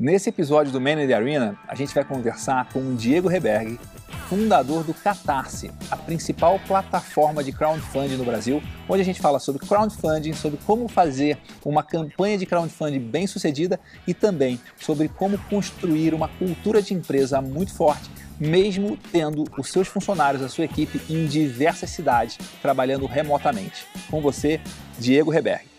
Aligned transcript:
Nesse 0.00 0.30
episódio 0.30 0.72
do 0.72 0.80
Man 0.80 1.02
in 1.02 1.06
the 1.06 1.12
Arena, 1.12 1.58
a 1.68 1.74
gente 1.74 1.94
vai 1.94 2.02
conversar 2.02 2.72
com 2.72 2.78
o 2.78 2.94
Diego 2.94 3.28
Reberg, 3.28 3.78
fundador 4.30 4.82
do 4.82 4.94
Catarse, 4.94 5.70
a 5.90 5.96
principal 5.96 6.58
plataforma 6.66 7.44
de 7.44 7.52
crowdfunding 7.52 8.16
no 8.16 8.24
Brasil, 8.24 8.62
onde 8.88 9.02
a 9.02 9.04
gente 9.04 9.20
fala 9.20 9.38
sobre 9.38 9.66
crowdfunding, 9.66 10.32
sobre 10.32 10.58
como 10.64 10.88
fazer 10.88 11.36
uma 11.62 11.82
campanha 11.82 12.38
de 12.38 12.46
crowdfunding 12.46 12.98
bem 12.98 13.26
sucedida 13.26 13.78
e 14.06 14.14
também 14.14 14.58
sobre 14.78 15.06
como 15.06 15.36
construir 15.50 16.14
uma 16.14 16.28
cultura 16.28 16.80
de 16.80 16.94
empresa 16.94 17.42
muito 17.42 17.74
forte, 17.74 18.10
mesmo 18.38 18.96
tendo 19.12 19.44
os 19.58 19.68
seus 19.68 19.86
funcionários, 19.86 20.42
a 20.42 20.48
sua 20.48 20.64
equipe 20.64 20.98
em 21.10 21.26
diversas 21.26 21.90
cidades, 21.90 22.38
trabalhando 22.62 23.04
remotamente. 23.04 23.84
Com 24.10 24.22
você, 24.22 24.62
Diego 24.98 25.30
Reberg. 25.30 25.69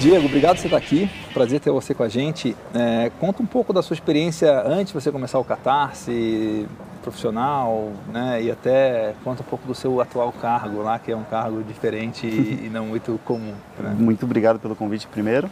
Diego, 0.00 0.24
obrigado 0.24 0.56
por 0.56 0.62
você 0.62 0.66
estar 0.66 0.78
aqui. 0.78 1.10
Prazer 1.34 1.60
ter 1.60 1.70
você 1.70 1.92
com 1.92 2.02
a 2.02 2.08
gente. 2.08 2.56
É, 2.74 3.12
conta 3.20 3.42
um 3.42 3.46
pouco 3.46 3.70
da 3.70 3.82
sua 3.82 3.92
experiência 3.92 4.50
antes 4.66 4.86
de 4.86 4.94
você 4.94 5.12
começar 5.12 5.38
o 5.38 5.44
Catarse 5.44 6.66
profissional, 7.02 7.92
né? 8.10 8.42
E 8.42 8.50
até 8.50 9.12
conta 9.22 9.42
um 9.42 9.44
pouco 9.44 9.66
do 9.66 9.74
seu 9.74 10.00
atual 10.00 10.32
cargo 10.32 10.80
lá, 10.82 10.98
que 10.98 11.12
é 11.12 11.16
um 11.16 11.22
cargo 11.24 11.62
diferente 11.62 12.26
e 12.26 12.70
não 12.72 12.86
muito 12.86 13.20
comum. 13.26 13.52
Né? 13.78 13.94
Muito 14.00 14.24
obrigado 14.24 14.58
pelo 14.58 14.74
convite 14.74 15.06
primeiro. 15.06 15.50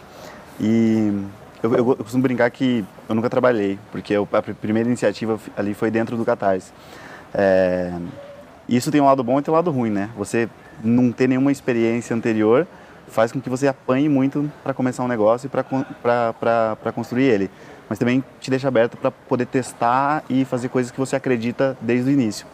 E 0.58 1.12
eu, 1.62 1.70
eu, 1.74 1.88
eu, 1.90 1.96
costumo 1.96 2.22
brincar 2.22 2.50
que 2.50 2.82
eu 3.06 3.14
nunca 3.14 3.28
trabalhei, 3.28 3.78
porque 3.92 4.14
eu, 4.14 4.26
a 4.32 4.40
primeira 4.40 4.88
iniciativa 4.88 5.38
ali 5.58 5.74
foi 5.74 5.90
dentro 5.90 6.16
do 6.16 6.24
Catarse. 6.24 6.72
É, 7.34 7.92
isso 8.66 8.90
tem 8.90 8.98
um 8.98 9.04
lado 9.04 9.22
bom 9.22 9.38
e 9.38 9.42
tem 9.42 9.52
um 9.52 9.56
lado 9.56 9.70
ruim, 9.70 9.90
né? 9.90 10.08
Você 10.16 10.48
não 10.82 11.12
ter 11.12 11.28
nenhuma 11.28 11.52
experiência 11.52 12.16
anterior 12.16 12.66
faz 13.10 13.32
com 13.32 13.40
que 13.40 13.48
você 13.48 13.66
apanhe 13.66 14.08
muito 14.08 14.50
para 14.62 14.74
começar 14.74 15.02
um 15.02 15.08
negócio 15.08 15.46
e 15.46 15.50
para 15.50 16.92
construir 16.94 17.24
ele. 17.24 17.50
Mas 17.88 17.98
também 17.98 18.22
te 18.40 18.50
deixa 18.50 18.68
aberto 18.68 18.96
para 18.96 19.10
poder 19.10 19.46
testar 19.46 20.22
e 20.28 20.44
fazer 20.44 20.68
coisas 20.68 20.92
que 20.92 20.98
você 20.98 21.16
acredita 21.16 21.76
desde 21.80 22.10
o 22.10 22.12
início. 22.12 22.46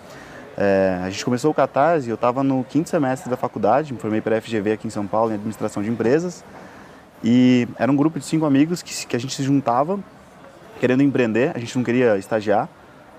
É, 0.56 1.00
a 1.02 1.10
gente 1.10 1.24
começou 1.24 1.50
o 1.50 1.54
Catarse, 1.54 2.08
eu 2.08 2.14
estava 2.14 2.44
no 2.44 2.62
quinto 2.64 2.88
semestre 2.88 3.28
da 3.28 3.36
faculdade, 3.36 3.92
me 3.92 3.98
formei 3.98 4.20
para 4.20 4.38
a 4.38 4.40
FGV 4.40 4.72
aqui 4.72 4.86
em 4.86 4.90
São 4.90 5.06
Paulo, 5.06 5.32
em 5.32 5.34
administração 5.34 5.82
de 5.82 5.90
empresas. 5.90 6.44
E 7.22 7.66
era 7.76 7.90
um 7.90 7.96
grupo 7.96 8.18
de 8.18 8.24
cinco 8.24 8.44
amigos 8.44 8.82
que, 8.82 9.06
que 9.06 9.16
a 9.16 9.18
gente 9.18 9.34
se 9.34 9.42
juntava 9.42 9.98
querendo 10.78 11.02
empreender, 11.02 11.52
a 11.54 11.58
gente 11.58 11.76
não 11.76 11.84
queria 11.84 12.16
estagiar 12.18 12.68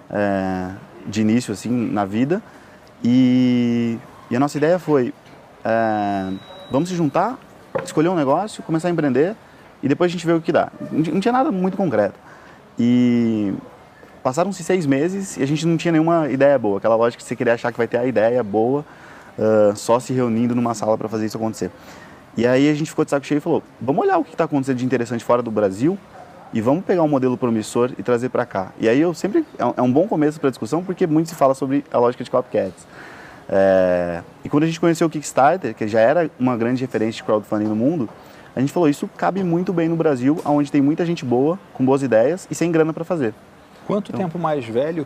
é, 0.09 0.71
de 1.05 1.21
início 1.21 1.53
assim 1.53 1.69
na 1.69 2.05
vida. 2.05 2.41
E, 3.03 3.97
e 4.29 4.35
a 4.35 4.39
nossa 4.39 4.57
ideia 4.57 4.79
foi 4.79 5.13
é, 5.63 6.31
Vamos 6.69 6.89
se 6.89 6.95
juntar, 6.95 7.37
escolher 7.83 8.09
um 8.09 8.15
negócio, 8.15 8.63
começar 8.63 8.87
a 8.87 8.91
empreender 8.91 9.35
e 9.83 9.87
depois 9.87 10.09
a 10.09 10.11
gente 10.11 10.25
vê 10.25 10.33
o 10.33 10.41
que 10.41 10.51
dá. 10.51 10.71
Não 10.91 11.19
tinha 11.19 11.31
nada 11.31 11.51
muito 11.51 11.77
concreto. 11.77 12.15
E 12.77 13.53
passaram-se 14.23 14.63
seis 14.63 14.85
meses 14.85 15.37
e 15.37 15.43
a 15.43 15.45
gente 15.45 15.65
não 15.65 15.77
tinha 15.77 15.91
nenhuma 15.91 16.29
ideia 16.29 16.57
boa. 16.57 16.77
Aquela 16.77 16.95
lógica 16.95 17.21
que 17.21 17.27
você 17.27 17.35
queria 17.35 17.53
achar 17.53 17.71
que 17.71 17.77
vai 17.77 17.87
ter 17.87 17.97
a 17.97 18.05
ideia 18.05 18.43
boa 18.43 18.83
uh, 19.37 19.75
só 19.75 19.99
se 19.99 20.13
reunindo 20.13 20.55
numa 20.55 20.73
sala 20.73 20.97
para 20.97 21.07
fazer 21.07 21.27
isso 21.27 21.37
acontecer. 21.37 21.69
E 22.37 22.45
aí 22.45 22.69
a 22.69 22.73
gente 22.73 22.89
ficou 22.89 23.05
de 23.05 23.11
saco 23.11 23.25
cheio 23.25 23.37
e 23.37 23.41
falou: 23.41 23.63
vamos 23.79 24.03
olhar 24.03 24.17
o 24.17 24.23
que 24.23 24.33
está 24.33 24.45
acontecendo 24.45 24.77
de 24.77 24.85
interessante 24.85 25.23
fora 25.23 25.41
do 25.41 25.51
Brasil 25.51 25.97
e 26.53 26.61
vamos 26.61 26.83
pegar 26.83 27.03
um 27.03 27.07
modelo 27.07 27.37
promissor 27.37 27.91
e 27.97 28.03
trazer 28.03 28.29
para 28.29 28.45
cá. 28.45 28.71
E 28.79 28.89
aí 28.89 28.99
eu 28.99 29.13
sempre 29.13 29.45
é 29.57 29.81
um 29.81 29.89
é 29.89 29.91
bom 29.91 30.07
começo 30.07 30.39
para 30.39 30.49
discussão 30.49 30.83
porque 30.83 31.05
muito 31.05 31.29
se 31.29 31.35
fala 31.35 31.53
sobre 31.53 31.85
a 31.91 31.97
lógica 31.97 32.23
de 32.23 32.31
copycats. 32.31 32.87
É, 33.49 34.21
e 34.43 34.49
quando 34.49 34.63
a 34.63 34.67
gente 34.67 34.79
conheceu 34.79 35.07
o 35.07 35.09
Kickstarter, 35.09 35.75
que 35.75 35.87
já 35.87 35.99
era 35.99 36.29
uma 36.39 36.57
grande 36.57 36.81
referência 36.81 37.17
de 37.17 37.23
crowdfunding 37.23 37.67
no 37.67 37.75
mundo, 37.75 38.09
a 38.55 38.59
gente 38.59 38.71
falou, 38.71 38.87
isso 38.87 39.09
cabe 39.17 39.43
muito 39.43 39.73
bem 39.73 39.89
no 39.89 39.95
Brasil, 39.95 40.39
onde 40.45 40.71
tem 40.71 40.81
muita 40.81 41.05
gente 41.05 41.25
boa, 41.25 41.59
com 41.73 41.85
boas 41.85 42.01
ideias 42.01 42.47
e 42.49 42.55
sem 42.55 42.71
grana 42.71 42.93
para 42.93 43.03
fazer. 43.03 43.33
Quanto 43.85 44.11
então, 44.11 44.25
tempo 44.25 44.39
mais 44.39 44.65
velho 44.65 45.03
o 45.03 45.05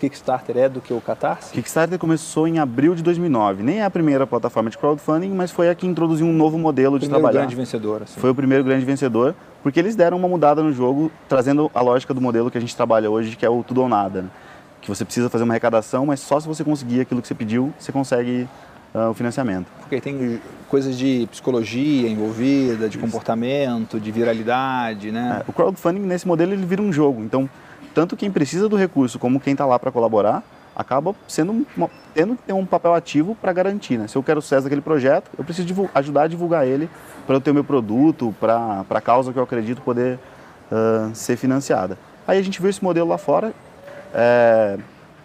Kickstarter 0.00 0.56
é 0.56 0.68
do 0.70 0.80
que 0.80 0.92
o 0.92 1.00
Catarse? 1.02 1.52
Kickstarter 1.52 1.98
começou 1.98 2.48
em 2.48 2.58
abril 2.58 2.94
de 2.94 3.02
2009. 3.02 3.62
Nem 3.62 3.80
é 3.80 3.84
a 3.84 3.90
primeira 3.90 4.26
plataforma 4.26 4.70
de 4.70 4.78
crowdfunding, 4.78 5.28
mas 5.28 5.50
foi 5.50 5.68
a 5.68 5.74
que 5.74 5.86
introduziu 5.86 6.26
um 6.26 6.32
novo 6.32 6.58
modelo 6.58 6.98
de 6.98 7.08
trabalhar. 7.08 7.32
Foi 7.32 7.38
o 7.38 7.42
grande 7.42 7.56
vencedor. 7.56 8.02
Assim. 8.02 8.18
Foi 8.18 8.30
o 8.30 8.34
primeiro 8.34 8.64
grande 8.64 8.86
vencedor, 8.86 9.34
porque 9.62 9.78
eles 9.78 9.94
deram 9.94 10.16
uma 10.16 10.28
mudada 10.28 10.62
no 10.62 10.72
jogo, 10.72 11.12
trazendo 11.28 11.70
a 11.74 11.82
lógica 11.82 12.14
do 12.14 12.22
modelo 12.22 12.50
que 12.50 12.56
a 12.56 12.60
gente 12.60 12.74
trabalha 12.74 13.10
hoje, 13.10 13.36
que 13.36 13.44
é 13.44 13.50
o 13.50 13.62
tudo 13.62 13.82
ou 13.82 13.88
nada. 13.88 14.22
Né? 14.22 14.28
Que 14.80 14.88
você 14.88 15.04
precisa 15.04 15.28
fazer 15.28 15.44
uma 15.44 15.52
arrecadação, 15.52 16.06
mas 16.06 16.20
só 16.20 16.40
se 16.40 16.46
você 16.46 16.64
conseguir 16.64 17.00
aquilo 17.00 17.20
que 17.20 17.28
você 17.28 17.34
pediu, 17.34 17.72
você 17.78 17.92
consegue 17.92 18.48
uh, 18.94 19.10
o 19.10 19.14
financiamento. 19.14 19.66
Porque 19.80 20.00
tem 20.00 20.40
coisas 20.68 20.96
de 20.96 21.28
psicologia 21.30 22.08
envolvida, 22.08 22.88
de 22.88 22.96
Isso. 22.96 23.04
comportamento, 23.04 24.00
de 24.00 24.10
viralidade, 24.10 25.10
né? 25.10 25.42
É, 25.46 25.50
o 25.50 25.52
crowdfunding 25.52 26.00
nesse 26.00 26.26
modelo 26.26 26.52
ele 26.52 26.64
vira 26.64 26.82
um 26.82 26.92
jogo, 26.92 27.22
então 27.22 27.48
tanto 27.94 28.16
quem 28.16 28.30
precisa 28.30 28.68
do 28.68 28.76
recurso 28.76 29.18
como 29.18 29.40
quem 29.40 29.52
está 29.52 29.66
lá 29.66 29.78
para 29.78 29.90
colaborar 29.90 30.42
acaba 30.74 31.14
sendo 31.28 31.66
uma, 31.76 31.90
tendo 32.14 32.36
que 32.36 32.42
ter 32.44 32.52
um 32.52 32.64
papel 32.64 32.94
ativo 32.94 33.34
para 33.34 33.52
garantir, 33.52 33.98
né? 33.98 34.06
Se 34.06 34.16
eu 34.16 34.22
quero 34.22 34.40
sucesso 34.40 34.62
daquele 34.62 34.80
projeto, 34.80 35.30
eu 35.36 35.44
preciso 35.44 35.90
ajudar 35.94 36.22
a 36.22 36.26
divulgar 36.28 36.66
ele 36.66 36.88
para 37.26 37.36
eu 37.36 37.40
ter 37.40 37.50
o 37.50 37.54
meu 37.54 37.64
produto, 37.64 38.34
para 38.40 38.84
a 38.88 39.00
causa 39.00 39.32
que 39.32 39.38
eu 39.38 39.42
acredito 39.42 39.82
poder 39.82 40.18
uh, 40.70 41.14
ser 41.14 41.36
financiada. 41.36 41.98
Aí 42.26 42.38
a 42.38 42.42
gente 42.42 42.60
viu 42.60 42.70
esse 42.70 42.82
modelo 42.82 43.08
lá 43.08 43.18
fora 43.18 43.52
é, 44.14 44.78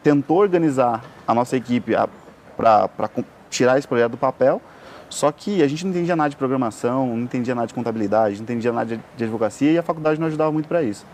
tentou 0.03 0.37
organizar 0.37 1.03
a 1.27 1.33
nossa 1.33 1.57
equipe 1.57 1.93
para 2.55 2.89
tirar 3.49 3.77
esse 3.77 3.87
projeto 3.87 4.11
do 4.11 4.17
papel, 4.17 4.61
só 5.09 5.31
que 5.31 5.63
a 5.63 5.67
gente 5.67 5.85
não 5.85 5.91
entendia 5.91 6.15
nada 6.15 6.29
de 6.29 6.35
programação, 6.35 7.07
não 7.07 7.23
entendia 7.23 7.55
nada 7.55 7.67
de 7.67 7.73
contabilidade, 7.73 8.35
não 8.35 8.43
entendia 8.43 8.71
nada 8.71 8.95
de, 8.95 9.01
de 9.15 9.23
advocacia 9.23 9.71
e 9.71 9.77
a 9.77 9.83
faculdade 9.83 10.19
não 10.19 10.27
ajudava 10.27 10.51
muito 10.51 10.67
para 10.67 10.83
isso. 10.83 11.05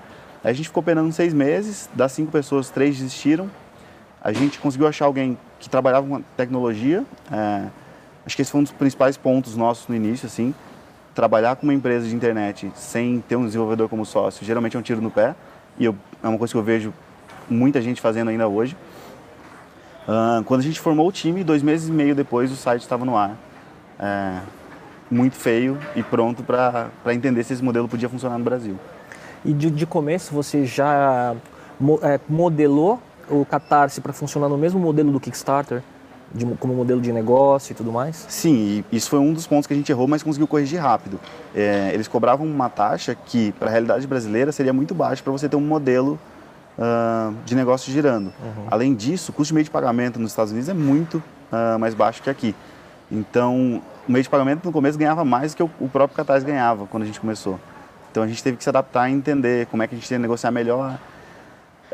A 0.43 0.51
gente 0.51 0.67
ficou 0.69 0.81
penando 0.81 1.11
seis 1.11 1.33
meses, 1.33 1.87
das 1.93 2.11
cinco 2.13 2.31
pessoas, 2.31 2.69
três 2.69 2.97
desistiram. 2.97 3.49
A 4.23 4.31
gente 4.31 4.59
conseguiu 4.59 4.87
achar 4.87 5.05
alguém 5.05 5.37
que 5.59 5.69
trabalhava 5.69 6.07
com 6.07 6.21
tecnologia. 6.35 7.05
É, 7.31 7.67
acho 8.25 8.35
que 8.35 8.41
esse 8.41 8.51
foi 8.51 8.61
um 8.61 8.63
dos 8.63 8.71
principais 8.71 9.17
pontos 9.17 9.55
nossos 9.55 9.87
no 9.87 9.95
início, 9.95 10.25
assim. 10.25 10.53
Trabalhar 11.13 11.55
com 11.57 11.63
uma 11.67 11.73
empresa 11.73 12.07
de 12.07 12.15
internet 12.15 12.71
sem 12.73 13.21
ter 13.27 13.35
um 13.35 13.45
desenvolvedor 13.45 13.87
como 13.87 14.03
sócio, 14.03 14.43
geralmente 14.45 14.75
é 14.75 14.79
um 14.79 14.81
tiro 14.81 14.99
no 15.01 15.11
pé. 15.11 15.35
E 15.77 15.85
eu, 15.85 15.95
é 16.23 16.27
uma 16.27 16.37
coisa 16.37 16.51
que 16.51 16.57
eu 16.57 16.63
vejo 16.63 16.91
muita 17.51 17.81
gente 17.81 18.01
fazendo 18.01 18.29
ainda 18.29 18.47
hoje. 18.47 18.75
Uh, 20.07 20.43
quando 20.45 20.61
a 20.61 20.63
gente 20.63 20.79
formou 20.79 21.07
o 21.07 21.11
time, 21.11 21.43
dois 21.43 21.61
meses 21.61 21.89
e 21.89 21.91
meio 21.91 22.15
depois 22.15 22.51
o 22.51 22.55
site 22.55 22.81
estava 22.81 23.05
no 23.05 23.15
ar. 23.15 23.37
É, 23.99 24.39
muito 25.11 25.35
feio 25.35 25.77
e 25.95 26.01
pronto 26.01 26.41
para 26.41 26.89
entender 27.09 27.43
se 27.43 27.53
esse 27.53 27.63
modelo 27.63 27.87
podia 27.87 28.09
funcionar 28.09 28.37
no 28.37 28.43
Brasil. 28.43 28.79
E 29.43 29.53
de, 29.53 29.69
de 29.69 29.85
começo 29.85 30.33
você 30.33 30.65
já 30.65 31.35
é, 32.01 32.19
modelou 32.27 32.99
o 33.29 33.45
Catarse 33.45 34.01
para 34.01 34.13
funcionar 34.13 34.49
no 34.49 34.57
mesmo 34.57 34.79
modelo 34.79 35.11
do 35.11 35.19
Kickstarter? 35.19 35.83
De, 36.33 36.45
como 36.55 36.73
modelo 36.73 37.01
de 37.01 37.11
negócio 37.11 37.73
e 37.73 37.75
tudo 37.75 37.91
mais? 37.91 38.25
Sim, 38.29 38.85
isso 38.89 39.09
foi 39.09 39.19
um 39.19 39.33
dos 39.33 39.45
pontos 39.45 39.67
que 39.67 39.73
a 39.73 39.75
gente 39.75 39.91
errou, 39.91 40.07
mas 40.07 40.23
conseguiu 40.23 40.47
corrigir 40.47 40.79
rápido. 40.79 41.19
É, 41.53 41.91
eles 41.93 42.07
cobravam 42.07 42.47
uma 42.47 42.69
taxa 42.69 43.13
que, 43.13 43.51
para 43.59 43.67
a 43.67 43.71
realidade 43.71 44.07
brasileira, 44.07 44.49
seria 44.53 44.71
muito 44.71 44.95
baixa 44.95 45.21
para 45.21 45.33
você 45.33 45.49
ter 45.49 45.57
um 45.57 45.61
modelo 45.61 46.17
uh, 46.77 47.35
de 47.45 47.55
negócio 47.55 47.91
girando. 47.91 48.27
Uhum. 48.27 48.67
Além 48.69 48.95
disso, 48.95 49.31
o 49.31 49.33
custo 49.33 49.49
de 49.49 49.55
meio 49.55 49.63
de 49.63 49.71
pagamento 49.71 50.19
nos 50.19 50.31
Estados 50.31 50.51
Unidos 50.51 50.69
é 50.69 50.73
muito 50.73 51.23
uh, 51.51 51.79
mais 51.79 51.93
baixo 51.93 52.21
que 52.21 52.29
aqui. 52.29 52.55
Então, 53.11 53.81
o 54.07 54.11
meio 54.11 54.23
de 54.23 54.29
pagamento 54.29 54.65
no 54.65 54.71
começo 54.71 54.97
ganhava 54.97 55.23
mais 55.25 55.53
do 55.53 55.57
que 55.57 55.63
o, 55.63 55.89
próprio 55.89 56.15
Catarse 56.15 56.45
ganhava 56.45 56.87
quando 56.87 57.03
a 57.03 57.05
gente 57.05 57.19
começou. 57.19 57.59
Então 58.09 58.23
a 58.23 58.27
gente 58.27 58.43
teve 58.43 58.57
que 58.57 58.63
se 58.63 58.69
adaptar 58.69 59.09
e 59.09 59.13
entender 59.13 59.67
como 59.67 59.83
é 59.83 59.87
que 59.87 59.95
a 59.95 59.97
gente 59.97 60.07
tem 60.07 60.17
que 60.17 60.21
negociar 60.21 60.51
melhor, 60.51 60.99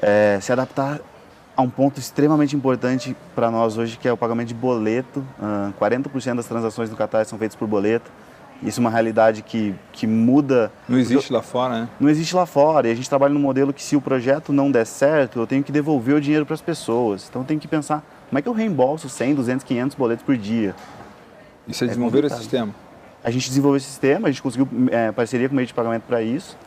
é, 0.01 0.39
se 0.41 0.51
adaptar 0.51 0.99
a 1.55 1.61
um 1.61 1.69
ponto 1.69 1.99
extremamente 1.99 2.55
importante 2.55 3.15
para 3.35 3.49
nós 3.49 3.77
hoje, 3.77 3.97
que 3.97 4.07
é 4.07 4.13
o 4.13 4.17
pagamento 4.17 4.47
de 4.47 4.53
boleto. 4.53 5.25
Uh, 5.39 5.73
40% 5.79 6.35
das 6.35 6.45
transações 6.45 6.89
no 6.89 6.95
Catarse 6.95 7.29
são 7.29 7.39
feitas 7.39 7.55
por 7.55 7.67
boleto. 7.67 8.11
Isso 8.63 8.79
é 8.79 8.81
uma 8.81 8.89
realidade 8.89 9.41
que, 9.43 9.75
que 9.91 10.07
muda. 10.07 10.71
Não 10.89 10.97
existe 10.97 11.31
lá 11.31 11.41
fora, 11.41 11.81
né? 11.81 11.89
Não 11.99 12.09
existe 12.09 12.35
lá 12.35 12.45
fora. 12.45 12.87
E 12.87 12.91
a 12.91 12.95
gente 12.95 13.07
trabalha 13.07 13.33
num 13.33 13.39
modelo 13.39 13.71
que, 13.71 13.83
se 13.83 13.95
o 13.95 14.01
projeto 14.01 14.51
não 14.51 14.71
der 14.71 14.85
certo, 14.85 15.39
eu 15.39 15.45
tenho 15.45 15.63
que 15.63 15.71
devolver 15.71 16.15
o 16.15 16.21
dinheiro 16.21 16.45
para 16.45 16.55
as 16.55 16.61
pessoas. 16.61 17.27
Então, 17.29 17.43
tem 17.43 17.59
que 17.59 17.67
pensar 17.67 18.03
como 18.29 18.39
é 18.39 18.41
que 18.41 18.49
eu 18.49 18.53
reembolso 18.53 19.07
100, 19.07 19.35
200, 19.35 19.63
500 19.63 19.95
boletos 19.95 20.25
por 20.25 20.35
dia. 20.35 20.75
E 21.67 21.73
você 21.73 21.85
é 21.85 21.87
desenvolveu 21.87 22.25
esse 22.25 22.37
sistema? 22.37 22.73
A 23.23 23.29
gente 23.29 23.47
desenvolveu 23.47 23.77
esse 23.77 23.87
sistema, 23.87 24.27
a 24.27 24.31
gente 24.31 24.41
conseguiu 24.41 24.67
é, 24.89 25.11
parceria 25.11 25.47
com 25.47 25.53
o 25.53 25.55
meio 25.55 25.67
de 25.67 25.73
pagamento 25.73 26.03
para 26.03 26.21
isso, 26.21 26.57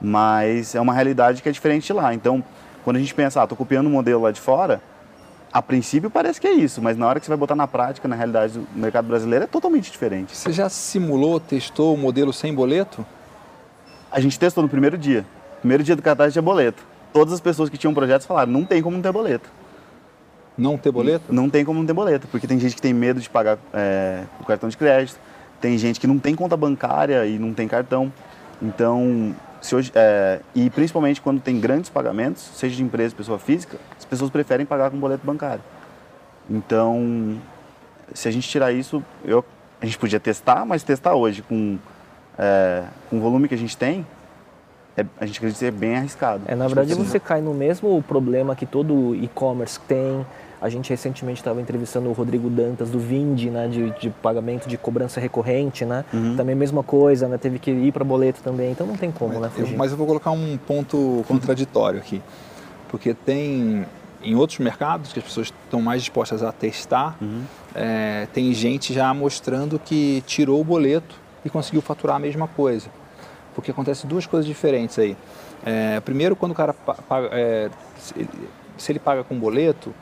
mas 0.00 0.74
é 0.74 0.80
uma 0.80 0.92
realidade 0.92 1.42
que 1.42 1.48
é 1.48 1.52
diferente 1.52 1.92
lá. 1.92 2.12
Então, 2.14 2.44
quando 2.84 2.96
a 2.96 3.00
gente 3.00 3.14
pensa, 3.14 3.40
ah, 3.40 3.44
estou 3.44 3.56
copiando 3.56 3.86
um 3.86 3.90
modelo 3.90 4.22
lá 4.22 4.30
de 4.30 4.40
fora, 4.40 4.80
a 5.54 5.62
princípio 5.62 6.10
parece 6.10 6.40
que 6.40 6.48
é 6.48 6.52
isso, 6.52 6.82
mas 6.82 6.96
na 6.96 7.06
hora 7.06 7.20
que 7.20 7.26
você 7.26 7.30
vai 7.30 7.38
botar 7.38 7.54
na 7.54 7.68
prática, 7.68 8.08
na 8.08 8.16
realidade 8.16 8.54
do 8.54 8.66
mercado 8.74 9.06
brasileiro, 9.06 9.44
é 9.44 9.46
totalmente 9.46 9.88
diferente. 9.88 10.36
Você 10.36 10.52
já 10.52 10.68
simulou, 10.68 11.38
testou 11.38 11.94
o 11.94 11.96
modelo 11.96 12.32
sem 12.32 12.52
boleto? 12.52 13.06
A 14.10 14.18
gente 14.18 14.36
testou 14.36 14.64
no 14.64 14.68
primeiro 14.68 14.98
dia. 14.98 15.24
Primeiro 15.60 15.84
dia 15.84 15.94
do 15.94 16.02
catarse 16.02 16.32
tinha 16.32 16.42
boleto. 16.42 16.82
Todas 17.12 17.32
as 17.32 17.40
pessoas 17.40 17.70
que 17.70 17.78
tinham 17.78 17.94
projetos 17.94 18.26
falaram, 18.26 18.50
não 18.50 18.64
tem 18.64 18.82
como 18.82 18.96
não 18.96 19.02
ter 19.02 19.12
boleto. 19.12 19.48
Não 20.58 20.76
ter 20.76 20.90
boleto? 20.90 21.32
Não 21.32 21.48
tem 21.48 21.64
como 21.64 21.78
não 21.78 21.86
ter 21.86 21.92
boleto, 21.92 22.26
porque 22.26 22.48
tem 22.48 22.58
gente 22.58 22.74
que 22.74 22.82
tem 22.82 22.92
medo 22.92 23.20
de 23.20 23.30
pagar 23.30 23.56
é, 23.72 24.24
o 24.40 24.44
cartão 24.44 24.68
de 24.68 24.76
crédito, 24.76 25.20
tem 25.60 25.78
gente 25.78 26.00
que 26.00 26.06
não 26.08 26.18
tem 26.18 26.34
conta 26.34 26.56
bancária 26.56 27.24
e 27.26 27.38
não 27.38 27.54
tem 27.54 27.68
cartão. 27.68 28.12
Então, 28.60 29.32
se 29.64 29.74
hoje, 29.74 29.90
é, 29.94 30.40
e 30.54 30.68
principalmente 30.68 31.22
quando 31.22 31.40
tem 31.40 31.58
grandes 31.58 31.88
pagamentos, 31.88 32.42
seja 32.54 32.76
de 32.76 32.82
empresa, 32.82 33.16
pessoa 33.16 33.38
física, 33.38 33.78
as 33.98 34.04
pessoas 34.04 34.30
preferem 34.30 34.66
pagar 34.66 34.90
com 34.90 34.98
boleto 34.98 35.24
bancário. 35.26 35.62
Então, 36.50 37.40
se 38.12 38.28
a 38.28 38.30
gente 38.30 38.46
tirar 38.46 38.72
isso, 38.72 39.02
eu, 39.24 39.42
a 39.80 39.86
gente 39.86 39.96
podia 39.96 40.20
testar, 40.20 40.66
mas 40.66 40.82
testar 40.82 41.14
hoje 41.14 41.40
com, 41.40 41.78
é, 42.38 42.82
com 43.08 43.16
o 43.16 43.20
volume 43.20 43.48
que 43.48 43.54
a 43.54 43.58
gente 43.58 43.74
tem, 43.74 44.06
é, 44.98 45.06
a 45.18 45.24
gente 45.24 45.38
acredita 45.38 45.60
que 45.60 45.64
é 45.64 45.70
bem 45.70 45.96
arriscado. 45.96 46.42
É, 46.46 46.54
na 46.54 46.66
verdade, 46.66 46.92
você 46.92 47.18
cai 47.18 47.40
no 47.40 47.54
mesmo 47.54 48.02
problema 48.02 48.54
que 48.54 48.66
todo 48.66 49.14
e-commerce 49.14 49.80
tem. 49.88 50.26
A 50.64 50.70
gente 50.70 50.88
recentemente 50.88 51.40
estava 51.40 51.60
entrevistando 51.60 52.08
o 52.08 52.12
Rodrigo 52.14 52.48
Dantas 52.48 52.88
do 52.88 52.98
Vind, 52.98 53.44
né, 53.50 53.68
de, 53.68 53.90
de 54.00 54.08
pagamento 54.08 54.66
de 54.66 54.78
cobrança 54.78 55.20
recorrente, 55.20 55.84
né? 55.84 56.06
Uhum. 56.10 56.36
Também 56.38 56.54
a 56.54 56.56
mesma 56.56 56.82
coisa, 56.82 57.28
né? 57.28 57.36
Teve 57.36 57.58
que 57.58 57.70
ir 57.70 57.92
para 57.92 58.02
boleto 58.02 58.40
também, 58.42 58.72
então 58.72 58.86
não 58.86 58.96
tem 58.96 59.10
como, 59.12 59.38
né? 59.38 59.48
Eu, 59.58 59.66
Fugir. 59.66 59.76
mas 59.76 59.90
eu 59.90 59.98
vou 59.98 60.06
colocar 60.06 60.30
um 60.30 60.56
ponto 60.56 61.22
contraditório 61.28 62.00
aqui, 62.00 62.22
porque 62.88 63.12
tem 63.12 63.84
em 64.22 64.34
outros 64.34 64.58
mercados 64.58 65.12
que 65.12 65.18
as 65.18 65.24
pessoas 65.26 65.48
estão 65.48 65.82
mais 65.82 66.00
dispostas 66.00 66.42
a 66.42 66.50
testar, 66.50 67.14
Uhum. 67.20 67.42
é, 67.74 68.26
tem 68.32 68.50
gente 68.54 68.94
já 68.94 69.12
mostrando 69.12 69.78
que 69.78 70.22
tirou 70.26 70.62
o 70.62 70.64
boleto 70.64 71.14
e 71.44 71.50
conseguiu 71.50 71.82
faturar 71.82 72.16
a 72.16 72.18
mesma 72.18 72.48
coisa. 72.48 72.88
Porque 73.54 73.70
acontece 73.70 74.06
duas 74.06 74.24
coisas 74.24 74.46
diferentes 74.46 74.98
aí. 74.98 75.14
É, 75.62 76.00
primeiro, 76.00 76.34
quando 76.34 76.52
o 76.52 76.54
cara 76.54 76.72
pa- 76.72 76.94
paga, 77.06 77.28
é, 77.32 77.68
se, 77.98 78.14
ele, 78.18 78.28
se 78.78 78.90
ele 78.92 78.98
paga 78.98 79.22
com 79.22 79.38
boleto, 79.38 79.92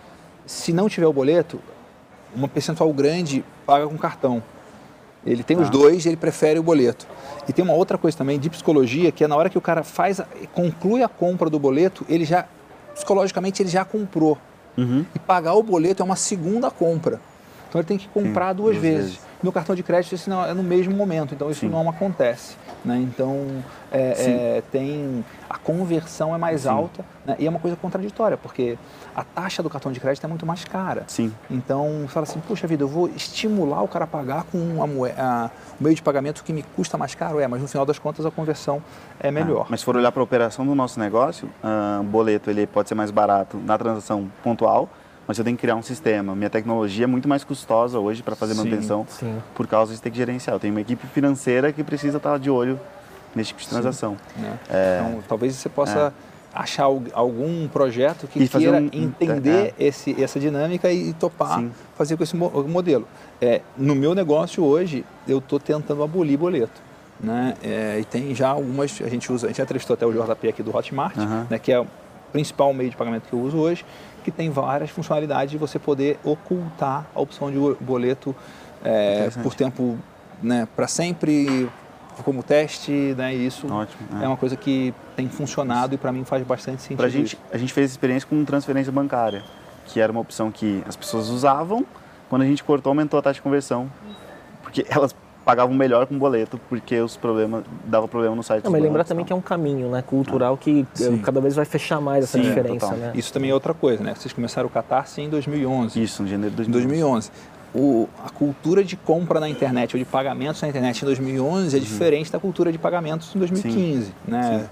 se 0.46 0.72
não 0.72 0.88
tiver 0.88 1.06
o 1.06 1.12
boleto, 1.12 1.60
uma 2.34 2.48
percentual 2.48 2.92
grande 2.92 3.44
paga 3.66 3.86
com 3.86 3.96
cartão. 3.98 4.42
Ele 5.24 5.42
tem 5.42 5.56
os 5.56 5.66
Tá. 5.66 5.72
dois 5.72 6.04
e 6.04 6.08
ele 6.08 6.16
prefere 6.16 6.58
o 6.58 6.62
boleto. 6.62 7.06
E 7.48 7.52
tem 7.52 7.64
uma 7.64 7.74
outra 7.74 7.96
coisa 7.96 8.16
também 8.16 8.38
de 8.40 8.50
psicologia, 8.50 9.12
que 9.12 9.22
é 9.22 9.28
na 9.28 9.36
hora 9.36 9.48
que 9.48 9.56
o 9.56 9.60
cara 9.60 9.82
faz, 9.84 10.20
conclui 10.52 11.02
a 11.02 11.08
compra 11.08 11.48
do 11.48 11.58
boleto, 11.58 12.04
ele 12.08 12.24
já, 12.24 12.46
psicologicamente, 12.94 13.62
ele 13.62 13.68
já 13.68 13.84
comprou. 13.84 14.36
Uhum. 14.76 15.04
E 15.14 15.18
pagar 15.18 15.54
o 15.54 15.62
boleto 15.62 16.02
é 16.02 16.04
uma 16.04 16.16
segunda 16.16 16.70
compra. 16.70 17.20
Então 17.68 17.80
ele 17.80 17.86
tem 17.86 17.98
que 17.98 18.08
comprar 18.08 18.52
duas, 18.52 18.72
duas 18.72 18.82
vezes. 18.82 19.04
vezes. 19.12 19.20
No 19.42 19.50
cartão 19.50 19.74
de 19.74 19.82
crédito 19.82 20.14
isso 20.14 20.30
não, 20.30 20.44
é 20.44 20.54
no 20.54 20.62
mesmo 20.62 20.94
momento, 20.94 21.34
então 21.34 21.50
isso 21.50 21.60
Sim. 21.60 21.68
não 21.68 21.88
acontece. 21.88 22.56
Né? 22.84 22.96
Então 22.98 23.46
é, 23.90 24.56
é, 24.58 24.62
tem 24.70 25.24
a 25.50 25.58
conversão 25.58 26.34
é 26.34 26.38
mais 26.38 26.62
Sim. 26.62 26.68
alta 26.68 27.04
né? 27.26 27.36
e 27.38 27.46
é 27.46 27.50
uma 27.50 27.58
coisa 27.58 27.76
contraditória, 27.76 28.36
porque 28.36 28.78
a 29.14 29.24
taxa 29.24 29.62
do 29.62 29.68
cartão 29.68 29.90
de 29.90 29.98
crédito 30.00 30.24
é 30.24 30.28
muito 30.28 30.46
mais 30.46 30.64
cara. 30.64 31.04
Sim. 31.08 31.32
Então, 31.50 32.02
você 32.02 32.08
fala 32.08 32.24
assim, 32.24 32.40
puxa 32.40 32.66
vida, 32.66 32.82
eu 32.84 32.88
vou 32.88 33.08
estimular 33.08 33.82
o 33.82 33.88
cara 33.88 34.04
a 34.04 34.08
pagar 34.08 34.44
com 34.44 34.82
a 34.82 34.86
moe- 34.86 35.10
a- 35.18 35.50
o 35.78 35.82
meio 35.84 35.94
de 35.96 36.02
pagamento 36.02 36.42
que 36.44 36.52
me 36.52 36.62
custa 36.62 36.96
mais 36.96 37.14
caro, 37.14 37.38
é, 37.40 37.46
mas 37.48 37.60
no 37.60 37.68
final 37.68 37.84
das 37.84 37.98
contas 37.98 38.24
a 38.24 38.30
conversão 38.30 38.82
é 39.20 39.30
melhor. 39.30 39.62
Ah, 39.64 39.66
mas 39.70 39.80
se 39.80 39.84
for 39.86 39.96
olhar 39.96 40.10
para 40.12 40.22
a 40.22 40.24
operação 40.24 40.64
do 40.64 40.74
nosso 40.74 40.98
negócio, 41.00 41.48
ah, 41.62 41.98
o 42.00 42.04
boleto 42.04 42.48
ele 42.48 42.66
pode 42.66 42.88
ser 42.88 42.94
mais 42.94 43.10
barato 43.10 43.56
na 43.58 43.76
transação 43.76 44.30
pontual, 44.42 44.88
mas 45.26 45.38
eu 45.38 45.44
tenho 45.44 45.56
que 45.56 45.60
criar 45.62 45.76
um 45.76 45.82
sistema. 45.82 46.34
Minha 46.34 46.50
tecnologia 46.50 47.04
é 47.04 47.06
muito 47.06 47.28
mais 47.28 47.44
custosa 47.44 47.98
hoje 47.98 48.22
para 48.22 48.34
fazer 48.34 48.54
Sim, 48.54 48.58
manutenção 48.64 49.06
sim. 49.08 49.36
por 49.54 49.66
causa 49.66 49.94
de 49.94 50.00
ter 50.00 50.10
que 50.10 50.16
gerenciar. 50.16 50.56
Eu 50.56 50.60
tenho 50.60 50.74
uma 50.74 50.80
equipe 50.80 51.06
financeira 51.08 51.72
que 51.72 51.82
precisa 51.84 52.16
estar 52.18 52.38
de 52.38 52.50
olho 52.50 52.78
nesse 53.34 53.48
tipo 53.48 53.60
de 53.62 53.68
transação. 53.68 54.16
né? 54.36 54.58
É. 54.68 55.00
Então, 55.04 55.22
talvez 55.28 55.54
você 55.54 55.68
possa 55.68 56.12
achar 56.54 56.84
al- 56.84 57.02
algum 57.14 57.66
projeto 57.68 58.26
que 58.26 58.42
E 58.42 58.48
queira 58.48 58.76
um- 58.76 58.90
entender 58.92 59.74
esse, 59.78 60.22
essa 60.22 60.38
dinâmica 60.38 60.92
e 60.92 61.14
topar 61.14 61.58
Sim. 61.60 61.70
fazer 61.96 62.16
com 62.16 62.22
esse 62.22 62.36
mo- 62.36 62.50
modelo. 62.68 63.08
É, 63.40 63.62
no 63.76 63.94
meu 63.94 64.14
negócio 64.14 64.62
hoje, 64.62 65.02
eu 65.26 65.38
estou 65.38 65.58
tentando 65.58 66.02
abolir 66.02 66.36
boleto. 66.36 66.80
Né? 67.18 67.54
É, 67.62 67.98
e 68.00 68.04
tem 68.04 68.34
já 68.34 68.48
algumas, 68.48 69.00
a 69.00 69.08
gente 69.08 69.32
usa, 69.32 69.46
a 69.46 69.48
gente 69.48 69.56
já 69.58 69.62
entrevistou 69.62 69.94
até 69.94 70.04
o 70.04 70.12
JP 70.12 70.48
aqui 70.48 70.62
do 70.62 70.76
Hotmart, 70.76 71.16
né, 71.48 71.56
que 71.58 71.72
é 71.72 71.82
principal 72.32 72.72
meio 72.72 72.90
de 72.90 72.96
pagamento 72.96 73.28
que 73.28 73.32
eu 73.32 73.40
uso 73.40 73.58
hoje, 73.58 73.84
que 74.24 74.30
tem 74.30 74.50
várias 74.50 74.90
funcionalidades 74.90 75.50
de 75.50 75.58
você 75.58 75.78
poder 75.78 76.18
ocultar 76.24 77.06
a 77.14 77.20
opção 77.20 77.50
de 77.50 77.58
boleto 77.80 78.34
é, 78.84 79.30
por 79.42 79.54
tempo 79.54 79.98
né, 80.42 80.66
para 80.74 80.88
sempre, 80.88 81.68
como 82.24 82.42
teste, 82.42 83.14
né, 83.16 83.34
e 83.34 83.46
isso 83.46 83.72
Ótimo. 83.72 84.22
é 84.22 84.26
uma 84.26 84.36
coisa 84.36 84.56
que 84.56 84.94
tem 85.16 85.28
funcionado 85.28 85.94
e 85.94 85.98
para 85.98 86.12
mim 86.12 86.24
faz 86.24 86.44
bastante 86.44 86.82
sentido. 86.82 86.98
Pra 86.98 87.08
gente, 87.08 87.38
a 87.52 87.58
gente 87.58 87.72
fez 87.72 87.90
experiência 87.90 88.28
com 88.28 88.44
transferência 88.44 88.92
bancária, 88.92 89.42
que 89.86 90.00
era 90.00 90.10
uma 90.10 90.20
opção 90.20 90.50
que 90.50 90.82
as 90.86 90.96
pessoas 90.96 91.28
usavam, 91.28 91.84
quando 92.28 92.42
a 92.42 92.46
gente 92.46 92.62
cortou 92.64 92.90
aumentou 92.90 93.18
a 93.18 93.22
taxa 93.22 93.34
de 93.34 93.42
conversão, 93.42 93.90
porque 94.62 94.86
elas 94.88 95.14
pagavam 95.44 95.74
melhor 95.74 96.06
com 96.06 96.18
boleto, 96.18 96.58
porque 96.68 97.00
os 97.00 97.16
problemas 97.16 97.64
dava 97.84 98.06
problema 98.06 98.34
no 98.36 98.42
site 98.42 98.64
Não, 98.64 98.70
mas 98.70 98.82
lembrar 98.82 99.04
também 99.04 99.24
tal. 99.24 99.26
que 99.26 99.32
é 99.32 99.36
um 99.36 99.40
caminho 99.40 99.88
né, 99.90 100.02
cultural 100.02 100.56
que 100.56 100.80
eh, 100.94 100.96
Sim. 100.96 101.18
cada 101.18 101.40
vez 101.40 101.54
vai 101.56 101.64
fechar 101.64 102.00
mais 102.00 102.24
essa 102.24 102.38
Sim, 102.38 102.44
diferença, 102.44 102.86
total. 102.86 102.96
né? 102.98 103.12
Isso 103.14 103.32
também 103.32 103.50
é 103.50 103.54
outra 103.54 103.74
coisa, 103.74 104.02
né? 104.04 104.14
Vocês 104.14 104.32
começaram 104.32 104.68
o 104.68 104.70
Catarse 104.70 105.20
em 105.20 105.28
2011. 105.28 106.00
Isso, 106.02 106.22
em 106.22 106.28
janeiro 106.28 106.54
de 106.54 106.68
Em 106.68 106.70
2011. 106.70 107.30
O, 107.74 108.06
a 108.24 108.28
cultura 108.30 108.84
de 108.84 108.96
compra 108.96 109.40
na 109.40 109.48
internet 109.48 109.96
ou 109.96 109.98
de 109.98 110.04
pagamentos 110.04 110.60
na 110.60 110.68
internet 110.68 111.02
em 111.02 111.06
2011 111.06 111.74
é 111.74 111.78
Uhum. 111.78 111.84
diferente 111.84 112.30
da 112.30 112.38
cultura 112.38 112.70
de 112.70 112.78
pagamentos 112.78 113.34
em 113.34 113.38
2015, 113.38 114.12
né? 114.28 114.68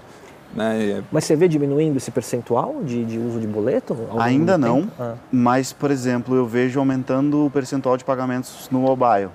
né? 0.55 1.03
Mas 1.11 1.23
você 1.23 1.35
vê 1.35 1.47
diminuindo 1.47 1.97
esse 1.97 2.11
percentual 2.11 2.75
de, 2.83 3.03
de 3.03 3.17
uso 3.17 3.39
de 3.39 3.47
boleto? 3.47 3.97
Ainda 4.19 4.57
não? 4.57 4.87
Ah. 4.99 5.15
mas, 5.31 5.73
por 5.73 5.89
exemplo, 5.91 6.35
eu 6.35 6.45
vejo 6.45 6.79
aumentando 6.79 7.45
o 7.45 7.49
percentual 7.49 7.97
de 7.97 8.03
pagamentos 8.05 8.69
no 8.71 8.79
mobile. 8.79 9.29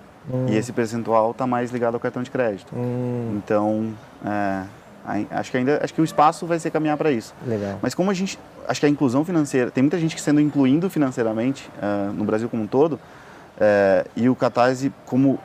E 0.49 0.57
esse 0.57 0.73
percentual 0.73 1.31
está 1.31 1.47
mais 1.47 1.71
ligado 1.71 1.95
ao 1.95 2.01
cartão 2.01 2.23
de 2.23 2.31
crédito. 2.31 2.75
Hum, 2.75 3.39
Então, 3.45 3.93
é, 4.25 4.63
acho 5.31 5.51
que 5.51 5.57
ainda 5.57 5.81
acho 5.83 5.95
que 5.95 6.01
o 6.01 6.05
espaço 6.05 6.47
vai 6.47 6.59
ser 6.59 6.71
caminhar 6.71 6.97
para 6.97 7.11
isso. 7.11 7.33
legal. 7.47 7.79
Mas 7.81 7.95
como 7.95 8.11
a 8.11 8.15
gente, 8.15 8.39
acho 8.67 8.81
que 8.81 8.87
a 8.87 8.89
inclusão 8.89 9.25
financeira, 9.25 9.71
tem 9.71 9.83
muita 9.83 9.99
gente 9.99 10.15
que 10.15 10.21
sendo 10.21 10.41
incluindo 10.41 10.91
financeiramente 10.91 11.71
ah, 11.81 12.11
no 12.13 12.25
Brasil 12.25 12.49
como 12.49 12.63
um 12.65 12.67
todo, 12.67 12.99
é, 13.61 14.05
e 14.17 14.29
o 14.29 14.35
Catarse, 14.35 14.93
como 15.05 15.39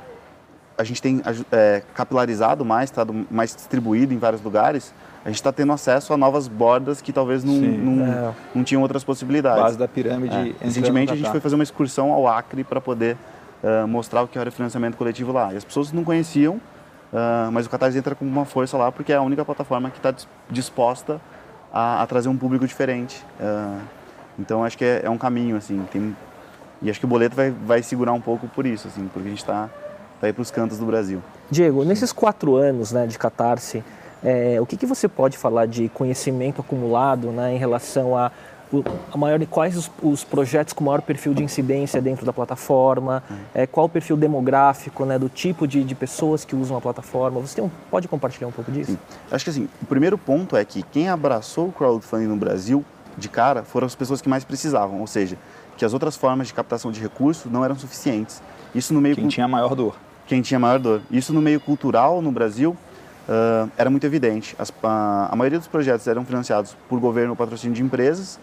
a 0.77 0.83
gente 0.83 1.01
tem 1.01 1.21
é, 1.51 1.83
capilarizado 1.93 2.65
mais, 2.65 2.89
estado 2.89 3.13
mais 3.29 3.55
distribuído 3.55 4.13
em 4.13 4.17
vários 4.17 4.41
lugares, 4.41 4.91
a 5.23 5.27
gente 5.29 5.35
está 5.35 5.51
tendo 5.51 5.71
acesso 5.71 6.11
a 6.11 6.17
novas 6.17 6.47
bordas 6.47 6.99
que 7.01 7.13
talvez 7.13 7.43
não, 7.43 7.53
Sim. 7.53 7.77
não, 7.77 8.05
É. 8.07 8.33
não 8.55 8.63
tinham 8.63 8.81
outras 8.81 9.03
possibilidades. 9.03 9.61
Base 9.61 9.77
da 9.77 9.87
pirâmide. 9.87 10.35
É, 10.59 10.65
Recentemente 10.65 11.13
a 11.13 11.15
gente 11.15 11.29
foi 11.29 11.39
fazer 11.39 11.53
uma 11.53 11.63
excursão 11.63 12.11
ao 12.11 12.27
Acre 12.27 12.63
para 12.63 12.81
poder 12.81 13.15
ah, 13.63 13.85
mostrar 13.87 14.23
o 14.23 14.27
que 14.27 14.37
era 14.37 14.51
financiamento 14.51 14.97
coletivo 14.97 15.31
lá. 15.31 15.53
E 15.53 15.57
as 15.57 15.63
pessoas 15.63 15.91
não 15.91 16.03
conheciam, 16.03 16.59
ah, 17.13 17.49
mas 17.51 17.65
o 17.65 17.69
Catarse 17.69 17.97
entra 17.97 18.15
com 18.15 18.25
uma 18.25 18.45
força 18.45 18.77
lá 18.77 18.91
porque 18.91 19.11
é 19.11 19.15
a 19.15 19.21
única 19.21 19.43
plataforma 19.43 19.89
que 19.89 19.97
está 19.97 20.13
disposta 20.49 21.19
a, 21.71 22.01
a 22.01 22.07
trazer 22.07 22.29
um 22.29 22.37
público 22.37 22.65
diferente. 22.65 23.23
Ah, 23.39 23.79
então 24.39 24.63
acho 24.63 24.77
que 24.77 24.85
é, 24.85 25.01
é 25.03 25.09
um 25.09 25.17
caminho 25.17 25.57
assim. 25.57 25.85
Tem, 25.91 26.15
e 26.81 26.89
acho 26.89 26.99
que 26.99 27.05
o 27.05 27.09
boleto 27.09 27.35
vai, 27.35 27.51
vai 27.51 27.83
segurar 27.83 28.13
um 28.13 28.21
pouco 28.21 28.47
por 28.47 28.65
isso, 28.65 28.87
assim, 28.87 29.07
porque 29.13 29.27
a 29.27 29.29
gente 29.29 29.41
está 29.41 29.69
tá 30.19 30.27
aí 30.27 30.33
para 30.33 30.41
os 30.41 30.49
cantos 30.49 30.79
do 30.79 30.85
Brasil. 30.85 31.21
Diego, 31.49 31.83
nesses 31.83 32.11
quatro 32.11 32.55
anos 32.55 32.91
né, 32.91 33.05
de 33.05 33.19
Catarse, 33.19 33.83
é, 34.23 34.59
o 34.59 34.65
que, 34.65 34.77
que 34.77 34.85
você 34.85 35.07
pode 35.07 35.37
falar 35.37 35.67
de 35.67 35.89
conhecimento 35.89 36.61
acumulado 36.61 37.27
né, 37.31 37.53
em 37.53 37.57
relação 37.57 38.17
a, 38.17 38.31
o- 38.71 38.83
a 39.11 39.17
maior, 39.17 39.43
quais 39.47 39.75
os, 39.77 39.91
os 40.01 40.23
projetos 40.23 40.73
com 40.73 40.83
maior 40.85 41.01
perfil 41.01 41.33
de 41.33 41.43
incidência 41.43 42.01
dentro 42.01 42.25
da 42.25 42.31
plataforma, 42.33 43.21
é, 43.53 43.67
qual 43.67 43.85
o 43.85 43.89
perfil 43.89 44.15
demográfico 44.17 45.05
né, 45.05 45.17
do 45.19 45.27
tipo 45.29 45.67
de, 45.67 45.83
de 45.83 45.93
pessoas 45.95 46.45
que 46.45 46.55
usam 46.55 46.77
a 46.77 46.81
plataforma? 46.81 47.39
Você 47.41 47.55
tem 47.55 47.63
um- 47.63 47.71
pode 47.89 48.07
compartilhar 48.07 48.47
um 48.47 48.51
pouco 48.51 48.71
disso? 48.71 48.91
Sim. 48.91 48.97
Acho 49.31 49.43
que 49.43 49.49
assim, 49.49 49.67
o 49.81 49.85
primeiro 49.85 50.17
ponto 50.17 50.55
é 50.55 50.63
que 50.63 50.83
quem 50.83 51.09
abraçou 51.09 51.67
o 51.67 51.71
crowdfunding 51.71 52.27
no 52.27 52.35
Brasil, 52.37 52.83
de 53.17 53.27
cara, 53.27 53.63
foram 53.63 53.85
as 53.87 53.95
pessoas 53.95 54.21
que 54.21 54.29
mais 54.29 54.43
precisavam, 54.43 55.01
ou 55.01 55.07
seja, 55.07 55.37
que 55.77 55.83
as 55.83 55.93
outras 55.93 56.15
formas 56.15 56.47
de 56.47 56.53
captação 56.53 56.91
de 56.91 57.01
recursos 57.01 57.51
não 57.51 57.63
eram 57.65 57.75
suficientes. 57.77 58.41
Isso 58.73 58.93
no 58.93 59.01
meio 59.01 59.15
Quem 59.15 59.27
tinha 59.27 59.47
maior 59.47 59.75
dor. 59.75 59.95
quem 60.27 60.41
tinha 60.41 60.59
maior 60.59 60.79
dor. 60.79 61.01
Isso 61.11 61.33
no 61.33 61.41
meio 61.41 61.59
cultural 61.59 62.21
no 62.21 62.31
Brasil 62.31 62.75
ah, 63.27 63.67
era 63.77 63.89
muito 63.89 64.05
evidente. 64.05 64.55
As- 64.57 64.71
a, 64.81 65.27
a 65.31 65.35
maioria 65.35 65.59
dos 65.59 65.67
projetos 65.67 66.07
eram 66.07 66.23
financiados 66.23 66.75
por 66.87 66.99
governo 66.99 67.31
ou 67.31 67.35
patrocínio 67.35 67.75
de 67.75 67.83
empresas, 67.83 68.39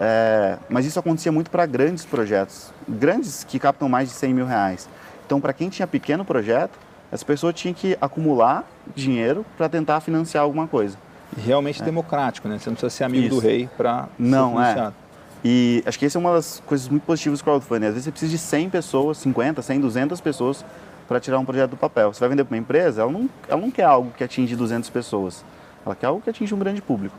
eh, 0.00 0.56
mas 0.68 0.86
isso 0.86 0.98
acontecia 0.98 1.30
muito 1.30 1.50
para 1.50 1.66
grandes 1.66 2.04
projetos, 2.06 2.72
grandes 2.88 3.44
que 3.44 3.58
captam 3.58 3.88
mais 3.88 4.08
de 4.08 4.14
100 4.14 4.32
mil 4.34 4.46
reais. 4.46 4.88
Então, 5.26 5.40
para 5.40 5.52
quem 5.52 5.68
tinha 5.68 5.86
pequeno 5.86 6.24
projeto, 6.24 6.78
essa 7.12 7.24
pessoa 7.24 7.52
tinha 7.52 7.74
que 7.74 7.96
acumular 8.00 8.64
dinheiro 8.96 9.44
para 9.56 9.68
tentar 9.68 10.00
financiar 10.00 10.42
alguma 10.42 10.66
coisa. 10.66 10.96
E 11.36 11.40
realmente 11.40 11.82
democrático, 11.82 12.48
né? 12.48 12.58
Você 12.58 12.70
não 12.70 12.74
precisa 12.74 12.90
ser 12.90 13.04
amigo 13.04 13.24
É. 13.24 13.26
Isso. 13.28 13.36
do 13.36 13.40
rei 13.40 13.68
para 13.76 14.08
Não, 14.18 14.56
ser 14.56 14.78
é. 14.78 14.92
E 15.44 15.82
acho 15.86 15.98
que 15.98 16.06
essa 16.06 16.18
é 16.18 16.20
uma 16.20 16.32
das 16.34 16.60
coisas 16.66 16.88
muito 16.88 17.04
positivas 17.04 17.38
do 17.40 17.44
crowdfunding. 17.44 17.86
Às 17.86 17.92
vezes 17.94 18.04
você 18.04 18.10
precisa 18.10 18.32
de 18.32 18.38
100 18.38 18.70
pessoas, 18.70 19.18
50, 19.18 19.62
100, 19.62 19.80
200 19.80 20.20
pessoas 20.20 20.64
para 21.06 21.20
tirar 21.20 21.38
um 21.38 21.44
projeto 21.44 21.70
do 21.70 21.76
papel. 21.76 22.12
Você 22.12 22.20
vai 22.20 22.28
vender 22.28 22.44
para 22.44 22.54
uma 22.54 22.60
empresa, 22.60 23.02
ela 23.02 23.10
não, 23.10 23.28
ela 23.48 23.60
não 23.60 23.70
quer 23.70 23.84
algo 23.84 24.12
que 24.16 24.22
atinge 24.24 24.54
200 24.56 24.90
pessoas. 24.90 25.44
Ela 25.84 25.94
quer 25.94 26.06
algo 26.06 26.20
que 26.20 26.28
atinge 26.30 26.54
um 26.54 26.58
grande 26.58 26.82
público. 26.82 27.14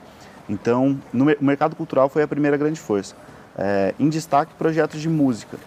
Então, 0.52 1.00
no 1.14 1.32
o 1.32 1.46
mercado 1.46 1.76
cultural 1.76 2.10
foi 2.10 2.22
a 2.22 2.28
primeira 2.28 2.58
grande 2.58 2.80
força. 2.80 3.16
é, 3.58 3.94
em 4.00 4.10
destaque 4.10 4.54
projetos 4.56 5.02
de 5.02 5.10
música, 5.10 5.58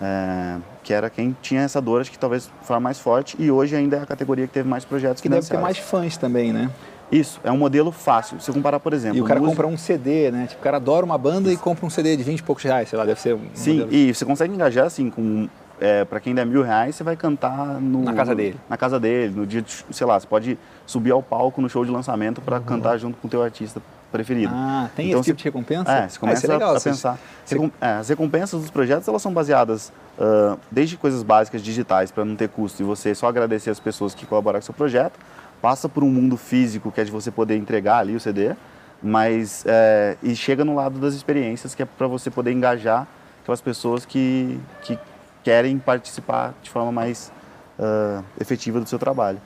é, 0.00 0.56
que 0.82 0.92
era 0.92 1.10
quem 1.10 1.36
tinha 1.42 1.62
essa 1.62 1.80
dor, 1.80 2.00
acho 2.00 2.10
que 2.10 2.18
talvez 2.18 2.50
foi 2.62 2.78
mais 2.78 2.98
forte, 2.98 3.36
e 3.38 3.50
hoje 3.50 3.74
ainda 3.74 3.96
é 3.96 4.02
a 4.02 4.06
categoria 4.06 4.46
que 4.46 4.52
teve 4.52 4.68
mais 4.68 4.84
projetos 4.84 5.20
Que 5.20 5.28
deve 5.28 5.46
ter 5.46 5.58
mais 5.58 5.78
fãs 5.78 6.16
também, 6.16 6.52
né? 6.52 6.70
Isso, 7.10 7.40
é 7.42 7.50
um 7.50 7.56
modelo 7.56 7.90
fácil. 7.90 8.38
Se 8.38 8.50
eu 8.50 8.54
comparar, 8.54 8.78
por 8.80 8.92
exemplo. 8.92 9.16
E 9.16 9.22
o 9.22 9.24
cara 9.24 9.40
música... 9.40 9.56
compra 9.56 9.74
um 9.74 9.78
CD, 9.78 10.30
né? 10.30 10.46
Tipo, 10.46 10.60
o 10.60 10.62
cara 10.62 10.76
adora 10.76 11.06
uma 11.06 11.16
banda 11.16 11.50
e 11.50 11.56
compra 11.56 11.86
um 11.86 11.90
CD 11.90 12.16
de 12.16 12.22
20 12.22 12.38
e 12.38 12.42
poucos 12.42 12.62
reais, 12.62 12.88
sei 12.88 12.98
lá, 12.98 13.06
deve 13.06 13.18
ser 13.18 13.34
um. 13.34 13.40
Sim, 13.54 13.80
modelo... 13.80 13.94
e 13.94 14.14
você 14.14 14.24
consegue 14.24 14.52
engajar 14.52 14.86
assim 14.86 15.08
com. 15.10 15.48
É, 15.80 16.04
para 16.04 16.18
quem 16.18 16.34
der 16.34 16.44
mil 16.44 16.62
reais, 16.62 16.96
você 16.96 17.04
vai 17.04 17.16
cantar 17.16 17.80
no, 17.80 18.02
na 18.02 18.12
casa 18.12 18.34
dele. 18.34 18.58
Na 18.68 18.76
casa 18.76 18.98
dele, 18.98 19.32
no 19.34 19.46
dia, 19.46 19.62
de, 19.62 19.72
sei 19.92 20.06
lá, 20.06 20.18
você 20.18 20.26
pode 20.26 20.58
subir 20.84 21.12
ao 21.12 21.22
palco 21.22 21.62
no 21.62 21.68
show 21.70 21.84
de 21.84 21.90
lançamento 21.90 22.40
para 22.40 22.56
uhum. 22.56 22.64
cantar 22.64 22.98
junto 22.98 23.16
com 23.16 23.28
o 23.28 23.30
teu 23.30 23.40
artista 23.40 23.80
preferido. 24.10 24.52
Ah, 24.54 24.88
tem 24.94 25.08
então, 25.08 25.20
esse 25.20 25.26
tipo 25.28 25.38
de 25.38 25.44
recompensa? 25.44 25.90
É, 25.90 26.08
você 26.08 26.18
começa 26.18 26.46
ah, 26.46 26.50
é 26.50 26.52
legal, 26.52 26.74
a, 26.74 26.78
a 26.78 26.80
pensar. 26.80 27.18
Você... 27.44 27.70
É, 27.80 27.88
as 27.88 28.08
recompensas 28.08 28.60
dos 28.60 28.70
projetos, 28.70 29.06
elas 29.06 29.20
são 29.22 29.32
baseadas 29.32 29.92
uh, 30.18 30.58
desde 30.70 30.96
coisas 30.96 31.22
básicas 31.22 31.62
digitais 31.62 32.10
para 32.10 32.24
não 32.24 32.36
ter 32.36 32.48
custo 32.48 32.82
e 32.82 32.84
você 32.84 33.14
só 33.14 33.28
agradecer 33.28 33.70
as 33.70 33.80
pessoas 33.80 34.14
que 34.14 34.26
colaboraram 34.26 34.60
com 34.60 34.64
o 34.64 34.66
seu 34.66 34.74
projeto, 34.74 35.18
passa 35.60 35.88
por 35.88 36.02
um 36.02 36.10
mundo 36.10 36.36
físico 36.36 36.90
que 36.90 37.00
é 37.00 37.04
de 37.04 37.10
você 37.10 37.30
poder 37.30 37.56
entregar 37.56 37.98
ali 37.98 38.14
o 38.14 38.20
CD, 38.20 38.54
mas 39.02 39.64
é, 39.66 40.16
e 40.22 40.34
chega 40.34 40.64
no 40.64 40.74
lado 40.74 40.98
das 40.98 41.14
experiências 41.14 41.74
que 41.74 41.82
é 41.82 41.86
para 41.86 42.06
você 42.06 42.30
poder 42.30 42.52
engajar 42.52 43.06
aquelas 43.42 43.60
pessoas 43.60 44.04
que, 44.04 44.58
que 44.82 44.98
querem 45.42 45.78
participar 45.78 46.54
de 46.62 46.70
forma 46.70 46.92
mais 46.92 47.32
uh, 47.78 48.22
efetiva 48.40 48.80
do 48.80 48.88
seu 48.88 48.98
trabalho. 48.98 49.40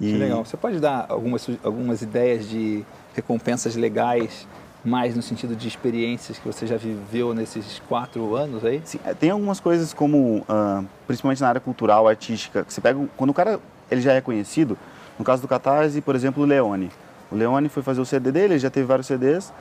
E... 0.00 0.10
Que 0.12 0.18
legal. 0.18 0.44
Você 0.44 0.56
pode 0.56 0.80
dar 0.80 1.06
algumas, 1.08 1.48
algumas 1.62 2.02
ideias 2.02 2.48
de 2.48 2.84
recompensas 3.14 3.76
legais, 3.76 4.46
mais 4.84 5.16
no 5.16 5.22
sentido 5.22 5.56
de 5.56 5.66
experiências 5.66 6.38
que 6.38 6.46
você 6.46 6.66
já 6.66 6.76
viveu 6.76 7.34
nesses 7.34 7.80
quatro 7.88 8.36
anos 8.36 8.64
aí? 8.64 8.82
Sim, 8.84 8.98
é, 9.04 9.14
tem 9.14 9.30
algumas 9.30 9.60
coisas 9.60 9.94
como, 9.94 10.44
uh, 10.48 10.84
principalmente 11.06 11.40
na 11.40 11.48
área 11.48 11.60
cultural, 11.60 12.06
artística, 12.06 12.64
que 12.64 12.72
você 12.72 12.80
pega, 12.80 13.00
quando 13.16 13.30
o 13.30 13.34
cara 13.34 13.58
ele 13.90 14.00
já 14.00 14.12
é 14.12 14.20
conhecido, 14.20 14.76
no 15.18 15.24
caso 15.24 15.40
do 15.40 15.48
Catarse, 15.48 16.00
por 16.00 16.14
exemplo, 16.14 16.42
o 16.42 16.46
Leone. 16.46 16.90
O 17.30 17.36
Leone 17.36 17.68
foi 17.68 17.82
fazer 17.82 18.00
o 18.00 18.04
CD 18.04 18.30
dele, 18.30 18.54
ele 18.54 18.58
já 18.58 18.70
teve 18.70 18.86
vários 18.86 19.06
CDs, 19.06 19.52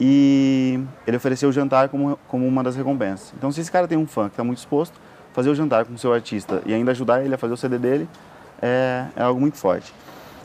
e 0.00 0.80
ele 1.06 1.16
ofereceu 1.16 1.48
o 1.48 1.52
jantar 1.52 1.88
como, 1.88 2.18
como 2.26 2.46
uma 2.46 2.62
das 2.62 2.74
recompensas. 2.74 3.32
Então, 3.36 3.52
se 3.52 3.60
esse 3.60 3.70
cara 3.70 3.86
tem 3.86 3.96
um 3.96 4.06
fã 4.06 4.24
que 4.24 4.32
está 4.32 4.42
muito 4.42 4.58
exposto, 4.58 4.98
fazer 5.32 5.50
o 5.50 5.54
jantar 5.54 5.84
com 5.84 5.94
o 5.94 5.98
seu 5.98 6.12
artista 6.12 6.62
e 6.64 6.72
ainda 6.72 6.92
ajudar 6.92 7.24
ele 7.24 7.34
a 7.34 7.38
fazer 7.38 7.54
o 7.54 7.56
CD 7.56 7.78
dele 7.78 8.08
é, 8.62 9.06
é 9.16 9.22
algo 9.22 9.40
muito 9.40 9.56
forte. 9.56 9.92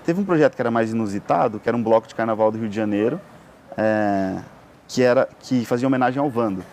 Teve 0.09 0.21
um 0.21 0.25
projeto 0.25 0.55
que 0.55 0.61
era 0.63 0.71
mais 0.71 0.91
inusitado, 0.91 1.59
que 1.59 1.69
era 1.69 1.77
um 1.77 1.83
bloco 1.83 2.07
de 2.07 2.15
carnaval 2.15 2.51
do 2.51 2.57
Rio 2.57 2.67
de 2.67 2.75
Janeiro, 2.75 3.21
é, 3.77 4.39
que, 4.87 5.03
era, 5.03 5.29
que 5.39 5.63
fazia 5.65 5.87
homenagem 5.87 6.19
ao 6.19 6.27
Vando. 6.31 6.63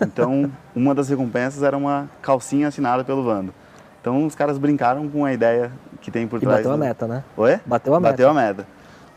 Então, 0.00 0.50
uma 0.74 0.94
das 0.94 1.10
recompensas 1.10 1.62
era 1.62 1.76
uma 1.76 2.08
calcinha 2.22 2.68
assinada 2.68 3.04
pelo 3.04 3.22
Vando. 3.22 3.52
Então, 4.00 4.24
os 4.24 4.34
caras 4.34 4.56
brincaram 4.56 5.10
com 5.10 5.26
a 5.26 5.32
ideia 5.34 5.70
que 6.00 6.10
tem 6.10 6.26
por 6.26 6.38
e 6.38 6.40
trás. 6.40 6.56
bateu 6.56 6.70
do... 6.70 6.74
a 6.74 6.78
meta, 6.78 7.06
né? 7.06 7.22
Oi? 7.36 7.60
Bateu 7.66 7.94
a 7.94 8.00
meta. 8.00 8.12
Bateu 8.12 8.30
a 8.30 8.32
meta. 8.32 8.66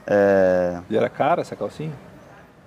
É... 0.08 0.79
E 0.89 0.98
era 0.98 1.08
cara 1.08 1.39
essa 1.39 1.55
calcinha? 1.55 1.93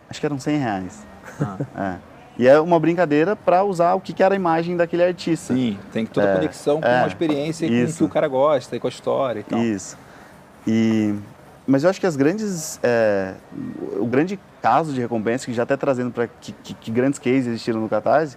Acho 0.09 0.19
que 0.19 0.25
eram 0.25 0.39
100 0.39 0.57
reais. 0.57 1.07
Ah. 1.43 1.59
É. 1.77 1.97
E 2.39 2.49
é 2.49 2.59
uma 2.59 2.81
brincadeira 2.81 3.37
para 3.37 3.63
usar 3.65 3.93
o 3.93 4.01
que 4.01 4.23
era 4.23 4.35
a 4.35 4.37
imagem 4.37 4.79
daquele 4.79 5.05
artista. 5.05 5.53
Sim, 5.53 5.79
tem 5.93 6.07
toda 6.07 6.27
a 6.27 6.31
é, 6.31 6.35
conexão 6.37 6.81
com 6.81 6.89
é, 6.89 7.03
a 7.03 7.07
experiência 7.07 7.67
e 7.67 7.85
com 7.85 7.93
o 7.93 7.95
que 7.95 8.05
o 8.05 8.09
cara 8.09 8.29
gosta 8.29 8.77
e 8.77 8.81
com 8.81 8.87
a 8.87 8.91
história 8.91 9.41
e 9.41 9.43
tal. 9.43 9.59
Isso. 9.59 10.06
E, 10.67 11.15
mas 11.67 11.85
eu 11.85 11.91
acho 11.91 12.01
que 12.01 12.07
as 12.07 12.17
grandes, 12.17 12.81
é, 12.83 13.35
o 13.99 14.07
grande 14.07 14.39
caso 14.61 14.93
de 14.93 15.01
recompensa, 15.01 15.47
que 15.47 15.55
já 15.55 15.63
até 15.63 15.77
trazendo 15.77 16.11
para 16.11 16.27
que, 16.27 16.53
que, 16.53 16.75
que, 16.75 16.91
grandes 16.91 17.19
cases 17.19 17.47
existiram 17.47 17.81
no 17.81 17.89
Catarse, 17.89 18.37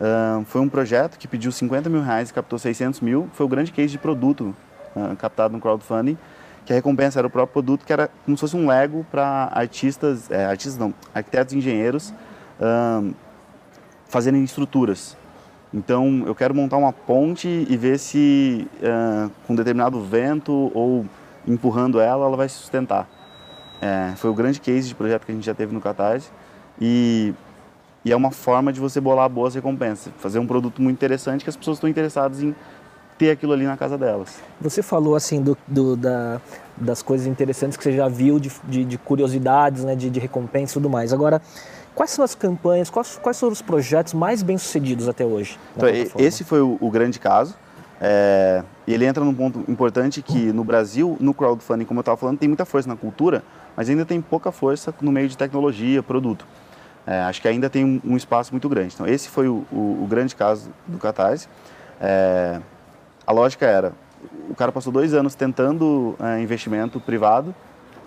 uh, 0.00 0.44
foi 0.44 0.60
um 0.60 0.68
projeto 0.68 1.18
que 1.18 1.26
pediu 1.26 1.50
50 1.50 1.88
mil 1.88 2.02
reais 2.02 2.30
e 2.30 2.34
captou 2.34 2.58
600 2.58 3.00
mil. 3.00 3.28
Foi 3.32 3.46
o 3.46 3.48
grande 3.48 3.72
case 3.72 3.88
de 3.88 3.98
produto 3.98 4.54
uh, 4.94 5.16
captado 5.16 5.54
no 5.54 5.60
crowdfunding, 5.60 6.18
que 6.64 6.72
a 6.72 6.76
recompensa 6.76 7.18
era 7.20 7.26
o 7.26 7.30
próprio 7.30 7.52
produto, 7.52 7.84
que 7.84 7.92
era 7.92 8.10
como 8.24 8.36
se 8.36 8.40
fosse 8.42 8.56
um 8.56 8.66
Lego 8.66 9.06
para 9.10 9.50
artistas, 9.52 10.30
é, 10.30 10.44
artistas 10.44 10.78
não, 10.78 10.94
arquitetos 11.14 11.54
e 11.54 11.58
engenheiros 11.58 12.12
uh, 12.60 13.14
fazerem 14.08 14.44
estruturas. 14.44 15.16
Então, 15.74 16.24
eu 16.26 16.34
quero 16.34 16.54
montar 16.54 16.76
uma 16.76 16.92
ponte 16.92 17.48
e 17.48 17.76
ver 17.78 17.98
se 17.98 18.68
uh, 18.76 19.30
com 19.46 19.54
determinado 19.54 20.00
vento 20.02 20.70
ou 20.74 21.06
empurrando 21.46 22.00
ela, 22.00 22.26
ela 22.26 22.36
vai 22.36 22.48
se 22.48 22.56
sustentar. 22.56 23.08
É, 23.80 24.12
foi 24.16 24.30
o 24.30 24.34
grande 24.34 24.60
case 24.60 24.88
de 24.88 24.94
projeto 24.94 25.26
que 25.26 25.32
a 25.32 25.34
gente 25.34 25.44
já 25.44 25.54
teve 25.54 25.74
no 25.74 25.80
Catarse 25.80 26.30
e, 26.80 27.34
e 28.04 28.12
é 28.12 28.16
uma 28.16 28.30
forma 28.30 28.72
de 28.72 28.78
você 28.78 29.00
bolar 29.00 29.28
boas 29.28 29.54
recompensas, 29.54 30.12
fazer 30.18 30.38
um 30.38 30.46
produto 30.46 30.80
muito 30.80 30.96
interessante 30.96 31.42
que 31.42 31.50
as 31.50 31.56
pessoas 31.56 31.78
estão 31.78 31.90
interessadas 31.90 32.42
em 32.42 32.54
ter 33.18 33.30
aquilo 33.30 33.52
ali 33.52 33.64
na 33.64 33.76
casa 33.76 33.98
delas. 33.98 34.40
Você 34.60 34.82
falou 34.82 35.16
assim 35.16 35.42
do, 35.42 35.56
do 35.66 35.96
da, 35.96 36.40
das 36.76 37.02
coisas 37.02 37.26
interessantes 37.26 37.76
que 37.76 37.84
você 37.84 37.92
já 37.92 38.08
viu, 38.08 38.38
de, 38.38 38.50
de, 38.64 38.84
de 38.84 38.98
curiosidades, 38.98 39.84
né, 39.84 39.94
de, 39.94 40.10
de 40.10 40.20
recompensa 40.20 40.72
e 40.72 40.74
tudo 40.74 40.88
mais. 40.88 41.12
Agora, 41.12 41.42
quais 41.94 42.10
são 42.10 42.24
as 42.24 42.34
campanhas, 42.34 42.88
quais, 42.88 43.18
quais 43.20 43.38
foram 43.38 43.52
os 43.52 43.62
projetos 43.62 44.14
mais 44.14 44.42
bem 44.42 44.56
sucedidos 44.58 45.08
até 45.08 45.24
hoje? 45.24 45.58
Então, 45.76 45.88
esse 46.18 46.44
foi 46.44 46.60
o, 46.60 46.78
o 46.80 46.90
grande 46.90 47.18
caso. 47.18 47.54
É, 48.04 48.64
e 48.84 48.92
ele 48.92 49.06
entra 49.06 49.24
num 49.24 49.32
ponto 49.32 49.60
importante 49.70 50.20
que 50.22 50.52
no 50.52 50.64
Brasil, 50.64 51.16
no 51.20 51.32
crowdfunding, 51.32 51.84
como 51.84 52.00
eu 52.00 52.02
estava 52.02 52.16
falando, 52.16 52.36
tem 52.36 52.48
muita 52.48 52.64
força 52.64 52.88
na 52.88 52.96
cultura, 52.96 53.44
mas 53.76 53.88
ainda 53.88 54.04
tem 54.04 54.20
pouca 54.20 54.50
força 54.50 54.92
no 55.00 55.12
meio 55.12 55.28
de 55.28 55.38
tecnologia, 55.38 56.02
produto. 56.02 56.44
É, 57.06 57.20
acho 57.22 57.40
que 57.40 57.46
ainda 57.46 57.70
tem 57.70 57.84
um, 57.84 58.00
um, 58.04 58.16
espaço 58.16 58.52
muito 58.52 58.68
grande. 58.68 58.94
Então, 58.94 59.06
esse 59.06 59.28
foi 59.28 59.46
o, 59.46 59.64
o, 59.70 60.02
o 60.02 60.06
grande 60.08 60.34
caso 60.34 60.68
do 60.84 60.98
Catarse. 60.98 61.46
É, 62.00 62.60
a 63.24 63.32
lógica 63.32 63.66
era, 63.66 63.92
o 64.50 64.54
cara 64.54 64.72
passou 64.72 64.92
dois 64.92 65.14
anos 65.14 65.36
tentando 65.36 66.16
é, 66.18 66.40
investimento 66.40 66.98
privado, 66.98 67.54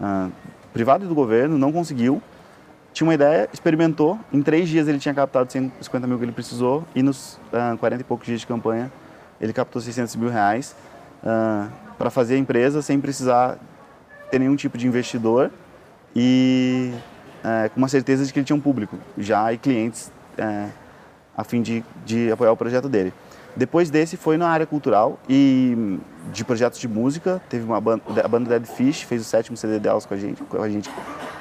é, 0.01 0.29
privado 0.73 1.05
e 1.05 1.07
do 1.07 1.15
governo, 1.15 1.57
não 1.57 1.71
conseguiu, 1.71 2.21
tinha 2.91 3.07
uma 3.07 3.13
ideia, 3.13 3.49
experimentou, 3.53 4.19
em 4.31 4.41
três 4.41 4.67
dias 4.67 4.89
ele 4.89 4.99
tinha 4.99 5.13
captado 5.13 5.49
150 5.49 6.05
mil 6.05 6.17
que 6.17 6.25
ele 6.25 6.31
precisou 6.33 6.83
e 6.93 7.01
nos 7.03 7.39
uh, 7.51 7.77
40 7.77 8.01
e 8.01 8.03
poucos 8.05 8.25
dias 8.25 8.39
de 8.39 8.47
campanha 8.47 8.89
ele 9.39 9.53
captou 9.53 9.81
600 9.81 10.15
mil 10.15 10.29
reais 10.29 10.75
uh, 11.23 11.69
para 11.97 12.09
fazer 12.09 12.35
a 12.35 12.37
empresa 12.37 12.81
sem 12.81 12.99
precisar 12.99 13.57
ter 14.29 14.39
nenhum 14.39 14.55
tipo 14.55 14.77
de 14.77 14.87
investidor 14.87 15.51
e 16.15 16.91
uh, 17.43 17.69
com 17.69 17.77
uma 17.77 17.87
certeza 17.87 18.25
de 18.25 18.33
que 18.33 18.39
ele 18.39 18.45
tinha 18.45 18.55
um 18.55 18.61
público 18.61 18.97
já 19.17 19.51
e 19.51 19.57
clientes 19.57 20.11
uh, 20.39 20.69
a 21.37 21.43
fim 21.43 21.61
de, 21.61 21.83
de 22.05 22.31
apoiar 22.31 22.51
o 22.51 22.57
projeto 22.57 22.87
dele. 22.87 23.13
Depois 23.55 23.89
desse 23.89 24.17
foi 24.17 24.35
na 24.35 24.49
área 24.49 24.65
cultural 24.65 25.17
e 25.29 25.97
de 26.33 26.43
projetos 26.43 26.79
de 26.79 26.87
música, 26.87 27.41
teve 27.49 27.63
uma 27.63 27.79
banda, 27.79 28.03
a 28.23 28.27
banda 28.27 28.49
Dead 28.49 28.65
Fish, 28.65 29.03
fez 29.03 29.21
o 29.21 29.23
sétimo 29.23 29.55
CD 29.55 29.79
delas 29.79 30.05
com 30.05 30.13
a 30.13 30.17
gente, 30.17 30.43
com 30.43 30.61
a 30.61 30.69
gente 30.69 30.89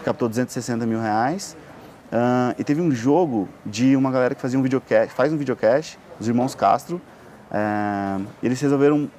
captou 0.05 0.29
260 0.29 0.87
mil 0.87 1.01
reais. 1.01 1.57
Uh, 2.13 2.55
e 2.57 2.63
teve 2.63 2.81
um 2.81 2.93
jogo 2.93 3.49
de 3.67 3.97
uma 3.97 4.13
galera 4.13 4.35
que 4.35 4.41
fazia 4.41 4.57
um 4.57 4.63
videocast, 4.63 5.13
faz 5.13 5.33
um 5.33 5.37
videocast, 5.37 5.99
os 6.21 6.29
irmãos 6.29 6.55
Castro, 6.55 7.01
é, 7.51 8.21
eles 8.43 8.61
resolveram. 8.61 9.11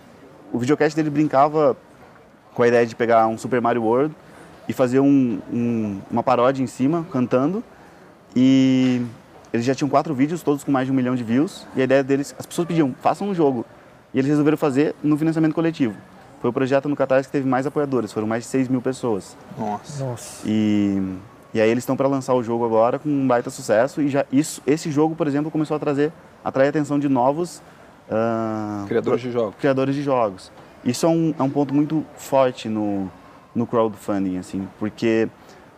O 0.51 0.59
videocast 0.59 0.95
dele 0.95 1.09
brincava 1.09 1.75
com 2.53 2.63
a 2.63 2.67
ideia 2.67 2.85
de 2.85 2.95
pegar 2.95 3.27
um 3.27 3.37
Super 3.37 3.59
Mario 3.61 3.83
World 3.83 4.15
e 4.67 4.73
fazer 4.73 4.99
um, 4.99 5.39
um, 5.51 5.99
uma 6.09 6.23
paródia 6.23 6.63
em 6.63 6.67
cima, 6.67 7.05
cantando. 7.11 7.63
E 8.35 9.01
eles 9.53 9.65
já 9.65 9.75
tinham 9.75 9.89
quatro 9.89 10.13
vídeos, 10.13 10.41
todos 10.41 10.63
com 10.63 10.71
mais 10.71 10.85
de 10.85 10.91
um 10.91 10.95
milhão 10.95 11.15
de 11.15 11.23
views. 11.23 11.65
E 11.75 11.81
a 11.81 11.83
ideia 11.83 12.03
deles, 12.03 12.35
as 12.37 12.45
pessoas 12.45 12.67
pediam, 12.67 12.93
façam 13.01 13.27
um 13.27 13.35
jogo. 13.35 13.65
E 14.13 14.19
eles 14.19 14.29
resolveram 14.29 14.57
fazer 14.57 14.95
no 15.03 15.17
financiamento 15.17 15.53
coletivo. 15.53 15.95
Foi 16.41 16.49
o 16.49 16.53
projeto 16.53 16.87
no 16.87 16.95
Catarse 16.95 17.27
que 17.27 17.31
teve 17.31 17.47
mais 17.47 17.65
apoiadores, 17.65 18.11
foram 18.11 18.27
mais 18.27 18.43
de 18.43 18.49
6 18.49 18.67
mil 18.67 18.81
pessoas. 18.81 19.35
Nossa. 19.57 20.03
Nossa. 20.03 20.41
E, 20.45 21.01
e 21.53 21.61
aí 21.61 21.69
eles 21.69 21.83
estão 21.83 21.97
para 21.97 22.07
lançar 22.07 22.33
o 22.33 22.43
jogo 22.43 22.65
agora 22.65 22.99
com 22.99 23.09
um 23.09 23.27
baita 23.27 23.49
sucesso. 23.49 24.01
E 24.01 24.09
já 24.09 24.25
isso, 24.31 24.61
esse 24.65 24.91
jogo, 24.91 25.15
por 25.15 25.27
exemplo, 25.27 25.49
começou 25.49 25.75
a 25.75 25.79
trazer, 25.79 26.11
atrair 26.43 26.67
a 26.67 26.69
atenção 26.69 26.99
de 26.99 27.09
novos 27.09 27.61
Uh, 28.09 28.87
criadores 28.87 29.21
de 29.21 29.31
jogos. 29.31 29.55
Criadores 29.59 29.95
de 29.95 30.03
jogos. 30.03 30.51
Isso 30.83 31.05
é 31.05 31.09
um, 31.09 31.33
é 31.37 31.43
um 31.43 31.49
ponto 31.49 31.73
muito 31.73 32.05
forte 32.15 32.69
no, 32.69 33.09
no 33.55 33.65
crowdfunding, 33.65 34.37
assim, 34.37 34.67
porque 34.77 35.27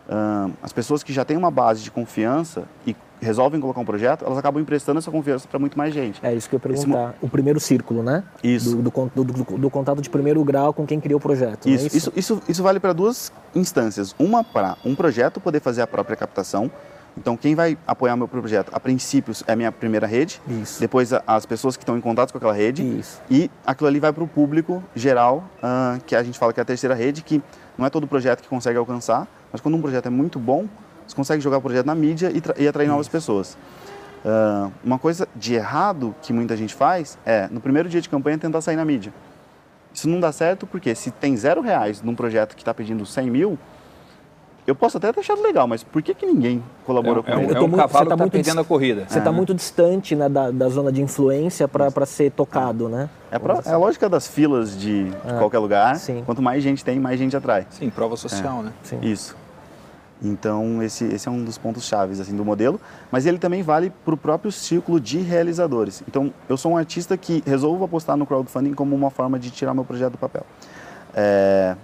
uh, 0.08 0.52
as 0.62 0.72
pessoas 0.72 1.02
que 1.02 1.12
já 1.12 1.24
têm 1.24 1.36
uma 1.36 1.50
base 1.50 1.82
de 1.82 1.90
confiança 1.90 2.64
e 2.86 2.94
resolvem 3.20 3.60
colocar 3.60 3.80
um 3.80 3.84
projeto, 3.84 4.24
elas 4.24 4.38
acabam 4.38 4.62
emprestando 4.62 4.98
essa 4.98 5.10
confiança 5.10 5.48
para 5.48 5.58
muito 5.58 5.76
mais 5.76 5.92
gente. 5.92 6.20
É 6.22 6.34
isso 6.34 6.48
que 6.48 6.54
eu 6.54 6.58
ia 6.58 6.60
perguntar. 6.60 7.10
Esse... 7.10 7.26
O 7.26 7.28
primeiro 7.28 7.58
círculo, 7.58 8.02
né? 8.02 8.22
Isso. 8.42 8.76
Do, 8.76 8.90
do, 8.90 9.24
do, 9.24 9.58
do, 9.58 9.70
contato 9.70 10.00
de 10.00 10.10
primeiro 10.10 10.42
grau 10.44 10.72
com 10.72 10.86
quem 10.86 11.00
criou 11.00 11.18
o 11.18 11.20
projeto. 11.20 11.68
Isso, 11.68 11.84
é 11.84 11.86
isso? 11.86 11.96
isso, 11.96 12.12
isso, 12.14 12.42
isso 12.48 12.62
vale 12.62 12.78
para 12.78 12.92
duas 12.92 13.32
instâncias. 13.54 14.14
Uma 14.18 14.44
para 14.44 14.76
um 14.84 14.94
projeto 14.94 15.40
poder 15.40 15.60
fazer 15.60 15.82
a 15.82 15.86
própria 15.86 16.16
captação 16.16 16.70
então, 17.18 17.36
quem 17.36 17.54
vai 17.54 17.76
apoiar 17.86 18.16
meu 18.16 18.28
projeto, 18.28 18.70
a 18.72 18.78
princípio, 18.78 19.34
é 19.46 19.52
a 19.52 19.56
minha 19.56 19.72
primeira 19.72 20.06
rede, 20.06 20.40
Isso. 20.48 20.80
depois 20.80 21.10
as 21.26 21.44
pessoas 21.44 21.76
que 21.76 21.82
estão 21.82 21.98
em 21.98 22.00
contato 22.00 22.30
com 22.30 22.38
aquela 22.38 22.52
rede, 22.52 22.82
Isso. 22.82 23.20
e 23.28 23.50
aquilo 23.66 23.88
ali 23.88 23.98
vai 23.98 24.12
para 24.12 24.22
o 24.22 24.28
público 24.28 24.82
geral, 24.94 25.44
uh, 25.58 26.00
que 26.06 26.14
a 26.14 26.22
gente 26.22 26.38
fala 26.38 26.52
que 26.52 26.60
é 26.60 26.62
a 26.62 26.64
terceira 26.64 26.94
rede, 26.94 27.22
que 27.22 27.42
não 27.76 27.84
é 27.84 27.90
todo 27.90 28.06
projeto 28.06 28.40
que 28.40 28.48
consegue 28.48 28.78
alcançar, 28.78 29.26
mas 29.50 29.60
quando 29.60 29.76
um 29.76 29.82
projeto 29.82 30.06
é 30.06 30.10
muito 30.10 30.38
bom, 30.38 30.66
você 31.06 31.16
consegue 31.16 31.42
jogar 31.42 31.58
o 31.58 31.60
projeto 31.60 31.86
na 31.86 31.94
mídia 31.94 32.30
e, 32.30 32.62
e 32.62 32.68
atrair 32.68 32.86
Isso. 32.86 32.92
novas 32.92 33.08
pessoas. 33.08 33.58
Uh, 34.24 34.70
uma 34.84 34.98
coisa 34.98 35.28
de 35.34 35.54
errado 35.54 36.14
que 36.22 36.32
muita 36.32 36.56
gente 36.56 36.74
faz 36.74 37.18
é, 37.24 37.48
no 37.50 37.60
primeiro 37.60 37.88
dia 37.88 38.00
de 38.00 38.08
campanha, 38.08 38.38
tentar 38.38 38.60
sair 38.60 38.76
na 38.76 38.84
mídia. 38.84 39.12
Isso 39.92 40.08
não 40.08 40.20
dá 40.20 40.30
certo 40.30 40.66
porque 40.66 40.94
se 40.94 41.10
tem 41.10 41.36
zero 41.36 41.60
reais 41.60 42.02
num 42.02 42.14
projeto 42.14 42.54
que 42.54 42.62
está 42.62 42.74
pedindo 42.74 43.04
100 43.04 43.30
mil, 43.30 43.58
eu 44.68 44.74
posso 44.74 44.98
até 44.98 45.10
ter 45.10 45.20
achado 45.20 45.42
legal, 45.42 45.66
mas 45.66 45.82
por 45.82 46.02
que, 46.02 46.12
que 46.12 46.26
ninguém 46.26 46.62
colaborou 46.84 47.24
é, 47.26 47.32
com 47.32 47.38
é, 47.38 47.42
ele? 47.42 47.54
É 47.54 47.60
um 47.60 47.70
cavalo 47.70 48.04
que 48.04 48.16
tá, 48.16 48.24
tá 48.24 48.28
perdendo 48.30 48.60
a 48.60 48.64
corrida. 48.64 49.06
Você 49.08 49.18
está 49.18 49.30
é. 49.30 49.32
muito 49.32 49.54
distante 49.54 50.14
né, 50.14 50.28
da, 50.28 50.50
da 50.50 50.68
zona 50.68 50.92
de 50.92 51.00
influência 51.00 51.66
para 51.66 52.04
ser 52.04 52.30
tocado, 52.32 52.86
né? 52.86 53.08
É, 53.30 53.38
pra, 53.38 53.62
é 53.64 53.72
a 53.72 53.78
lógica 53.78 54.10
das 54.10 54.26
filas 54.26 54.78
de, 54.78 55.04
de 55.04 55.16
é. 55.26 55.38
qualquer 55.38 55.58
lugar. 55.58 55.96
Sim. 55.96 56.22
Quanto 56.26 56.42
mais 56.42 56.62
gente 56.62 56.84
tem, 56.84 57.00
mais 57.00 57.18
gente 57.18 57.34
atrai. 57.34 57.66
Sim, 57.70 57.88
prova 57.88 58.14
social, 58.14 58.60
é. 58.60 58.62
né? 58.64 58.72
Sim. 58.82 58.98
Isso. 59.00 59.34
Então, 60.22 60.82
esse, 60.82 61.06
esse 61.06 61.26
é 61.26 61.30
um 61.30 61.42
dos 61.42 61.56
pontos 61.56 61.84
chaves 61.84 62.20
assim, 62.20 62.36
do 62.36 62.44
modelo, 62.44 62.78
mas 63.10 63.24
ele 63.24 63.38
também 63.38 63.62
vale 63.62 63.90
para 64.04 64.12
o 64.12 64.18
próprio 64.18 64.52
círculo 64.52 65.00
de 65.00 65.18
realizadores. 65.18 66.02
Então, 66.06 66.30
eu 66.46 66.58
sou 66.58 66.72
um 66.72 66.76
artista 66.76 67.16
que 67.16 67.42
resolvo 67.46 67.84
apostar 67.84 68.18
no 68.18 68.26
crowdfunding 68.26 68.74
como 68.74 68.94
uma 68.94 69.08
forma 69.08 69.38
de 69.38 69.50
tirar 69.50 69.72
meu 69.72 69.84
projeto 69.84 70.12
do 70.12 70.18
papel. 70.18 70.44
É, 71.14 71.74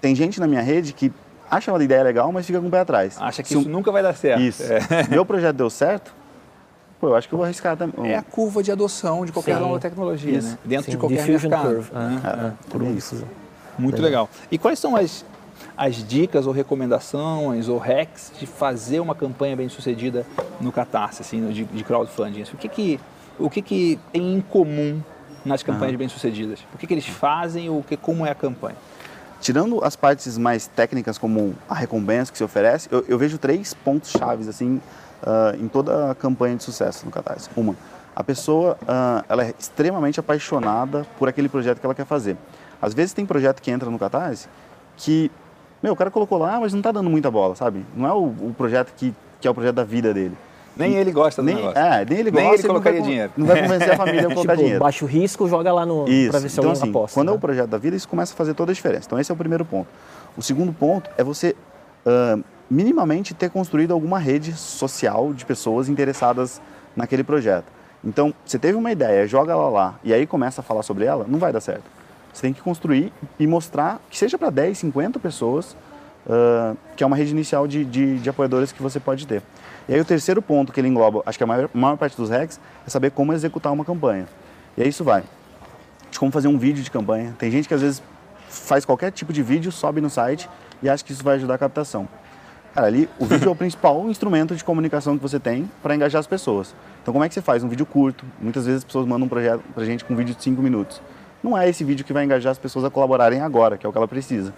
tem 0.00 0.14
gente 0.14 0.40
na 0.40 0.46
minha 0.46 0.62
rede 0.62 0.94
que 0.94 1.12
acha 1.50 1.72
uma 1.72 1.82
ideia 1.82 2.02
legal, 2.02 2.30
mas 2.32 2.46
fica 2.46 2.60
com 2.60 2.68
o 2.68 2.70
pé 2.70 2.80
atrás. 2.80 3.16
Acha 3.20 3.42
que 3.42 3.48
Se 3.48 3.58
isso 3.58 3.68
um... 3.68 3.72
nunca 3.72 3.90
vai 3.90 4.02
dar 4.02 4.14
certo. 4.14 4.40
Isso. 4.40 4.62
É. 4.62 4.80
Meu 5.10 5.24
projeto 5.24 5.56
deu 5.56 5.70
certo, 5.70 6.14
pô, 7.00 7.08
eu 7.08 7.16
acho 7.16 7.28
que 7.28 7.34
eu 7.34 7.38
vou 7.38 7.44
arriscar 7.44 7.76
também. 7.76 8.12
É 8.12 8.16
a 8.16 8.22
curva 8.22 8.62
de 8.62 8.70
adoção 8.70 9.24
de 9.24 9.32
qualquer 9.32 9.56
Sim. 9.56 9.62
nova 9.62 9.78
tecnologia, 9.80 10.38
isso. 10.38 10.50
né? 10.50 10.58
Dentro 10.64 10.86
Sim. 10.86 10.90
de 10.92 10.96
qualquer 10.96 11.24
Diffusion 11.24 11.50
mercado. 11.50 11.74
Curve. 11.74 11.90
É, 11.94 12.86
é, 12.86 12.88
é, 12.88 12.92
isso. 12.92 13.24
Muito 13.78 14.00
legal. 14.00 14.28
E 14.50 14.58
quais 14.58 14.78
são 14.78 14.94
as 14.94 15.24
as 15.76 16.06
dicas 16.06 16.46
ou 16.46 16.52
recomendações 16.52 17.68
ou 17.68 17.78
hacks 17.78 18.32
de 18.38 18.46
fazer 18.46 19.00
uma 19.00 19.14
campanha 19.14 19.56
bem 19.56 19.68
sucedida 19.68 20.26
no 20.60 20.70
Catarse, 20.70 21.22
assim, 21.22 21.48
de, 21.50 21.64
de 21.64 21.84
crowdfunding? 21.84 22.42
O 22.52 22.56
que 22.56 22.68
que, 22.68 23.00
o 23.38 23.50
que 23.50 23.62
que 23.62 23.98
tem 24.12 24.34
em 24.34 24.40
comum 24.40 25.00
nas 25.44 25.62
campanhas 25.62 25.92
uhum. 25.92 25.98
bem 25.98 26.08
sucedidas? 26.08 26.60
O 26.74 26.78
que, 26.78 26.86
que 26.86 26.94
eles 26.94 27.06
fazem 27.06 27.70
ou 27.70 27.82
que, 27.82 27.96
como 27.96 28.26
é 28.26 28.30
a 28.30 28.34
campanha? 28.34 28.76
Tirando 29.40 29.82
as 29.82 29.96
partes 29.96 30.36
mais 30.36 30.66
técnicas, 30.66 31.16
como 31.16 31.54
a 31.68 31.74
recompensa 31.74 32.30
que 32.30 32.38
se 32.38 32.44
oferece, 32.44 32.88
eu, 32.90 33.04
eu 33.08 33.18
vejo 33.18 33.38
três 33.38 33.72
pontos 33.72 34.10
chaves 34.10 34.48
assim 34.48 34.80
uh, 35.22 35.56
em 35.58 35.66
toda 35.66 36.10
a 36.10 36.14
campanha 36.14 36.56
de 36.56 36.62
sucesso 36.62 37.06
no 37.06 37.10
Catarse. 37.10 37.48
Uma, 37.56 37.74
a 38.14 38.22
pessoa 38.22 38.76
uh, 38.82 39.24
ela 39.28 39.44
é 39.44 39.54
extremamente 39.58 40.20
apaixonada 40.20 41.06
por 41.18 41.28
aquele 41.28 41.48
projeto 41.48 41.80
que 41.80 41.86
ela 41.86 41.94
quer 41.94 42.06
fazer. 42.06 42.36
Às 42.82 42.92
vezes 42.92 43.12
tem 43.14 43.24
projeto 43.24 43.62
que 43.62 43.70
entra 43.70 43.90
no 43.90 43.98
Catarse 43.98 44.48
que 44.96 45.30
meu, 45.82 45.94
o 45.94 45.96
cara 45.96 46.10
colocou 46.10 46.36
lá, 46.36 46.60
mas 46.60 46.74
não 46.74 46.82
tá 46.82 46.92
dando 46.92 47.08
muita 47.08 47.30
bola, 47.30 47.54
sabe? 47.54 47.84
Não 47.96 48.06
é 48.06 48.12
o, 48.12 48.26
o 48.26 48.54
projeto 48.56 48.92
que, 48.94 49.14
que 49.40 49.48
é 49.48 49.50
o 49.50 49.54
projeto 49.54 49.76
da 49.76 49.84
vida 49.84 50.12
dele. 50.12 50.36
Nem 50.80 50.96
ele 50.96 51.12
gosta 51.12 51.42
do 51.42 51.46
nem, 51.46 51.54
negócio. 51.56 51.78
É, 51.78 52.04
nem 52.04 52.18
ele 52.18 52.30
gosta. 52.30 52.46
Nem 52.46 52.54
ele 52.54 52.62
colocaria 52.62 53.02
dinheiro. 53.02 53.32
Não 53.36 53.46
vai 53.46 53.62
convencer 53.62 53.90
a 53.90 53.96
família 53.96 54.20
a 54.20 54.34
colocar 54.34 54.40
tipo, 54.52 54.56
dinheiro. 54.56 54.80
baixo 54.80 55.06
risco, 55.06 55.48
joga 55.48 55.72
lá 55.72 55.86
no 55.86 56.04
para 56.04 56.38
ver 56.38 56.48
se 56.48 56.58
então, 56.58 56.70
alguém 56.70 56.82
assim, 56.82 56.90
aposta. 56.90 57.14
Quando 57.14 57.28
né? 57.28 57.34
é 57.34 57.36
o 57.36 57.40
projeto 57.40 57.68
da 57.68 57.78
vida, 57.78 57.96
isso 57.96 58.08
começa 58.08 58.32
a 58.32 58.36
fazer 58.36 58.54
toda 58.54 58.72
a 58.72 58.74
diferença. 58.74 59.04
Então 59.06 59.18
esse 59.18 59.30
é 59.30 59.34
o 59.34 59.36
primeiro 59.36 59.64
ponto. 59.64 59.88
O 60.36 60.42
segundo 60.42 60.72
ponto 60.72 61.10
é 61.16 61.24
você 61.24 61.54
uh, 62.06 62.42
minimamente 62.70 63.34
ter 63.34 63.50
construído 63.50 63.92
alguma 63.92 64.18
rede 64.18 64.52
social 64.52 65.32
de 65.34 65.44
pessoas 65.44 65.88
interessadas 65.88 66.60
naquele 66.94 67.24
projeto. 67.24 67.66
Então, 68.04 68.32
você 68.46 68.58
teve 68.58 68.78
uma 68.78 68.90
ideia, 68.90 69.26
joga 69.26 69.52
ela 69.52 69.68
lá 69.68 69.94
e 70.02 70.14
aí 70.14 70.26
começa 70.26 70.60
a 70.60 70.64
falar 70.64 70.82
sobre 70.82 71.04
ela, 71.04 71.26
não 71.28 71.38
vai 71.38 71.52
dar 71.52 71.60
certo. 71.60 71.84
Você 72.32 72.42
tem 72.42 72.52
que 72.52 72.60
construir 72.60 73.12
e 73.38 73.46
mostrar 73.46 74.00
que 74.08 74.16
seja 74.16 74.38
para 74.38 74.50
10, 74.50 74.78
50 74.78 75.18
pessoas 75.18 75.76
uh, 76.26 76.76
que 76.96 77.02
é 77.02 77.06
uma 77.06 77.16
rede 77.16 77.32
inicial 77.32 77.66
de, 77.66 77.84
de, 77.84 78.18
de, 78.18 78.30
apoiadores 78.30 78.72
que 78.72 78.82
você 78.82 79.00
pode 79.00 79.26
ter. 79.26 79.42
E 79.88 79.94
aí 79.94 80.00
o 80.00 80.04
terceiro 80.04 80.40
ponto 80.40 80.72
que 80.72 80.80
ele 80.80 80.88
engloba, 80.88 81.22
acho 81.26 81.36
que 81.36 81.44
a 81.44 81.46
maior, 81.46 81.68
maior 81.72 81.96
parte 81.96 82.16
dos 82.16 82.30
hacks, 82.30 82.60
é 82.86 82.90
saber 82.90 83.10
como 83.10 83.32
executar 83.32 83.72
uma 83.72 83.84
campanha. 83.84 84.26
E 84.76 84.82
aí 84.82 84.88
isso 84.88 85.04
vai 85.04 85.24
de 86.10 86.18
como 86.18 86.30
fazer 86.30 86.48
um 86.48 86.58
vídeo 86.58 86.82
de 86.82 86.90
campanha. 86.90 87.34
Tem 87.38 87.50
gente 87.50 87.68
que 87.68 87.74
às 87.74 87.80
vezes 87.80 88.02
faz 88.48 88.84
qualquer 88.84 89.12
tipo 89.12 89.32
de 89.32 89.42
vídeo, 89.42 89.70
sobe 89.70 90.00
no 90.00 90.10
site 90.10 90.48
e 90.82 90.88
acha 90.88 91.04
que 91.04 91.12
isso 91.12 91.22
vai 91.22 91.36
ajudar 91.36 91.54
a 91.54 91.58
captação. 91.58 92.08
Cara, 92.74 92.86
ali 92.86 93.08
o 93.18 93.24
vídeo 93.24 93.48
é 93.48 93.50
o 93.50 93.54
principal 93.56 94.08
instrumento 94.08 94.54
de 94.54 94.62
comunicação 94.64 95.16
que 95.16 95.22
você 95.22 95.38
tem 95.38 95.70
para 95.82 95.94
engajar 95.94 96.20
as 96.20 96.26
pessoas. 96.26 96.74
Então, 97.02 97.12
como 97.12 97.24
é 97.24 97.28
que 97.28 97.34
você 97.34 97.42
faz? 97.42 97.62
Um 97.62 97.68
vídeo 97.68 97.86
curto. 97.86 98.24
Muitas 98.40 98.66
vezes 98.66 98.78
as 98.78 98.84
pessoas 98.84 99.06
mandam 99.06 99.26
um 99.26 99.28
projeto 99.28 99.62
para 99.74 99.84
gente 99.84 100.04
com 100.04 100.14
um 100.14 100.16
vídeo 100.16 100.34
de 100.34 100.42
5 100.42 100.60
minutos. 100.60 101.00
Não 101.42 101.56
é 101.56 101.68
esse 101.68 101.82
vídeo 101.84 102.04
que 102.04 102.12
vai 102.12 102.24
engajar 102.24 102.52
as 102.52 102.58
pessoas 102.58 102.84
a 102.84 102.90
colaborarem 102.90 103.40
agora, 103.40 103.78
que 103.78 103.86
é 103.86 103.88
o 103.88 103.92
que 103.92 103.98
ela 103.98 104.08
precisa. 104.08 104.52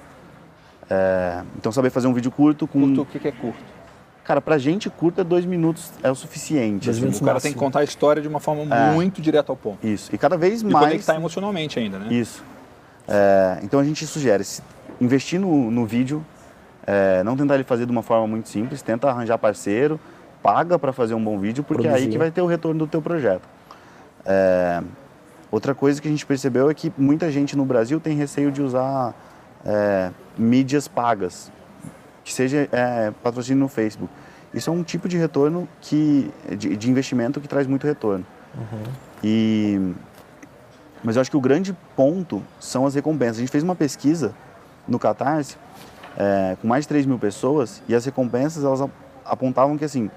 É, 0.90 1.42
então 1.56 1.70
saber 1.70 1.90
fazer 1.90 2.08
um 2.08 2.12
vídeo 2.12 2.30
curto 2.30 2.66
com. 2.66 2.80
Curto, 2.80 3.02
o 3.02 3.06
que, 3.06 3.28
é 3.28 3.32
curto? 3.32 3.58
Cara, 4.24 4.40
pra 4.40 4.56
gente 4.56 4.88
curto 4.88 5.20
é 5.20 5.24
dois 5.24 5.44
minutos 5.44 5.90
é 6.02 6.11
o 6.11 6.14
suficiente. 6.14 6.88
Assim. 6.88 7.08
O 7.08 7.24
cara 7.24 7.40
tem 7.40 7.52
que 7.52 7.58
contar 7.58 7.80
a 7.80 7.85
história 7.85 8.22
de 8.22 8.28
uma 8.28 8.38
forma 8.38 8.74
é, 8.74 8.92
muito 8.92 9.20
direta 9.20 9.50
ao 9.50 9.56
ponto. 9.56 9.85
Isso. 9.85 10.14
E 10.14 10.18
cada 10.18 10.37
vez 10.37 10.62
e 10.62 10.66
mais. 10.66 10.87
E 10.87 10.90
conectar 10.90 11.16
emocionalmente 11.16 11.78
ainda, 11.78 11.98
né? 11.98 12.12
Isso. 12.12 12.44
É, 13.08 13.58
então 13.62 13.80
a 13.80 13.85
gente 13.85 14.06
sugere 14.06 14.44
investir 15.00 15.40
no, 15.40 15.70
no 15.70 15.85
vídeo, 15.85 16.24
é, 16.87 17.22
não 17.24 17.37
tentar 17.37 17.54
ele 17.56 17.64
fazer 17.64 17.85
de 17.85 17.90
uma 17.90 18.02
forma 18.02 18.26
muito 18.28 18.48
simples, 18.48 18.80
tenta 18.80 19.08
arranjar 19.08 19.38
parceiro, 19.38 19.98
paga 20.42 20.78
para 20.78 20.92
fazer 20.92 21.14
um 21.14 21.22
bom 21.22 21.38
vídeo, 21.38 21.64
porque 21.64 21.82
Produzir. 21.82 22.04
é 22.04 22.06
aí 22.06 22.11
que 22.11 22.18
vai 22.18 22.30
ter 22.30 22.42
o 22.42 22.46
retorno 22.46 22.78
do 22.78 22.87
teu 22.87 23.02
projeto. 23.02 23.48
É, 24.24 24.80
outra 25.50 25.74
coisa 25.74 26.00
que 26.00 26.06
a 26.06 26.11
gente 26.11 26.24
percebeu 26.24 26.70
é 26.70 26.74
que 26.74 26.92
muita 26.96 27.30
gente 27.30 27.56
no 27.56 27.64
Brasil 27.64 27.98
tem 27.98 28.16
receio 28.16 28.52
de 28.52 28.62
usar 28.62 29.14
é, 29.64 30.11
mídias 30.38 30.87
pagas, 30.87 31.50
que 32.24 32.32
seja 32.32 32.68
é, 32.72 33.12
patrocínio 33.22 33.61
no 33.61 33.68
Facebook. 33.68 34.12
Isso 34.54 34.68
é 34.68 34.72
um 34.72 34.82
tipo 34.82 35.08
de 35.08 35.16
retorno 35.16 35.68
que 35.80 36.30
de, 36.56 36.76
de 36.76 36.90
investimento 36.90 37.40
que 37.40 37.48
traz 37.48 37.66
muito 37.66 37.87
retorno. 37.87 38.24
Uhum. 38.54 38.82
E 39.24 39.94
mas 41.04 41.16
eu 41.16 41.22
acho 41.22 41.30
que 41.30 41.37
o 41.37 41.40
grande 41.40 41.76
ponto 41.96 42.42
são 42.61 42.87
as 42.87 42.94
recompensas. 42.94 43.38
A 43.38 43.40
gente 43.40 43.50
fez 43.50 43.64
uma 43.64 43.74
pesquisa 43.74 44.32
no 44.87 44.98
Catarse 44.98 45.56
é, 46.16 46.56
com 46.61 46.68
mais 46.68 46.85
de 46.85 46.88
3 46.88 47.06
mil 47.06 47.18
pessoas 47.18 47.82
e 47.88 47.94
as 47.94 48.04
recompensas 48.04 48.62
elas 48.62 48.88
apontavam 49.24 49.76
que 49.76 49.85
assim, 49.85 50.11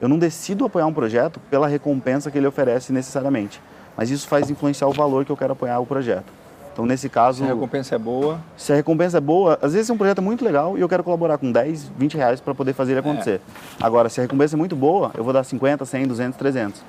eu 0.00 0.08
não 0.08 0.18
decido 0.18 0.64
apoiar 0.64 0.86
um 0.86 0.92
projeto 0.92 1.38
pela 1.50 1.68
recompensa 1.68 2.30
que 2.30 2.38
ele 2.38 2.46
oferece 2.46 2.92
necessariamente, 2.92 3.60
mas 3.96 4.10
isso 4.10 4.26
faz 4.26 4.50
influenciar 4.50 4.88
o 4.88 4.92
valor 4.92 5.24
que 5.24 5.30
eu 5.30 5.36
quero 5.36 5.52
apoiar 5.52 5.78
o 5.78 5.86
projeto. 5.86 6.32
Então, 6.74 6.84
nesse 6.84 7.08
caso. 7.08 7.38
Se 7.38 7.44
a 7.44 7.54
recompensa 7.54 7.94
é 7.94 7.98
boa. 7.98 8.40
Se 8.56 8.72
a 8.72 8.76
recompensa 8.76 9.18
é 9.18 9.20
boa, 9.20 9.58
às 9.62 9.72
vezes 9.72 9.88
é 9.88 9.92
um 9.92 9.96
projeto 9.96 10.20
muito 10.20 10.44
legal 10.44 10.76
e 10.76 10.80
eu 10.80 10.88
quero 10.88 11.04
colaborar 11.04 11.38
com 11.38 11.50
10, 11.50 11.92
20 11.96 12.16
reais 12.16 12.40
para 12.40 12.52
poder 12.52 12.72
fazer 12.72 12.92
ele 12.92 13.00
acontecer. 13.00 13.40
É. 13.80 13.84
Agora, 13.84 14.08
se 14.08 14.20
a 14.20 14.24
recompensa 14.24 14.56
é 14.56 14.58
muito 14.58 14.74
boa, 14.74 15.12
eu 15.16 15.22
vou 15.22 15.32
dar 15.32 15.44
50, 15.44 15.84
100, 15.84 16.08
200, 16.08 16.36
300. 16.36 16.82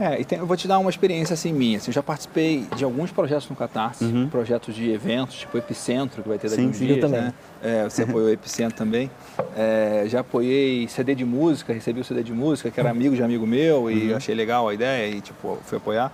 É, 0.00 0.20
e 0.20 0.24
tem, 0.24 0.38
eu 0.38 0.46
vou 0.46 0.56
te 0.56 0.68
dar 0.68 0.78
uma 0.78 0.88
experiência 0.88 1.34
assim 1.34 1.52
minha. 1.52 1.78
Assim, 1.78 1.90
eu 1.90 1.94
já 1.94 2.02
participei 2.02 2.64
de 2.76 2.84
alguns 2.84 3.10
projetos 3.10 3.50
no 3.50 3.56
Catarse, 3.56 4.04
uhum. 4.04 4.28
projetos 4.28 4.72
de 4.72 4.88
eventos, 4.92 5.38
tipo 5.38 5.58
Epicentro, 5.58 6.22
que 6.22 6.28
vai 6.28 6.38
ter 6.38 6.48
daqui 6.48 6.62
sim, 6.62 6.68
uns 6.68 6.76
sim, 6.76 6.86
dias, 6.86 7.00
também. 7.00 7.20
Né? 7.20 7.34
É, 7.60 7.84
você 7.84 8.04
apoiou 8.04 8.28
o 8.28 8.30
Epicentro 8.30 8.78
também. 8.78 9.10
É, 9.56 10.04
já 10.06 10.20
apoiei 10.20 10.86
CD 10.86 11.16
de 11.16 11.24
música, 11.24 11.72
recebi 11.72 11.98
o 11.98 12.04
CD 12.04 12.22
de 12.22 12.32
música, 12.32 12.70
que 12.70 12.78
era 12.78 12.90
amigo 12.90 13.16
de 13.16 13.24
amigo 13.24 13.44
meu, 13.44 13.90
e 13.90 14.10
uhum. 14.10 14.16
achei 14.16 14.36
legal 14.36 14.68
a 14.68 14.74
ideia 14.74 15.10
e 15.10 15.20
tipo, 15.20 15.58
fui 15.64 15.78
apoiar. 15.78 16.12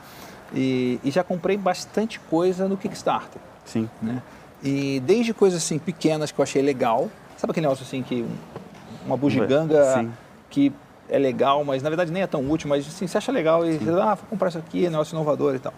E, 0.54 1.00
e, 1.02 1.10
já 1.10 1.24
comprei 1.24 1.56
bastante 1.56 2.20
coisa 2.20 2.68
no 2.68 2.76
Kickstarter. 2.76 3.40
Sim. 3.64 3.88
Né? 4.00 4.22
E 4.62 5.00
desde 5.00 5.34
coisas 5.34 5.62
assim 5.62 5.78
pequenas 5.78 6.30
que 6.30 6.40
eu 6.40 6.42
achei 6.42 6.62
legal, 6.62 7.10
sabe 7.36 7.50
aquele 7.50 7.66
negócio 7.66 7.84
assim 7.84 8.02
que 8.02 8.24
uma 9.04 9.16
bugiganga 9.16 9.94
Sim. 9.94 10.12
que 10.48 10.72
é 11.08 11.18
legal, 11.18 11.64
mas 11.64 11.82
na 11.82 11.90
verdade 11.90 12.10
nem 12.10 12.22
é 12.22 12.26
tão 12.26 12.48
útil, 12.50 12.68
mas 12.68 12.86
assim, 12.86 13.06
você 13.06 13.18
acha 13.18 13.30
legal 13.30 13.66
e 13.66 13.78
você, 13.78 13.90
ah, 13.90 14.14
vou 14.14 14.26
comprar 14.30 14.48
isso 14.48 14.58
aqui, 14.58 14.86
é 14.86 14.90
negócio 14.90 15.14
inovador 15.14 15.54
e 15.54 15.58
tal. 15.58 15.74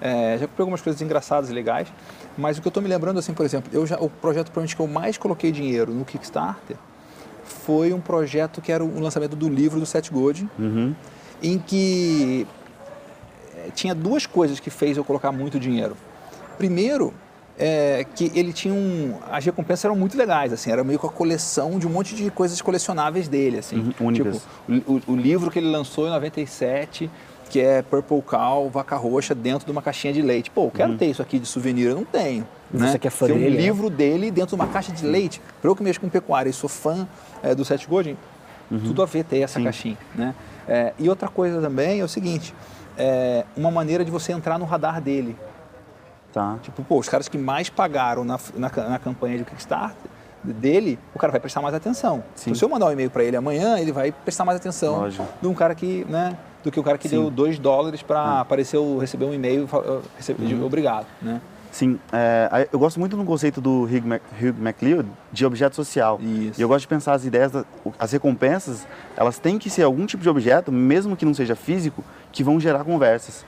É, 0.00 0.36
já 0.38 0.46
comprei 0.46 0.62
algumas 0.62 0.80
coisas 0.80 1.00
engraçadas 1.02 1.50
e 1.50 1.52
legais, 1.52 1.88
mas 2.36 2.58
o 2.58 2.60
que 2.60 2.68
eu 2.68 2.70
estou 2.70 2.82
me 2.82 2.88
lembrando, 2.88 3.18
assim, 3.18 3.32
por 3.32 3.44
exemplo, 3.44 3.70
eu 3.72 3.86
já, 3.86 3.96
o 3.96 4.08
projeto 4.08 4.46
provavelmente 4.46 4.76
que 4.76 4.82
eu 4.82 4.86
mais 4.86 5.18
coloquei 5.18 5.50
dinheiro 5.50 5.92
no 5.92 6.04
Kickstarter 6.04 6.76
foi 7.44 7.92
um 7.92 8.00
projeto 8.00 8.60
que 8.60 8.70
era 8.70 8.84
o 8.84 9.00
lançamento 9.00 9.34
do 9.34 9.48
livro 9.48 9.80
do 9.80 9.86
Seth 9.86 10.10
Godin, 10.10 10.48
uhum. 10.58 10.94
em 11.42 11.58
que 11.58 12.46
tinha 13.74 13.94
duas 13.94 14.26
coisas 14.26 14.60
que 14.60 14.70
fez 14.70 14.96
eu 14.96 15.04
colocar 15.04 15.32
muito 15.32 15.58
dinheiro. 15.58 15.96
Primeiro, 16.56 17.14
é, 17.58 18.06
que 18.14 18.30
ele 18.34 18.52
tinha 18.52 18.72
um. 18.72 19.18
As 19.30 19.44
recompensas 19.44 19.84
eram 19.84 19.96
muito 19.96 20.16
legais, 20.16 20.52
assim, 20.52 20.70
era 20.70 20.84
meio 20.84 20.98
com 20.98 21.08
a 21.08 21.10
coleção 21.10 21.78
de 21.78 21.86
um 21.86 21.90
monte 21.90 22.14
de 22.14 22.30
coisas 22.30 22.62
colecionáveis 22.62 23.26
dele, 23.26 23.58
assim. 23.58 23.92
Uhum. 24.00 24.12
Tipo, 24.12 24.40
o, 24.86 25.12
o, 25.12 25.16
livro 25.16 25.50
que 25.50 25.58
ele 25.58 25.68
lançou 25.68 26.06
em 26.06 26.10
97, 26.10 27.10
que 27.50 27.60
é 27.60 27.82
Purple 27.82 28.22
Cow, 28.22 28.70
Vaca 28.70 28.96
Roxa, 28.96 29.34
dentro 29.34 29.66
de 29.66 29.72
uma 29.72 29.82
caixinha 29.82 30.12
de 30.12 30.22
leite. 30.22 30.50
Pô, 30.50 30.66
eu 30.66 30.70
quero 30.70 30.92
uhum. 30.92 30.98
ter 30.98 31.06
isso 31.06 31.20
aqui 31.20 31.38
de 31.38 31.46
souvenir, 31.46 31.88
eu 31.88 31.96
não 31.96 32.04
tenho. 32.04 32.46
Né? 32.70 32.92
Você 32.92 32.98
quer 32.98 33.10
fazer 33.10 33.32
um 33.32 33.38
né? 33.38 33.48
livro 33.48 33.90
dele 33.90 34.30
dentro 34.30 34.50
de 34.50 34.62
uma 34.62 34.68
caixa 34.68 34.92
de 34.92 35.04
leite. 35.04 35.40
Para 35.60 35.70
eu 35.70 35.74
que 35.74 35.82
mexo 35.82 36.00
com 36.00 36.08
pecuária 36.08 36.50
e 36.50 36.52
sou 36.52 36.68
fã 36.68 37.08
é, 37.42 37.54
do 37.54 37.64
Seth 37.64 37.86
Godin, 37.88 38.16
uhum. 38.70 38.78
tudo 38.78 39.02
a 39.02 39.06
ver 39.06 39.24
ter 39.24 39.40
essa 39.40 39.58
Sim. 39.58 39.64
caixinha, 39.64 39.98
né? 40.14 40.34
É, 40.68 40.92
e 40.98 41.08
outra 41.08 41.28
coisa 41.28 41.60
também 41.60 42.00
é 42.00 42.04
o 42.04 42.08
seguinte, 42.08 42.54
é, 42.98 43.44
uma 43.56 43.70
maneira 43.70 44.04
de 44.04 44.10
você 44.10 44.32
entrar 44.32 44.58
no 44.58 44.64
radar 44.64 45.00
dele. 45.00 45.36
Tá. 46.32 46.58
Tipo, 46.62 46.82
pô, 46.84 46.98
os 46.98 47.08
caras 47.08 47.28
que 47.28 47.38
mais 47.38 47.70
pagaram 47.70 48.24
na, 48.24 48.38
na, 48.54 48.70
na 48.90 48.98
campanha 48.98 49.38
de 49.38 49.44
Kickstarter 49.44 50.10
dele, 50.44 50.98
o 51.14 51.18
cara 51.18 51.30
vai 51.32 51.40
prestar 51.40 51.60
mais 51.62 51.74
atenção. 51.74 52.22
Sim. 52.34 52.54
Se 52.54 52.64
eu 52.64 52.68
mandar 52.68 52.86
um 52.86 52.92
e-mail 52.92 53.10
para 53.10 53.24
ele 53.24 53.36
amanhã, 53.36 53.78
ele 53.78 53.92
vai 53.92 54.12
prestar 54.12 54.44
mais 54.44 54.56
atenção 54.58 55.00
Lógico. 55.00 55.26
de 55.40 55.48
um 55.48 55.54
cara 55.54 55.74
que, 55.74 56.04
né, 56.08 56.36
do 56.62 56.70
que 56.70 56.78
o 56.78 56.82
cara 56.82 56.96
que 56.98 57.08
Sim. 57.08 57.16
deu 57.22 57.30
2 57.30 57.58
dólares 57.58 58.02
para 58.02 58.40
aparecer 58.40 58.76
o- 58.76 58.98
receber 58.98 59.24
um 59.24 59.34
e-mail 59.34 59.64
e 59.64 59.66
fala- 59.66 60.02
receber 60.16 60.44
de 60.46 60.54
obrigado, 60.62 61.06
né? 61.20 61.40
Sim, 61.70 61.98
é, 62.12 62.66
eu 62.72 62.78
gosto 62.78 62.98
muito 62.98 63.14
do 63.16 63.24
conceito 63.24 63.60
do 63.60 63.82
Hugh, 63.84 64.02
Mac, 64.06 64.22
Hugh 64.40 64.54
MacLeod 64.58 65.08
de 65.30 65.44
objeto 65.44 65.76
social. 65.76 66.18
Isso. 66.20 66.58
E 66.58 66.62
eu 66.62 66.68
gosto 66.68 66.80
de 66.82 66.88
pensar 66.88 67.12
as 67.12 67.24
ideias, 67.26 67.52
as 67.98 68.12
recompensas, 68.12 68.86
elas 69.16 69.38
têm 69.38 69.58
que 69.58 69.68
ser 69.68 69.82
algum 69.82 70.06
tipo 70.06 70.22
de 70.22 70.28
objeto, 70.30 70.72
mesmo 70.72 71.14
que 71.16 71.24
não 71.26 71.34
seja 71.34 71.54
físico, 71.54 72.02
que 72.30 72.44
vão 72.44 72.60
gerar 72.60 72.84
conversas. 72.84 73.44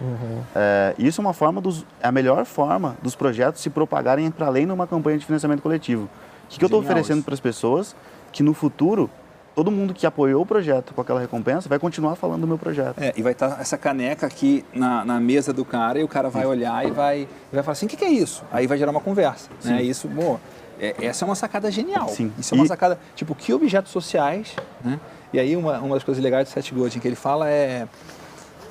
É, 0.54 0.94
isso 0.98 1.20
é 1.20 1.22
uma 1.24 1.32
forma 1.32 1.60
dos, 1.60 1.84
é 2.02 2.08
a 2.08 2.12
melhor 2.12 2.44
forma 2.44 2.96
dos 3.02 3.14
projetos 3.14 3.60
se 3.62 3.70
propagarem 3.70 4.30
para 4.30 4.46
além 4.46 4.66
de 4.66 4.72
uma 4.72 4.86
campanha 4.86 5.18
de 5.18 5.24
financiamento 5.26 5.62
coletivo. 5.62 6.04
O 6.04 6.48
que, 6.48 6.58
que 6.58 6.64
eu 6.64 6.66
estou 6.66 6.80
oferecendo 6.80 7.22
para 7.22 7.34
as 7.34 7.40
pessoas? 7.40 7.94
Que 8.32 8.42
no 8.42 8.54
futuro 8.54 9.08
todo 9.54 9.70
mundo 9.70 9.92
que 9.92 10.06
apoiou 10.06 10.42
o 10.42 10.46
projeto 10.46 10.94
com 10.94 11.00
aquela 11.00 11.20
recompensa 11.20 11.68
vai 11.68 11.78
continuar 11.78 12.14
falando 12.16 12.40
do 12.42 12.46
meu 12.46 12.56
projeto. 12.56 12.98
É, 12.98 13.12
e 13.16 13.22
vai 13.22 13.32
estar 13.32 13.60
essa 13.60 13.76
caneca 13.76 14.26
aqui 14.26 14.64
na, 14.72 15.04
na 15.04 15.20
mesa 15.20 15.52
do 15.52 15.64
cara 15.64 15.98
e 15.98 16.04
o 16.04 16.08
cara 16.08 16.30
vai 16.30 16.46
olhar 16.46 16.86
e 16.86 16.90
vai, 16.90 17.28
vai 17.52 17.62
falar 17.62 17.72
assim, 17.72 17.86
o 17.86 17.88
que, 17.88 17.96
que 17.96 18.04
é 18.04 18.08
isso? 18.10 18.42
Aí 18.50 18.66
vai 18.66 18.78
gerar 18.78 18.90
uma 18.90 19.00
conversa. 19.00 19.50
Né? 19.64 19.82
Isso, 19.82 20.08
bom, 20.08 20.38
é- 20.80 20.94
essa 21.04 21.24
é 21.24 21.26
uma 21.26 21.34
sacada 21.34 21.70
genial. 21.70 22.08
Sim. 22.08 22.32
Isso 22.38 22.54
é 22.54 22.56
uma 22.56 22.64
E- 22.64 22.68
sacada, 22.68 22.98
tipo, 23.14 23.34
que 23.34 23.52
objetos 23.52 23.92
sociais, 23.92 24.54
né? 24.84 24.98
E 25.32 25.38
aí 25.38 25.54
uma, 25.56 25.78
uma 25.78 25.94
das 25.96 26.02
coisas 26.04 26.22
legais 26.22 26.48
do 26.48 26.52
Seth 26.52 26.72
Godin 26.72 26.98
que 26.98 27.06
ele 27.06 27.14
fala 27.16 27.48
é, 27.48 27.86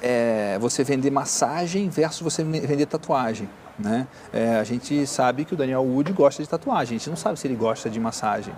é 0.02 0.58
você 0.60 0.84
vender 0.84 1.10
massagem 1.12 1.90
versus 1.90 2.22
você 2.22 2.44
vender 2.44 2.86
tatuagem. 2.86 3.50
Né? 3.78 4.06
É, 4.34 4.58
a 4.58 4.64
gente 4.66 5.08
sabe 5.08 5.46
que 5.46 5.54
o 5.54 5.58
Daniel 5.58 5.82
Wood 5.84 6.12
gosta 6.12 6.44
de 6.44 6.50
tatuagem, 6.50 6.96
a 6.96 7.00
gente 7.00 7.10
não 7.10 7.16
sabe 7.16 7.40
se 7.40 7.48
ele 7.48 7.56
gosta 7.56 7.90
de 7.90 7.98
massagem. 8.00 8.54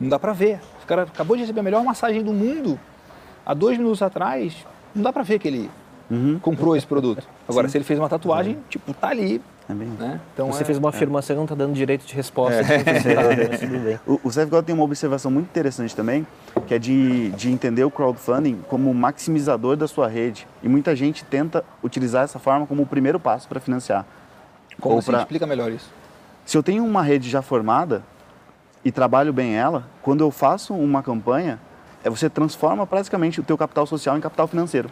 Não 0.00 0.08
dá 0.08 0.18
pra 0.18 0.32
ver. 0.32 0.58
O 0.82 0.86
cara 0.86 1.02
acabou 1.02 1.36
de 1.36 1.42
receber 1.42 1.60
a 1.60 1.62
melhor 1.62 1.84
massagem 1.84 2.22
do 2.24 2.32
mundo 2.32 2.78
há 3.46 3.54
dois 3.54 3.78
minutos 3.78 4.02
atrás. 4.02 4.54
Não 4.94 5.02
dá 5.02 5.12
pra 5.12 5.22
ver 5.22 5.38
que 5.38 5.46
ele 5.46 5.70
Uhum. 6.10 6.38
comprou 6.40 6.76
esse 6.76 6.86
produto. 6.86 7.22
Agora, 7.48 7.68
se 7.68 7.78
ele 7.78 7.84
fez 7.84 7.98
uma 7.98 8.08
tatuagem, 8.08 8.58
tipo, 8.68 8.92
tá 8.92 9.08
ali. 9.08 9.40
É 9.68 9.72
Né? 9.72 10.20
Então, 10.34 10.48
Você 10.52 10.62
é- 10.62 10.66
fez 10.66 10.76
uma 10.76 10.88
afirmação 10.90 11.34
e 11.34 11.36
não 11.36 11.44
está 11.44 11.54
dando 11.54 11.72
direito 11.72 12.04
de 12.04 12.14
resposta. 12.14 12.60
É. 12.60 12.64
mas 13.48 13.60
tudo 13.60 13.78
bem. 13.78 14.00
O, 14.06 14.20
o 14.24 14.30
Seth 14.32 14.48
Godin 14.48 14.66
tem 14.66 14.74
uma 14.74 14.84
observação 14.84 15.30
muito 15.30 15.46
interessante 15.46 15.94
também, 15.94 16.26
que 16.66 16.74
é 16.74 16.78
de, 16.78 17.30
de 17.30 17.50
entender 17.50 17.84
o 17.84 17.90
crowdfunding 17.90 18.60
como 18.68 18.90
um 18.90 18.94
maximizador 18.94 19.76
da 19.76 19.86
sua 19.88 20.08
rede. 20.08 20.46
E 20.62 20.68
muita 20.68 20.94
gente 20.94 21.24
tenta 21.24 21.64
utilizar 21.82 22.24
essa 22.24 22.38
forma 22.38 22.66
como 22.66 22.82
o 22.82 22.86
primeiro 22.86 23.18
passo 23.20 23.48
para 23.48 23.60
financiar. 23.60 24.04
Como 24.80 24.94
Ou 24.94 24.98
assim? 25.00 25.10
pra- 25.10 25.20
Explica 25.20 25.46
melhor 25.46 25.70
isso. 25.70 25.90
Se 26.44 26.56
eu 26.56 26.62
tenho 26.62 26.84
uma 26.84 27.02
rede 27.02 27.28
já 27.30 27.42
formada 27.42 28.02
e 28.84 28.90
trabalho 28.90 29.32
bem 29.32 29.54
ela, 29.54 29.84
quando 30.02 30.22
eu 30.22 30.30
faço 30.30 30.74
uma 30.74 31.02
campanha, 31.02 31.58
é 32.02 32.10
você 32.10 32.28
transforma 32.28 32.86
praticamente 32.86 33.38
o 33.40 33.42
teu 33.42 33.56
capital 33.56 33.86
social 33.86 34.16
em 34.16 34.20
capital 34.20 34.46
financeiro. 34.48 34.88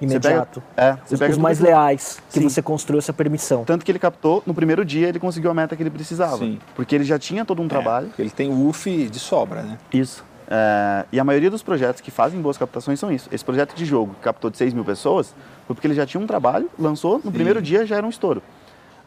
Você 0.00 0.06
pega- 0.20 0.28
Imediato. 0.28 0.62
é, 0.76 0.92
você 1.04 1.14
Os, 1.14 1.18
pega 1.20 1.32
os 1.32 1.38
mais 1.38 1.58
leais 1.58 2.22
que 2.30 2.38
Sim. 2.38 2.48
você 2.48 2.62
construiu 2.62 3.00
essa 3.00 3.12
permissão. 3.12 3.64
Tanto 3.64 3.84
que 3.84 3.90
ele 3.90 3.98
captou, 3.98 4.42
no 4.46 4.54
primeiro 4.54 4.84
dia 4.84 5.08
ele 5.08 5.18
conseguiu 5.18 5.50
a 5.50 5.54
meta 5.54 5.74
que 5.74 5.82
ele 5.82 5.90
precisava. 5.90 6.38
Sim. 6.38 6.60
Porque 6.76 6.94
ele 6.94 7.02
já 7.04 7.18
tinha 7.18 7.44
todo 7.44 7.60
um 7.60 7.66
trabalho. 7.66 8.08
Ele 8.16 8.30
tem 8.30 8.48
o 8.48 8.68
UF 8.68 9.08
de 9.08 9.18
sobra, 9.18 9.62
né? 9.62 9.76
Isso. 9.92 10.24
É, 10.50 11.04
e 11.12 11.20
a 11.20 11.24
maioria 11.24 11.50
dos 11.50 11.62
projetos 11.62 12.00
que 12.00 12.10
fazem 12.10 12.40
boas 12.40 12.56
captações 12.56 12.98
são 12.98 13.12
isso. 13.12 13.28
Esse 13.30 13.44
projeto 13.44 13.74
de 13.74 13.84
jogo, 13.84 14.14
que 14.14 14.20
captou 14.20 14.50
de 14.50 14.56
6 14.56 14.72
mil 14.72 14.84
pessoas, 14.84 15.34
foi 15.66 15.74
porque 15.74 15.86
ele 15.86 15.94
já 15.94 16.06
tinha 16.06 16.20
um 16.20 16.26
trabalho, 16.26 16.70
lançou, 16.78 17.20
no 17.22 17.30
primeiro 17.30 17.60
dia 17.60 17.84
já 17.84 17.96
era 17.96 18.06
um 18.06 18.10
estouro. 18.10 18.42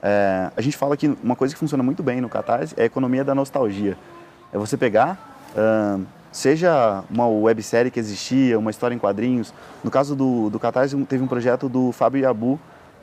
É, 0.04 0.52
a 0.56 0.62
gente 0.62 0.78
fala 0.78 0.96
que 0.96 1.16
uma 1.24 1.36
coisa 1.36 1.54
que 1.54 1.60
funciona 1.60 1.84
muito 1.84 2.04
bem 2.04 2.22
no 2.22 2.30
Catarse 2.30 2.76
é 2.78 2.84
a 2.84 2.86
economia 2.86 3.24
da 3.24 3.34
nostalgia. 3.34 3.98
É 4.54 4.58
você 4.58 4.78
pegar, 4.78 5.36
ahn, 5.58 6.04
seja 6.32 7.04
uma 7.10 7.28
websérie 7.28 7.90
que 7.92 8.00
existia, 8.00 8.58
uma 8.58 8.70
história 8.70 8.94
em 8.94 9.00
quadrinhos. 9.00 9.54
No 9.84 9.90
caso 9.90 10.16
do, 10.16 10.50
do 10.50 10.60
Catarse, 10.60 10.96
teve 11.06 11.24
um 11.24 11.28
projeto 11.28 11.68
do 11.68 11.92
Fábio 11.92 12.22
Yabu, 12.22 12.60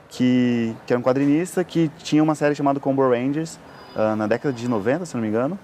que, 0.08 0.74
que 0.86 0.92
era 0.92 0.98
um 0.98 1.02
quadrinista 1.02 1.62
que 1.64 1.90
tinha 1.98 2.22
uma 2.22 2.34
série 2.34 2.54
chamada 2.54 2.80
Combo 2.80 3.06
Rangers, 3.08 3.58
ah, 3.94 4.16
na 4.16 4.26
década 4.26 4.54
de 4.54 4.66
90, 4.66 5.04
se 5.04 5.14
não 5.14 5.22
me 5.22 5.28
engano. 5.28 5.58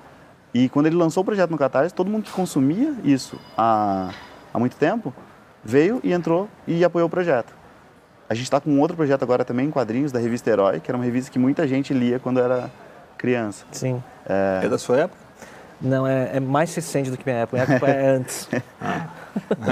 E 0.55 0.69
quando 0.69 0.87
ele 0.87 0.95
lançou 0.95 1.23
o 1.23 1.25
projeto 1.27 1.51
no 1.51 1.59
Catarse, 1.59 1.93
todo 1.93 2.09
mundo 2.09 2.23
que 2.23 2.31
consumia 2.31 2.95
isso 3.03 3.38
há, 3.59 4.11
há 4.53 4.59
muito 4.59 4.77
tempo 4.77 5.12
veio 5.64 6.01
e 6.05 6.12
entrou 6.12 6.49
e 6.67 6.85
apoiou 6.85 7.09
o 7.09 7.11
projeto. 7.11 7.53
A 8.29 8.35
gente 8.35 8.45
está 8.45 8.61
com 8.61 8.71
um 8.71 8.81
outro 8.81 8.97
projeto 8.97 9.23
agora 9.23 9.45
também 9.45 9.67
em 9.67 9.71
quadrinhos, 9.71 10.12
da 10.12 10.21
revista 10.21 10.49
Herói, 10.49 10.81
que 10.81 10.90
era 10.90 10.97
uma 10.97 11.05
revista 11.05 11.31
que 11.31 11.38
muita 11.38 11.67
gente 11.67 11.93
lia 11.93 12.21
quando 12.21 12.38
era 12.38 12.71
criança. 13.19 13.67
Sim. 13.73 14.03
É, 14.27 14.69
da 14.69 14.79
sua 14.79 15.01
época? 15.01 15.19
Não, 15.81 16.07
é, 16.07 16.37
é 16.37 16.40
mais 16.40 16.75
recente 16.75 17.11
do 17.11 17.19
que 17.19 17.25
minha 17.27 17.40
época. 17.40 17.57
Minha 17.57 17.77
época 17.77 17.90
é 17.90 18.09
antes. 18.11 18.49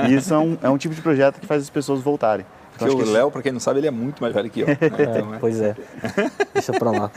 E 0.09 0.15
isso 0.17 0.35
é 0.35 0.39
um, 0.39 0.59
é 0.61 0.69
um 0.69 0.77
tipo 0.77 0.93
de 0.93 1.01
projeto 1.01 1.39
que 1.39 1.47
faz 1.47 1.63
as 1.63 1.71
pessoas 1.71 2.01
voltarem. 2.01 2.45
Porque 2.73 2.85
acho 2.85 2.97
que 2.97 3.03
o 3.03 3.13
Léo, 3.13 3.31
pra 3.31 3.43
quem 3.43 3.53
não 3.53 3.61
sabe, 3.61 3.81
ele 3.81 3.87
é 3.87 3.91
muito 3.91 4.21
mais 4.21 4.35
velho 4.35 4.51
que 4.51 4.61
eu. 4.61 4.67
né? 4.67 4.79
É, 4.81 5.03
Então, 5.03 5.35
é. 5.35 5.39
pois 5.39 5.61
é. 5.61 5.77
Deixa 6.55 6.73
pra 6.73 6.91
lá. 6.91 7.11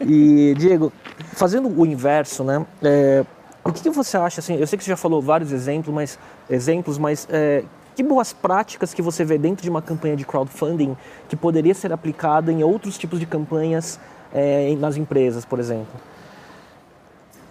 E, 0.00 0.54
Diego, 0.58 0.92
fazendo 1.32 1.68
o 1.68 1.86
inverso, 1.86 2.44
né? 2.44 2.64
é, 2.82 3.24
o 3.64 3.72
que, 3.72 3.82
que 3.82 3.90
você 3.90 4.16
acha, 4.16 4.40
assim, 4.40 4.56
eu 4.56 4.66
sei 4.66 4.76
que 4.76 4.84
você 4.84 4.90
já 4.90 4.96
falou 4.96 5.22
vários 5.22 5.50
exemplos, 5.50 5.94
mas, 5.94 6.18
exemplos, 6.50 6.98
mas 6.98 7.26
é, 7.30 7.64
que 7.96 8.02
boas 8.02 8.32
práticas 8.32 8.92
que 8.92 9.00
você 9.00 9.24
vê 9.24 9.38
dentro 9.38 9.62
de 9.62 9.70
uma 9.70 9.80
campanha 9.80 10.16
de 10.16 10.24
crowdfunding 10.24 10.96
que 11.28 11.36
poderia 11.36 11.74
ser 11.74 11.92
aplicada 11.92 12.52
em 12.52 12.62
outros 12.62 12.98
tipos 12.98 13.18
de 13.18 13.24
campanhas 13.24 13.98
é, 14.34 14.74
nas 14.76 14.96
empresas, 14.96 15.44
por 15.44 15.58
exemplo? 15.58 15.94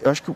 eu 0.04 0.12
acho 0.12 0.22
que 0.22 0.36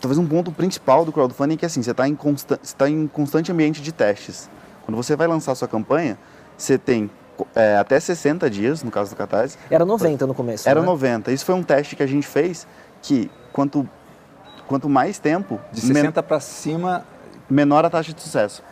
talvez 0.00 0.18
um 0.18 0.26
ponto 0.26 0.52
principal 0.52 1.04
do 1.04 1.10
crowdfunding 1.10 1.54
é 1.54 1.56
que 1.56 1.66
assim, 1.66 1.82
você 1.82 1.90
está 1.90 2.06
em, 2.06 2.14
consta 2.14 2.60
tá 2.76 2.88
em 2.88 3.06
constante 3.06 3.50
ambiente 3.50 3.80
de 3.80 3.90
testes. 3.92 4.48
Quando 4.86 4.96
você 4.96 5.14
vai 5.14 5.26
lançar 5.26 5.52
a 5.52 5.54
sua 5.54 5.68
campanha, 5.68 6.16
você 6.56 6.78
tem 6.78 7.10
é, 7.54 7.76
até 7.76 8.00
60 8.00 8.48
dias, 8.48 8.82
no 8.82 8.90
caso 8.90 9.10
do 9.10 9.16
Catarse, 9.16 9.58
Era 9.70 9.84
90 9.84 10.26
no 10.26 10.32
começo, 10.32 10.66
era 10.68 10.80
né? 10.80 10.86
90. 10.86 11.32
Isso 11.32 11.44
foi 11.44 11.54
um 11.54 11.62
teste 11.62 11.94
que 11.94 12.02
a 12.02 12.06
gente 12.06 12.26
fez 12.26 12.66
que 13.02 13.30
quanto, 13.52 13.86
quanto 14.66 14.88
mais 14.88 15.18
tempo, 15.18 15.60
De 15.70 15.84
men- 15.86 15.94
60 15.96 16.22
pra 16.22 16.40
cima 16.40 17.04
menor 17.50 17.84
a 17.84 17.90
taxa 17.90 18.12
de 18.14 18.22
sucesso. 18.22 18.62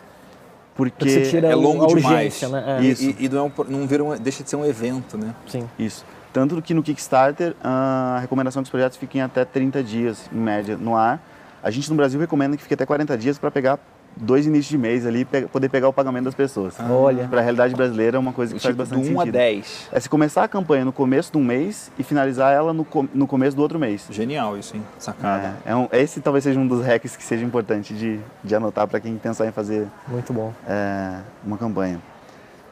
Porque, 0.73 1.31
é 1.43 1.55
longo 1.55 1.85
demais. 1.87 2.41
né? 2.41 2.79
É. 2.79 2.81
E, 2.81 2.91
Isso. 2.91 3.03
e, 3.03 3.15
e 3.25 3.29
não, 3.29 3.39
é 3.39 3.43
um, 3.43 3.63
não 3.69 3.87
vira 3.87 4.03
um, 4.03 4.17
deixa 4.17 4.43
de 4.43 4.49
ser 4.49 4.55
um 4.57 4.65
evento, 4.65 5.17
né? 5.17 5.33
Sim. 5.47 5.69
Isso. 5.79 6.03
Tanto 6.33 6.61
que 6.61 6.73
no 6.73 6.83
Kickstarter, 6.83 7.55
a 7.63 8.17
recomendação 8.19 8.61
que 8.61 8.67
os 8.67 8.71
projetos 8.71 8.97
fiquem 8.97 9.21
até 9.21 9.45
30 9.45 9.81
dias, 9.81 10.29
em 10.33 10.37
média, 10.37 10.75
no 10.75 10.95
ar. 10.97 11.21
A 11.63 11.71
gente 11.71 11.89
no 11.89 11.95
Brasil 11.95 12.19
recomenda 12.19 12.57
que 12.57 12.63
fique 12.63 12.73
até 12.73 12.85
40 12.85 13.17
dias 13.17 13.37
para 13.37 13.49
pegar 13.49 13.79
dois 14.15 14.45
inícios 14.45 14.69
de 14.69 14.77
mês 14.77 15.05
ali 15.05 15.25
pe- 15.25 15.43
poder 15.47 15.69
pegar 15.69 15.87
o 15.89 15.93
pagamento 15.93 16.25
das 16.25 16.33
pessoas. 16.35 16.75
Olha. 16.79 17.27
Para 17.27 17.39
a 17.39 17.43
realidade 17.43 17.75
brasileira 17.75 18.17
é 18.17 18.19
uma 18.19 18.31
coisa 18.33 18.53
que 18.53 18.59
faz 18.61 18.73
Tipo, 18.75 18.83
do 18.87 18.95
1 18.95 18.97
bastante 18.99 19.13
a 19.13 19.19
sentido. 19.21 19.33
10. 19.33 19.89
É 19.91 19.99
se 19.99 20.09
começar 20.09 20.43
a 20.43 20.47
campanha 20.47 20.85
no 20.85 20.93
começo 20.93 21.31
de 21.31 21.37
um 21.37 21.43
mês 21.43 21.91
e 21.99 22.03
finalizar 22.03 22.53
ela 22.53 22.73
no, 22.73 22.85
co- 22.85 23.05
no 23.13 23.27
começo 23.27 23.55
do 23.55 23.61
outro 23.61 23.77
mês. 23.77 24.05
Genial 24.09 24.57
isso, 24.57 24.75
hein? 24.75 24.83
Sacada. 24.97 25.55
É, 25.65 25.71
é 25.71 25.75
um- 25.75 25.89
esse 25.91 26.21
talvez 26.21 26.43
seja 26.43 26.59
um 26.59 26.67
dos 26.67 26.85
hacks 26.85 27.15
que 27.15 27.23
seja 27.23 27.43
importante 27.43 27.93
de, 27.93 28.19
de 28.43 28.55
anotar 28.55 28.87
para 28.87 28.99
quem 28.99 29.15
pensar 29.17 29.45
em 29.47 29.51
fazer 29.51 29.87
Muito 30.07 30.31
bom. 30.31 30.53
é, 30.67 31.17
uma 31.43 31.57
campanha. 31.57 31.99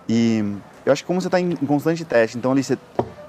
E 0.08 0.44
eu 0.86 0.92
acho 0.94 1.04
que 1.04 1.08
como 1.08 1.20
você 1.22 1.28
está 1.28 1.40
em, 1.40 1.52
em 1.52 1.66
constante 1.66 2.04
teste, 2.06 2.38
então 2.38 2.52
ali 2.52 2.64
você, 2.64 2.78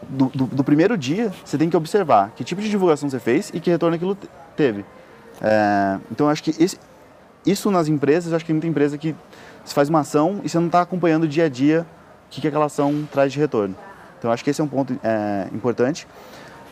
do, 0.08 0.26
do- 0.26 0.46
do 0.46 0.64
primeiro 0.64 0.96
dia 0.98 1.32
você 1.44 1.56
tem 1.56 1.70
que 1.70 1.76
observar 1.76 2.30
que 2.36 2.44
tipo 2.44 2.60
de 2.60 2.68
divulgação 2.68 3.08
você 3.08 3.18
fez 3.18 3.50
e 3.54 3.60
que 3.60 3.70
retorno 3.70 3.94
aquilo 3.96 4.14
te- 4.14 4.28
teve. 4.56 4.84
É, 5.40 5.98
então 6.10 6.26
eu 6.26 6.30
acho 6.30 6.42
que 6.42 6.50
esse- 6.62 6.78
isso 7.46 7.70
nas 7.70 7.88
empresas, 7.88 8.30
eu 8.30 8.36
acho 8.36 8.44
que 8.44 8.48
tem 8.48 8.54
muita 8.54 8.66
empresa 8.66 8.96
que 8.96 9.14
você 9.64 9.74
faz 9.74 9.88
uma 9.88 10.00
ação 10.00 10.40
e 10.42 10.48
você 10.48 10.58
não 10.58 10.66
está 10.66 10.80
acompanhando 10.80 11.26
dia 11.28 11.44
a 11.44 11.48
dia 11.48 11.86
o 12.26 12.30
que, 12.30 12.40
que 12.40 12.48
aquela 12.48 12.66
ação 12.66 13.06
traz 13.10 13.32
de 13.32 13.38
retorno. 13.38 13.74
Então 14.18 14.30
acho 14.30 14.42
que 14.42 14.50
esse 14.50 14.60
é 14.60 14.64
um 14.64 14.68
ponto 14.68 14.98
é, 15.02 15.48
importante. 15.52 16.06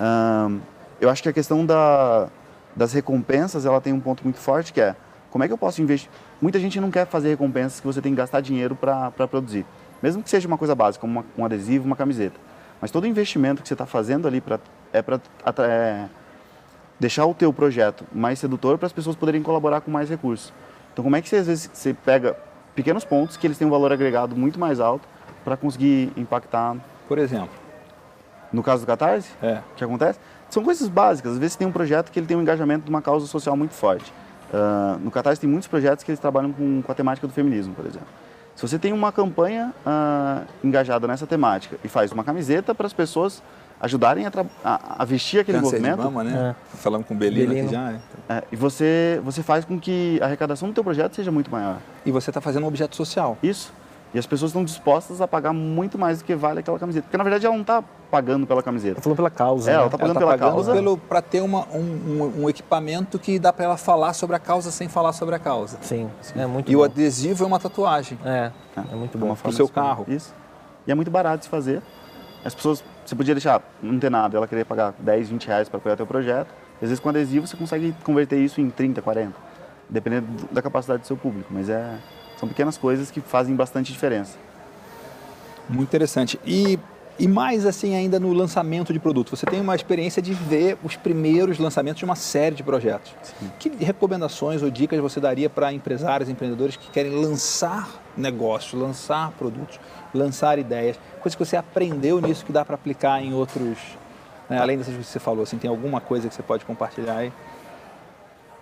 Ahn, 0.00 0.58
eu 1.00 1.10
acho 1.10 1.22
que 1.22 1.28
a 1.28 1.32
questão 1.32 1.66
da, 1.66 2.28
das 2.74 2.92
recompensas 2.92 3.66
ela 3.66 3.80
tem 3.80 3.92
um 3.92 4.00
ponto 4.00 4.22
muito 4.24 4.38
forte 4.38 4.72
que 4.72 4.80
é 4.80 4.96
como 5.30 5.42
é 5.42 5.46
que 5.46 5.52
eu 5.52 5.58
posso 5.58 5.80
investir? 5.80 6.10
Muita 6.42 6.58
gente 6.60 6.78
não 6.78 6.90
quer 6.90 7.06
fazer 7.06 7.30
recompensas 7.30 7.80
que 7.80 7.86
você 7.86 8.02
tem 8.02 8.12
que 8.12 8.18
gastar 8.18 8.42
dinheiro 8.42 8.76
para 8.76 9.10
produzir, 9.26 9.64
mesmo 10.02 10.22
que 10.22 10.28
seja 10.28 10.46
uma 10.46 10.58
coisa 10.58 10.74
básica, 10.74 11.00
como 11.00 11.20
uma, 11.20 11.24
um 11.38 11.44
adesivo, 11.44 11.86
uma 11.86 11.96
camiseta. 11.96 12.38
Mas 12.78 12.90
todo 12.90 13.06
investimento 13.06 13.62
que 13.62 13.68
você 13.68 13.72
está 13.72 13.86
fazendo 13.86 14.28
ali 14.28 14.42
pra, 14.42 14.60
é 14.92 15.00
para 15.00 15.20
é, 15.60 16.06
deixar 17.02 17.26
o 17.26 17.34
teu 17.34 17.52
projeto 17.52 18.04
mais 18.12 18.38
sedutor 18.38 18.78
para 18.78 18.86
as 18.86 18.92
pessoas 18.92 19.16
poderem 19.16 19.42
colaborar 19.42 19.80
com 19.80 19.90
mais 19.90 20.08
recursos. 20.08 20.52
Então 20.92 21.02
como 21.02 21.16
é 21.16 21.20
que 21.20 21.28
você 21.28 21.36
às 21.36 21.48
vezes 21.48 21.68
você 21.72 21.92
pega 21.92 22.36
pequenos 22.76 23.04
pontos 23.04 23.36
que 23.36 23.44
eles 23.44 23.58
têm 23.58 23.66
um 23.66 23.70
valor 23.70 23.92
agregado 23.92 24.36
muito 24.36 24.58
mais 24.58 24.78
alto 24.78 25.06
para 25.44 25.56
conseguir 25.56 26.12
impactar 26.16 26.76
Por 27.08 27.18
exemplo. 27.18 27.50
no 28.52 28.62
caso 28.62 28.84
do 28.84 28.86
Catarse, 28.86 29.28
É. 29.42 29.54
o 29.72 29.74
que 29.74 29.82
acontece? 29.82 30.20
São 30.48 30.62
coisas 30.62 30.86
básicas. 30.88 31.32
Às 31.32 31.38
vezes 31.38 31.56
tem 31.56 31.66
um 31.66 31.72
projeto 31.72 32.12
que 32.12 32.20
ele 32.20 32.26
tem 32.26 32.36
um 32.36 32.42
engajamento 32.42 32.84
de 32.84 32.90
uma 32.90 33.02
causa 33.02 33.26
social 33.26 33.56
muito 33.56 33.74
forte. 33.74 34.12
Ah, 34.54 34.96
no 35.00 35.10
Catarse 35.10 35.40
tem 35.40 35.50
muitos 35.50 35.66
projetos 35.66 36.04
que 36.04 36.10
eles 36.10 36.20
trabalham 36.20 36.52
com, 36.52 36.82
com 36.82 36.92
a 36.92 36.94
temática 36.94 37.26
do 37.26 37.32
feminismo, 37.32 37.74
por 37.74 37.84
exemplo. 37.84 38.06
Se 38.54 38.68
você 38.68 38.78
tem 38.78 38.92
uma 38.92 39.10
campanha 39.10 39.72
uh, 39.84 40.46
engajada 40.62 41.08
nessa 41.08 41.26
temática 41.26 41.78
e 41.82 41.88
faz 41.88 42.12
uma 42.12 42.22
camiseta 42.22 42.74
para 42.74 42.86
as 42.86 42.92
pessoas 42.92 43.42
ajudarem 43.82 44.24
a, 44.24 44.30
a, 44.64 45.02
a 45.02 45.04
vestir 45.04 45.40
aquele 45.40 45.58
Câncer 45.58 45.76
movimento. 45.80 45.98
De 45.98 46.04
mama, 46.04 46.24
né? 46.24 46.54
É. 46.56 46.76
Falamos 46.76 47.06
com 47.06 47.14
o 47.14 47.16
Belino, 47.16 47.48
Belino. 47.48 47.66
aqui 47.66 47.74
já. 47.74 47.90
Né? 47.90 48.00
É, 48.28 48.44
e 48.52 48.56
você, 48.56 49.20
você 49.24 49.42
faz 49.42 49.64
com 49.64 49.78
que 49.78 50.18
a 50.22 50.26
arrecadação 50.26 50.68
do 50.68 50.74
teu 50.74 50.84
projeto 50.84 51.16
seja 51.16 51.32
muito 51.32 51.50
maior. 51.50 51.78
E 52.06 52.10
você 52.12 52.30
está 52.30 52.40
fazendo 52.40 52.62
um 52.62 52.68
objeto 52.68 52.94
social. 52.94 53.36
Isso. 53.42 53.72
E 54.14 54.18
as 54.18 54.26
pessoas 54.26 54.50
estão 54.50 54.62
dispostas 54.62 55.22
a 55.22 55.26
pagar 55.26 55.54
muito 55.54 55.98
mais 55.98 56.18
do 56.18 56.24
que 56.24 56.34
vale 56.34 56.60
aquela 56.60 56.78
camiseta. 56.78 57.04
Porque 57.04 57.16
na 57.16 57.24
verdade 57.24 57.46
ela 57.46 57.54
não 57.54 57.62
está 57.62 57.82
pagando 58.10 58.46
pela 58.46 58.62
camiseta. 58.62 58.92
Está 58.92 59.02
falando 59.02 59.16
pela 59.16 59.30
causa. 59.30 59.70
É, 59.70 59.72
né? 59.72 59.78
ela 59.78 59.86
está 59.86 59.98
pagando 59.98 60.10
ela 60.10 60.20
tá 60.20 60.36
pela 60.36 60.52
pagando 60.52 60.84
causa. 60.84 61.06
Para 61.08 61.22
ter 61.22 61.40
uma, 61.40 61.66
um, 61.72 61.80
um, 61.80 62.42
um, 62.42 62.50
equipamento 62.50 63.18
que 63.18 63.38
dá 63.38 63.52
para 63.52 63.64
ela 63.64 63.76
falar 63.78 64.12
sobre 64.12 64.36
a 64.36 64.38
causa 64.38 64.70
sem 64.70 64.86
falar 64.86 65.14
sobre 65.14 65.34
a 65.34 65.38
causa. 65.38 65.78
Sim, 65.80 66.10
sim. 66.20 66.38
é 66.38 66.46
muito 66.46 66.70
E 66.70 66.74
bom. 66.74 66.82
o 66.82 66.84
adesivo 66.84 67.42
é 67.42 67.46
uma 67.46 67.58
tatuagem. 67.58 68.18
É, 68.22 68.50
é, 68.76 68.94
muito 68.94 69.16
bom. 69.16 69.34
Para 69.34 69.48
o 69.48 69.52
seu 69.52 69.66
carro. 69.66 70.04
Isso. 70.06 70.34
E 70.86 70.92
é 70.92 70.94
muito 70.94 71.10
barato 71.10 71.38
de 71.38 71.44
se 71.44 71.50
fazer. 71.50 71.82
As 72.44 72.54
pessoas, 72.54 72.84
você 73.04 73.14
podia 73.14 73.34
deixar, 73.34 73.62
não 73.82 73.98
ter 73.98 74.10
nada, 74.10 74.36
ela 74.36 74.46
queria 74.46 74.64
pagar 74.64 74.94
10, 74.98 75.30
20 75.30 75.46
reais 75.46 75.68
para 75.68 75.78
apoiar 75.78 75.96
teu 75.96 76.06
projeto. 76.06 76.48
Às 76.76 76.88
vezes 76.88 77.00
com 77.00 77.08
adesivo 77.08 77.46
você 77.46 77.56
consegue 77.56 77.94
converter 78.02 78.38
isso 78.38 78.60
em 78.60 78.68
30, 78.70 79.02
40, 79.02 79.32
dependendo 79.88 80.26
da 80.50 80.60
capacidade 80.60 81.02
do 81.02 81.06
seu 81.06 81.16
público. 81.16 81.48
Mas 81.52 81.68
é, 81.68 81.96
são 82.38 82.48
pequenas 82.48 82.76
coisas 82.76 83.10
que 83.10 83.20
fazem 83.20 83.54
bastante 83.54 83.92
diferença. 83.92 84.36
Muito 85.68 85.88
interessante. 85.88 86.40
E, 86.44 86.78
e 87.18 87.28
mais 87.28 87.64
assim 87.64 87.94
ainda 87.94 88.18
no 88.18 88.32
lançamento 88.32 88.92
de 88.92 88.98
produto. 88.98 89.36
Você 89.36 89.46
tem 89.46 89.60
uma 89.60 89.76
experiência 89.76 90.20
de 90.20 90.34
ver 90.34 90.76
os 90.82 90.96
primeiros 90.96 91.58
lançamentos 91.58 92.00
de 92.00 92.04
uma 92.04 92.16
série 92.16 92.56
de 92.56 92.62
projetos. 92.62 93.14
Sim. 93.22 93.50
Que 93.58 93.84
recomendações 93.84 94.62
ou 94.62 94.70
dicas 94.70 94.98
você 94.98 95.20
daria 95.20 95.48
para 95.48 95.72
empresários, 95.72 96.28
empreendedores 96.28 96.76
que 96.76 96.90
querem 96.90 97.12
lançar 97.12 97.88
negócios, 98.16 98.80
lançar 98.80 99.30
produtos, 99.32 99.78
lançar 100.14 100.58
ideias? 100.58 100.98
Coisas 101.20 101.34
que 101.34 101.44
você 101.44 101.56
aprendeu 101.56 102.20
nisso 102.20 102.44
que 102.44 102.52
dá 102.52 102.64
para 102.64 102.74
aplicar 102.74 103.22
em 103.22 103.32
outros... 103.32 103.78
Né? 104.48 104.58
Além 104.58 104.76
dessas 104.76 104.94
que 104.94 105.04
você 105.04 105.18
falou, 105.18 105.42
assim, 105.42 105.58
tem 105.58 105.70
alguma 105.70 106.00
coisa 106.00 106.28
que 106.28 106.34
você 106.34 106.42
pode 106.42 106.64
compartilhar 106.64 107.16
aí? 107.16 107.32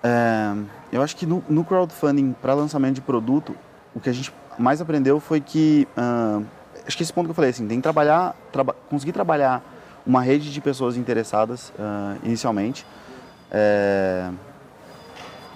É, 0.02 0.54
eu 0.92 1.02
acho 1.02 1.16
que 1.16 1.26
no, 1.26 1.42
no 1.48 1.64
crowdfunding 1.64 2.34
para 2.40 2.54
lançamento 2.54 2.94
de 2.94 3.00
produto, 3.00 3.54
o 3.94 4.00
que 4.00 4.08
a 4.08 4.12
gente 4.12 4.32
mais 4.58 4.80
aprendeu 4.80 5.20
foi 5.20 5.40
que 5.40 5.86
uh, 5.96 6.44
acho 6.86 6.96
que 6.96 7.02
esse 7.02 7.12
ponto 7.12 7.26
que 7.26 7.30
eu 7.30 7.34
falei, 7.34 7.50
assim, 7.50 7.66
tem 7.66 7.78
que 7.78 7.82
trabalhar, 7.82 8.34
traba 8.52 8.74
conseguir 8.88 9.12
trabalhar 9.12 9.62
uma 10.06 10.22
rede 10.22 10.52
de 10.52 10.60
pessoas 10.60 10.96
interessadas 10.96 11.70
uh, 11.78 12.18
inicialmente. 12.24 12.86
É, 13.50 14.30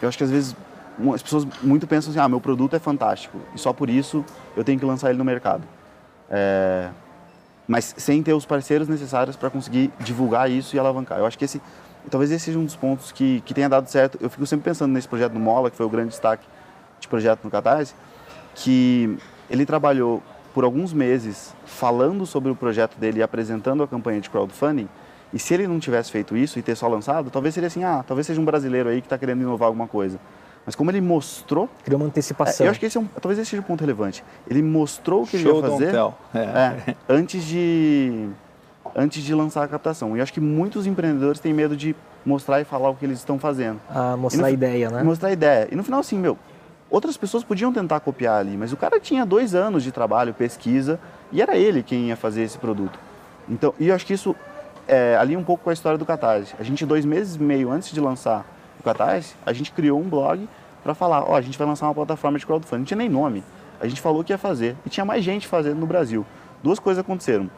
eu 0.01 0.09
acho 0.09 0.19
que 0.19 0.25
às 0.25 0.31
vezes 0.31 0.57
as 1.13 1.23
pessoas 1.23 1.47
muito 1.63 1.87
pensam 1.87 2.11
assim, 2.11 2.21
ah, 2.21 2.29
meu 2.29 2.41
produto 2.41 2.77
é 2.77 2.79
fantástico 2.79 3.39
e 3.55 3.59
só 3.59 3.73
por 3.73 3.91
isso 3.91 4.25
eu 4.57 4.63
tenho 4.63 4.79
que 4.79 4.85
lançar 4.85 5.11
ele 5.11 5.19
no 5.19 5.25
mercado. 5.25 5.63
É, 6.31 6.91
mas 7.67 7.95
sem 7.97 8.23
ter 8.23 8.33
os 8.33 8.45
parceiros 8.45 8.89
necessários 8.89 9.37
para 9.37 9.51
conseguir 9.51 9.91
divulgar 10.01 10.51
isso 10.51 10.77
e 10.77 10.79
alavancar. 10.79 11.19
Eu 11.19 11.27
acho 11.27 11.39
que 11.39 11.45
esse, 11.45 11.61
talvez 12.11 12.31
esse 12.31 12.47
seja 12.47 12.59
um 12.59 12.65
dos 12.65 12.77
pontos 12.77 13.11
que, 13.13 13.41
que 13.43 13.55
tenha 13.55 13.69
dado 13.69 13.89
certo. 13.89 14.19
Eu 14.21 14.29
fico 14.29 14.47
sempre 14.47 14.65
pensando 14.65 14.93
nesse 14.93 15.09
projeto 15.09 15.33
do 15.33 15.41
Mola, 15.41 15.71
que 15.71 15.77
foi 15.77 15.87
o 15.87 15.89
grande 15.89 16.11
destaque 16.11 16.47
de 17.01 17.09
projeto 17.09 17.45
no 17.45 17.51
Catarse, 17.51 17.95
que 18.55 19.19
ele 19.51 19.65
trabalhou 19.67 20.23
por 20.53 20.65
alguns 20.65 20.93
meses 20.93 21.55
falando 21.67 22.25
sobre 22.25 22.51
o 22.51 22.55
projeto 22.55 22.97
dele 22.97 23.19
e 23.19 23.23
apresentando 23.23 23.83
a 23.83 23.89
campanha 23.89 24.21
de 24.21 24.31
crowdfunding, 24.31 24.89
e 25.33 25.39
se 25.39 25.53
ele 25.53 25.67
não 25.67 25.81
tivesse 25.81 26.13
feito 26.13 26.37
isso 26.37 26.61
e 26.61 26.63
ter 26.63 26.77
só 26.77 26.87
lançado, 26.87 27.29
talvez 27.29 27.53
seria 27.55 27.67
assim, 27.67 27.83
ah, 27.83 28.05
talvez 28.07 28.25
seja 28.25 28.41
um 28.41 28.45
brasileiro 28.45 28.89
aí 28.89 29.01
que 29.01 29.07
está 29.07 29.19
querendo 29.19 29.43
inovar 29.43 29.67
alguma 29.67 29.89
coisa. 29.89 30.21
Mas 30.65 30.75
como 30.75 30.91
ele 30.91 31.01
mostrou... 31.01 31.69
Criou 31.85 32.01
uma 32.01 32.07
antecipação. 32.07 32.65
É, 32.65 32.69
eu 32.69 32.71
acho 32.71 32.81
que 32.81 32.87
esse 32.87 32.97
é 32.97 33.01
um, 33.01 33.07
talvez 33.07 33.39
esse 33.39 33.51
seja 33.51 33.61
o 33.61 33.65
um 33.65 33.67
ponto 33.67 33.81
relevante. 33.81 34.25
Ele 34.49 34.63
mostrou 34.63 35.23
o 35.23 35.27
que 35.27 35.39
Show 35.39 35.59
ele 35.59 35.67
ia 35.67 35.71
fazer 35.71 35.95
é. 36.35 36.39
É, 36.39 36.95
antes, 37.09 37.45
de, 37.45 38.29
antes 38.97 39.23
de 39.23 39.35
lançar 39.35 39.63
a 39.63 39.69
captação. 39.69 40.17
E 40.17 40.21
eu 40.21 40.23
acho 40.23 40.33
que 40.33 40.41
muitos 40.41 40.87
empreendedores 40.87 41.41
têm 41.41 41.53
medo 41.53 41.77
de 41.77 41.95
mostrar 42.25 42.61
e 42.61 42.65
falar 42.65 42.89
o 42.89 42.95
que 42.95 43.05
eles 43.05 43.19
estão 43.19 43.39
fazendo. 43.39 43.81
Ah, 43.91 44.17
mostrar 44.17 44.43
no, 44.43 44.49
a 44.49 44.51
ideia, 44.51 44.91
né? 44.91 45.03
Mostrar 45.03 45.29
a 45.29 45.33
ideia. 45.33 45.69
E 45.71 45.77
no 45.77 45.85
final, 45.85 46.01
assim, 46.01 46.19
meu, 46.19 46.39
Outras 46.95 47.17
pessoas 47.17 47.43
podiam 47.43 47.73
tentar 47.73 47.99
copiar 47.99 48.39
ali, 48.39 48.57
mas 48.57 48.73
o 48.73 48.77
cara 48.77 49.01
tinha 49.01 49.27
dois 49.27 49.53
anos 49.53 49.83
de 49.83 49.91
trabalho, 49.91 50.33
pesquisa, 50.33 51.01
e 51.33 51.43
era 51.43 51.57
ele 51.57 51.83
quem 51.83 52.07
ia 52.07 52.17
fazer 52.17 52.43
esse 52.43 52.57
produto. 52.57 52.97
Então, 53.49 53.75
e 53.81 53.89
eu 53.89 53.95
acho 53.97 54.07
que 54.07 54.13
isso 54.13 54.37
é, 54.87 55.17
ali 55.17 55.37
um 55.37 55.43
pouco 55.43 55.65
com 55.65 55.71
a 55.71 55.73
história 55.73 55.99
do 55.99 56.07
Catarse. 56.07 56.55
A 56.57 56.63
gente, 56.63 56.87
dois 56.87 57.05
meses 57.05 57.35
e 57.35 57.43
meio 57.43 57.71
antes 57.73 57.91
de 57.91 58.01
lançar 58.01 58.47
Catarse, 58.85 59.35
a 59.45 59.53
gente 59.53 59.73
criou 59.73 60.01
um 60.01 60.09
blog 60.09 60.49
para 60.83 60.95
falar, 60.95 61.23
ó, 61.23 61.33
oh, 61.33 61.35
a 61.35 61.41
gente 61.41 61.57
vai 61.57 61.67
lançar 61.67 61.87
uma 61.87 61.95
plataforma 61.95 62.39
de 62.39 62.45
crowdfunding. 62.45 62.81
Não 62.81 62.87
tinha 62.87 62.99
nem 62.99 63.09
nome. 63.09 63.43
A 63.81 63.89
gente 63.89 64.01
falou 64.01 64.23
que 64.23 64.33
ia 64.33 64.39
fazer. 64.39 64.77
E 64.85 64.91
tinha 64.91 65.05
mais 65.05 65.25
gente 65.25 65.49
fazendo 65.49 65.79
no 65.79 65.87
Brasil. 65.87 66.25
Duas 66.63 66.79
coisas 66.79 67.01
aconteceram. 67.01 67.51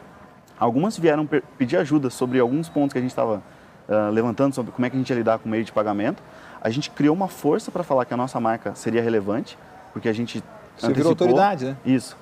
Algumas 0.58 0.98
vieram 0.98 1.28
pedir 1.58 1.76
ajuda 1.76 2.08
sobre 2.08 2.38
alguns 2.40 2.68
pontos 2.68 2.92
que 2.92 2.98
a 2.98 3.02
gente 3.02 3.10
estava 3.10 3.42
uh, 3.88 4.10
levantando, 4.10 4.54
sobre 4.54 4.72
como 4.72 4.86
é 4.86 4.90
que 4.90 4.96
a 4.96 4.98
gente 4.98 5.10
ia 5.10 5.16
lidar 5.16 5.38
com 5.38 5.48
o 5.48 5.52
meio 5.52 5.64
de 5.64 5.72
pagamento 5.72 6.22
a 6.66 6.70
gente 6.70 6.90
criou 6.90 7.14
uma 7.14 7.28
força 7.28 7.70
para 7.70 7.84
falar 7.84 8.04
que 8.04 8.12
a 8.12 8.16
nossa 8.16 8.40
marca 8.40 8.74
seria 8.74 9.00
relevante, 9.00 9.56
porque 9.92 10.08
a 10.08 10.12
gente 10.12 10.42
Você 10.76 10.92
virou 10.92 11.10
autoridade, 11.10 11.66
né? 11.66 11.76
Isso. 11.84 12.16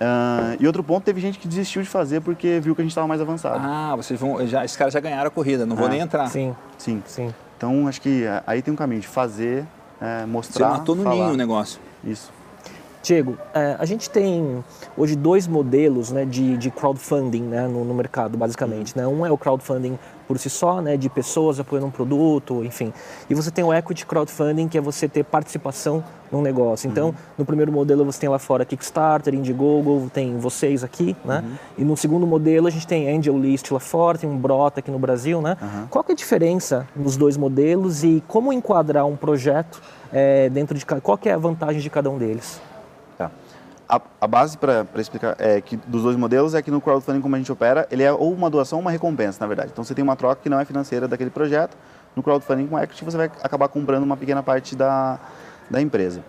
Uh, 0.00 0.56
e 0.60 0.66
outro 0.68 0.84
ponto, 0.84 1.02
teve 1.02 1.20
gente 1.20 1.36
que 1.36 1.48
desistiu 1.48 1.82
de 1.82 1.88
fazer 1.88 2.20
porque 2.20 2.60
viu 2.60 2.76
que 2.76 2.80
a 2.80 2.84
gente 2.84 2.92
estava 2.92 3.08
mais 3.08 3.20
avançado. 3.20 3.58
Ah, 3.60 3.96
vocês 3.96 4.20
vão, 4.20 4.46
já, 4.46 4.64
esses 4.64 4.76
caras 4.76 4.94
já 4.94 5.00
ganharam 5.00 5.26
a 5.26 5.30
corrida, 5.30 5.66
não 5.66 5.74
ah, 5.74 5.80
vou 5.80 5.88
nem 5.88 5.98
entrar. 5.98 6.28
Sim, 6.28 6.54
sim, 6.76 7.02
sim. 7.06 7.34
Então 7.58 7.88
acho 7.88 8.00
que 8.00 8.22
é, 8.22 8.40
aí 8.46 8.62
tem 8.62 8.72
um 8.72 8.76
caminho 8.76 9.00
de 9.00 9.08
fazer, 9.08 9.66
é, 10.00 10.24
mostrar. 10.24 10.70
Você 10.70 10.78
matou 10.78 10.94
no 10.94 11.02
falar. 11.02 11.16
ninho 11.16 11.34
o 11.34 11.36
negócio. 11.36 11.80
Isso. 12.04 12.32
Diego, 13.02 13.38
é, 13.54 13.76
a 13.78 13.84
gente 13.84 14.10
tem 14.10 14.64
hoje 14.96 15.16
dois 15.16 15.46
modelos 15.46 16.10
né, 16.10 16.24
de, 16.24 16.56
de 16.56 16.70
crowdfunding 16.70 17.42
né, 17.42 17.66
no, 17.66 17.84
no, 17.84 17.94
mercado, 17.94 18.36
basicamente. 18.36 18.96
Né? 18.96 19.06
Um 19.06 19.24
é 19.24 19.30
o 19.30 19.38
crowdfunding 19.38 19.98
por 20.26 20.38
si 20.38 20.50
só, 20.50 20.82
né, 20.82 20.96
de 20.96 21.08
pessoas 21.08 21.58
apoiando 21.58 21.86
um 21.86 21.90
produto, 21.90 22.62
enfim. 22.62 22.92
E 23.30 23.34
você 23.34 23.50
tem 23.50 23.64
o 23.64 23.72
equity 23.72 24.04
crowdfunding, 24.04 24.68
que 24.68 24.76
é 24.76 24.80
você 24.80 25.08
ter 25.08 25.24
participação 25.24 26.04
num 26.30 26.42
negócio. 26.42 26.90
Então, 26.90 27.08
uhum. 27.08 27.14
no 27.38 27.44
primeiro 27.46 27.72
modelo 27.72 28.04
você 28.04 28.20
tem 28.20 28.28
lá 28.28 28.38
fora 28.38 28.64
Kickstarter, 28.64 29.34
Indiegogo, 29.34 30.10
tem 30.12 30.36
vocês 30.36 30.84
aqui, 30.84 31.16
né? 31.24 31.42
Uhum. 31.42 31.54
E 31.78 31.84
no 31.84 31.96
segundo 31.96 32.26
modelo 32.26 32.66
a 32.66 32.70
gente 32.70 32.86
tem 32.86 33.16
Angel 33.16 33.38
List 33.38 33.70
lá 33.70 33.80
fora, 33.80 34.18
tem 34.18 34.28
um 34.28 34.36
Brota 34.36 34.80
aqui 34.80 34.90
no 34.90 34.98
Brasil, 34.98 35.40
né? 35.40 35.56
Uhum. 35.62 35.86
Qual 35.88 36.04
que 36.04 36.12
é 36.12 36.14
a 36.14 36.16
diferença 36.16 36.86
nos 36.94 37.16
dois 37.16 37.38
modelos 37.38 38.04
e 38.04 38.22
como 38.28 38.52
enquadrar 38.52 39.06
um 39.06 39.16
projeto 39.16 39.80
é, 40.12 40.50
dentro 40.50 40.76
de... 40.76 40.84
Qual 40.84 41.16
que 41.16 41.30
é 41.30 41.32
a 41.32 41.38
vantagem 41.38 41.80
de 41.80 41.88
cada 41.88 42.10
um 42.10 42.18
deles? 42.18 42.60
A, 43.88 44.00
a 44.20 44.26
base 44.26 44.58
para 44.58 44.86
explicar 44.96 45.34
é 45.38 45.60
que 45.60 45.76
dos 45.76 46.02
dois 46.02 46.16
modelos 46.16 46.54
é 46.54 46.60
que 46.60 46.70
no 46.70 46.80
crowdfunding 46.80 47.20
como 47.20 47.34
a 47.34 47.38
gente 47.38 47.50
opera, 47.50 47.88
ele 47.90 48.02
é 48.02 48.12
ou 48.12 48.32
uma 48.32 48.50
doação 48.50 48.78
ou 48.78 48.82
uma 48.82 48.90
recompensa, 48.90 49.38
na 49.40 49.46
verdade. 49.46 49.70
Então 49.72 49.82
você 49.82 49.94
tem 49.94 50.02
uma 50.02 50.14
troca 50.14 50.42
que 50.42 50.48
não 50.50 50.60
é 50.60 50.64
financeira 50.64 51.08
daquele 51.08 51.30
projeto. 51.30 51.76
No 52.14 52.22
crowdfunding 52.22 52.66
com 52.66 52.78
equity 52.78 53.04
você 53.04 53.16
vai 53.16 53.30
acabar 53.42 53.68
comprando 53.68 54.02
uma 54.02 54.16
pequena 54.16 54.42
parte 54.42 54.76
da, 54.76 55.18
da 55.70 55.80
empresa. 55.80 56.22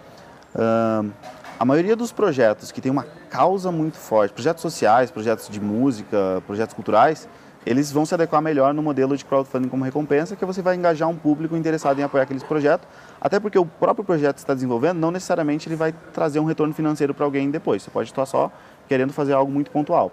Uh, 0.55 1.11
a 1.59 1.65
maioria 1.65 1.95
dos 1.95 2.13
projetos 2.13 2.71
que 2.71 2.79
tem 2.79 2.89
uma 2.89 3.05
causa 3.29 3.69
muito 3.71 3.97
forte, 3.97 4.31
projetos 4.31 4.61
sociais, 4.61 5.11
projetos 5.11 5.49
de 5.49 5.59
música, 5.59 6.41
projetos 6.47 6.73
culturais, 6.73 7.27
eles 7.69 7.91
vão 7.91 8.03
se 8.03 8.15
adequar 8.15 8.41
melhor 8.41 8.73
no 8.73 8.81
modelo 8.81 9.15
de 9.15 9.23
crowdfunding 9.23 9.69
como 9.69 9.85
recompensa, 9.85 10.35
que 10.35 10.43
você 10.43 10.59
vai 10.59 10.75
engajar 10.75 11.07
um 11.07 11.15
público 11.15 11.55
interessado 11.55 11.99
em 11.99 12.01
apoiar 12.01 12.23
aqueles 12.23 12.41
projetos, 12.41 12.87
até 13.21 13.39
porque 13.39 13.59
o 13.59 13.65
próprio 13.65 14.03
projeto 14.03 14.37
que 14.37 14.41
está 14.41 14.55
desenvolvendo, 14.55 14.97
não 14.97 15.11
necessariamente 15.11 15.69
ele 15.69 15.75
vai 15.75 15.93
trazer 16.11 16.39
um 16.39 16.45
retorno 16.45 16.73
financeiro 16.73 17.13
para 17.13 17.25
alguém 17.25 17.51
depois, 17.51 17.83
você 17.83 17.91
pode 17.91 18.09
estar 18.09 18.25
só 18.25 18.51
querendo 18.87 19.13
fazer 19.13 19.33
algo 19.33 19.51
muito 19.51 19.69
pontual. 19.69 20.11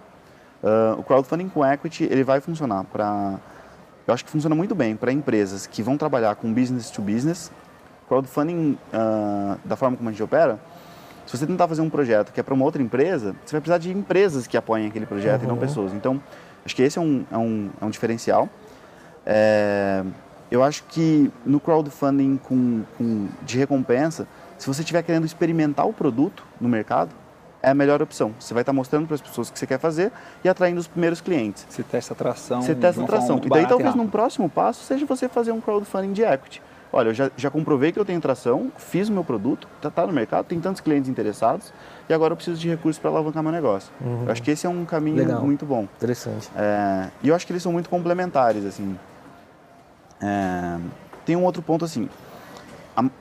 Uh, 0.61 0.99
o 0.99 1.03
crowdfunding 1.03 1.49
com 1.49 1.65
equity, 1.65 2.03
ele 2.03 2.23
vai 2.23 2.39
funcionar 2.39 2.83
para... 2.83 3.39
Eu 4.07 4.13
acho 4.13 4.23
que 4.23 4.29
funciona 4.29 4.55
muito 4.55 4.75
bem 4.75 4.95
para 4.95 5.11
empresas 5.11 5.65
que 5.65 5.81
vão 5.81 5.97
trabalhar 5.97 6.35
com 6.35 6.53
business 6.53 6.91
to 6.91 7.01
business. 7.01 7.51
Crowdfunding, 8.07 8.77
uh, 8.93 9.57
da 9.65 9.75
forma 9.75 9.97
como 9.97 10.09
a 10.09 10.11
gente 10.11 10.21
opera, 10.21 10.59
se 11.25 11.35
você 11.35 11.47
tentar 11.47 11.67
fazer 11.67 11.81
um 11.81 11.89
projeto 11.89 12.31
que 12.31 12.39
é 12.39 12.43
para 12.43 12.53
uma 12.53 12.63
outra 12.63 12.81
empresa, 12.81 13.35
você 13.43 13.53
vai 13.53 13.61
precisar 13.61 13.79
de 13.79 13.91
empresas 13.91 14.45
que 14.45 14.55
apoiem 14.55 14.87
aquele 14.87 15.07
projeto 15.07 15.39
uhum. 15.39 15.45
e 15.45 15.47
não 15.47 15.55
uhum. 15.55 15.61
pessoas. 15.61 15.93
Então, 15.93 16.21
Acho 16.67 16.75
que 16.75 16.83
esse 16.83 16.97
é 16.97 17.01
um, 17.01 17.25
é 17.31 17.37
um, 17.37 17.69
é 17.79 17.85
um 17.85 17.89
diferencial. 17.89 18.49
É, 19.25 20.03
eu 20.51 20.61
acho 20.61 20.83
que 20.83 21.31
no 21.45 21.61
crowdfunding 21.61 22.35
com, 22.43 22.83
com, 22.97 23.29
de 23.41 23.57
recompensa, 23.57 24.27
se 24.57 24.67
você 24.67 24.81
estiver 24.81 25.01
querendo 25.01 25.25
experimentar 25.25 25.87
o 25.87 25.93
produto 25.93 26.43
no 26.59 26.67
mercado, 26.67 27.15
é 27.63 27.69
a 27.69 27.73
melhor 27.73 28.01
opção. 28.01 28.33
Você 28.37 28.53
vai 28.53 28.63
estar 28.63 28.73
mostrando 28.73 29.07
para 29.07 29.15
as 29.15 29.21
pessoas 29.21 29.47
o 29.47 29.53
que 29.53 29.59
você 29.59 29.65
quer 29.65 29.79
fazer 29.79 30.11
e 30.43 30.49
atraindo 30.49 30.77
os 30.77 30.89
primeiros 30.89 31.21
clientes. 31.21 31.65
Você 31.69 31.83
testa 31.83 32.11
atração. 32.13 32.61
Você 32.61 32.75
testa 32.75 33.01
atração. 33.01 33.39
E 33.41 33.47
daí 33.47 33.65
talvez 33.65 33.95
num 33.95 34.09
próximo 34.09 34.49
passo 34.49 34.83
seja 34.83 35.05
você 35.05 35.29
fazer 35.29 35.53
um 35.53 35.61
crowdfunding 35.61 36.11
de 36.11 36.23
equity. 36.23 36.61
Olha, 36.91 37.09
eu 37.09 37.13
já, 37.13 37.29
já 37.35 37.49
comprovei 37.49 37.91
que 37.91 37.99
eu 37.99 38.05
tenho 38.05 38.19
tração, 38.21 38.71
fiz 38.77 39.09
o 39.09 39.11
meu 39.11 39.23
produto, 39.23 39.67
está 39.75 39.89
tá 39.89 40.07
no 40.07 40.13
mercado, 40.13 40.45
tem 40.45 40.59
tantos 40.59 40.81
clientes 40.81 41.09
interessados 41.09 41.73
e 42.07 42.13
agora 42.13 42.31
eu 42.31 42.35
preciso 42.35 42.59
de 42.59 42.69
recursos 42.69 42.99
para 42.99 43.09
alavancar 43.09 43.43
meu 43.43 43.51
negócio. 43.51 43.91
Uhum. 43.99 44.23
Eu 44.25 44.31
acho 44.31 44.41
que 44.41 44.51
esse 44.51 44.65
é 44.65 44.69
um 44.69 44.85
caminho 44.85 45.17
Legal. 45.17 45.41
muito 45.41 45.65
bom. 45.65 45.87
Interessante. 45.97 46.49
É, 46.55 47.09
e 47.21 47.27
eu 47.27 47.35
acho 47.35 47.45
que 47.45 47.51
eles 47.51 47.61
são 47.61 47.71
muito 47.71 47.89
complementares, 47.89 48.65
assim. 48.65 48.97
É, 50.21 50.77
tem 51.25 51.35
um 51.35 51.43
outro 51.43 51.61
ponto, 51.61 51.83
assim. 51.83 52.09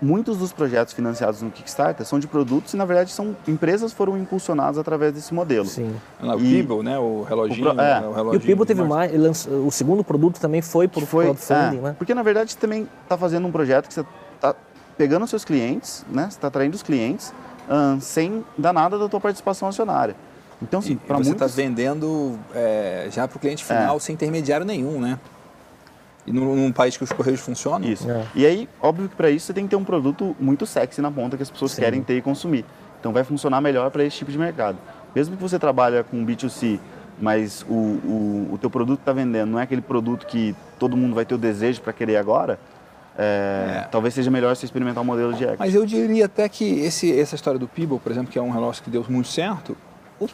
Muitos 0.01 0.39
dos 0.39 0.53
projetos 0.53 0.95
financiados 0.95 1.43
no 1.43 1.51
Kickstarter 1.51 2.05
são 2.07 2.19
de 2.19 2.27
produtos 2.27 2.73
e, 2.73 2.77
na 2.77 2.85
verdade, 2.85 3.13
são 3.13 3.37
empresas 3.47 3.93
foram 3.93 4.17
impulsionadas 4.17 4.79
através 4.79 5.13
desse 5.13 5.35
modelo. 5.35 5.67
Sim. 5.67 5.95
o 6.21 6.39
Pibble, 6.39 6.83
né? 6.83 6.99
O 6.99 7.23
reloginho. 7.23 7.71
O 7.71 7.75
pro, 7.75 7.83
é. 7.83 8.01
o 8.01 8.13
reloginho 8.13 8.35
e 8.35 8.37
o 8.37 8.41
Pibble 8.41 8.67
teve 8.67 8.83
mais, 8.83 9.13
mais 9.13 9.47
o 9.47 9.71
segundo 9.71 10.03
produto 10.03 10.41
também 10.41 10.63
foi 10.63 10.89
por 10.89 11.05
foi, 11.05 11.25
crowdfunding, 11.25 11.79
é, 11.79 11.81
né? 11.81 11.97
Porque, 11.99 12.15
na 12.15 12.23
verdade, 12.23 12.53
você 12.53 12.59
também 12.59 12.89
está 13.03 13.19
fazendo 13.19 13.47
um 13.47 13.53
projeto 13.53 13.89
que 13.89 13.95
você 13.95 14.05
está 14.35 14.55
pegando 14.97 15.25
os 15.25 15.31
seus 15.31 15.45
clientes, 15.45 16.07
né? 16.11 16.23
Você 16.23 16.39
está 16.39 16.49
atraindo 16.49 16.75
os 16.75 16.83
clientes 16.83 17.35
hum, 17.69 18.01
sem 18.01 18.45
dar 18.57 18.73
nada 18.73 18.99
da 18.99 19.09
tua 19.09 19.21
participação 19.21 19.69
acionária. 19.69 20.17
Então, 20.63 20.81
assim, 20.81 20.97
para 20.97 21.19
você 21.19 21.33
está 21.33 21.45
muitos... 21.45 21.55
vendendo 21.55 22.39
é, 22.55 23.09
já 23.11 23.29
para 23.29 23.37
o 23.37 23.41
cliente 23.41 23.63
final 23.63 23.97
é. 23.97 24.01
sem 24.01 24.15
intermediário 24.15 24.65
nenhum, 24.65 24.99
né? 25.01 25.19
E 26.27 26.33
num, 26.33 26.57
num, 26.57 26.73
país 26.73 26.97
que 26.97 27.05
os 27.05 27.13
correios 27.13 27.41
funcionam. 27.41 27.89
Isso. 27.89 28.11
É. 28.11 28.27
E 28.35 28.45
aí, 28.45 28.69
óbvio 28.83 29.09
que 29.09 29.15
para 29.15 29.31
isso 29.31 29.47
você 29.47 29.53
tem 29.53 29.65
que 29.65 29.71
ter 29.71 29.77
um 29.77 29.85
produto 29.85 30.35
muito 30.41 30.67
sexy 30.67 31.01
na 31.01 31.11
ponta 31.11 31.37
que 31.37 31.43
as 31.43 31.51
pessoas 31.51 31.73
Sim. 31.73 31.83
querem 31.83 32.03
ter 32.03 32.17
e 32.17 32.23
consumir. 32.23 32.65
Então 32.99 33.13
vai 33.13 33.23
funcionar 33.23 33.61
melhor 33.61 33.91
para 33.91 34.03
esse 34.03 34.17
tipo 34.17 34.33
de 34.33 34.39
mercado. 34.39 34.79
Mesmo 35.15 35.37
que 35.37 35.43
você 35.43 35.59
trabalhe 35.59 36.03
com 36.05 36.27
B2C, 36.27 36.81
mas 37.21 37.65
o, 37.69 37.73
o, 37.73 38.49
o 38.53 38.59
teu 38.59 38.69
produto 38.69 39.01
está 39.01 39.13
vendendo 39.13 39.51
não 39.51 39.59
é 39.59 39.63
aquele 39.63 39.81
produto 39.81 40.27
que 40.27 40.55
todo 40.79 40.97
mundo 40.97 41.15
vai 41.15 41.25
ter 41.25 41.35
o 41.35 41.39
desejo 41.39 41.81
para 41.81 41.93
querer 41.93 42.17
agora, 42.17 42.59
é, 43.17 43.85
é. 43.85 43.89
talvez 43.91 44.13
seja 44.13 44.31
melhor 44.31 44.55
você 44.55 44.67
experimentar 44.67 45.03
um 45.03 45.07
modelo 45.07 45.33
de 45.33 45.45
equity. 45.45 45.59
Mas 45.59 45.75
eu 45.75 45.87
diria 45.87 46.27
até 46.27 46.49
que 46.49 46.81
esse, 46.81 47.19
essa 47.19 47.35
história 47.35 47.59
do 47.59 47.67
Peeble, 47.67 47.99
por 47.99 48.13
exemplo, 48.13 48.31
que 48.31 48.39
é 48.39 48.43
um 48.43 48.51
relógio 48.51 48.83
que 48.83 48.91
deu 48.91 49.05
muito 49.09 49.29
certo, 49.29 49.77
o, 50.21 50.29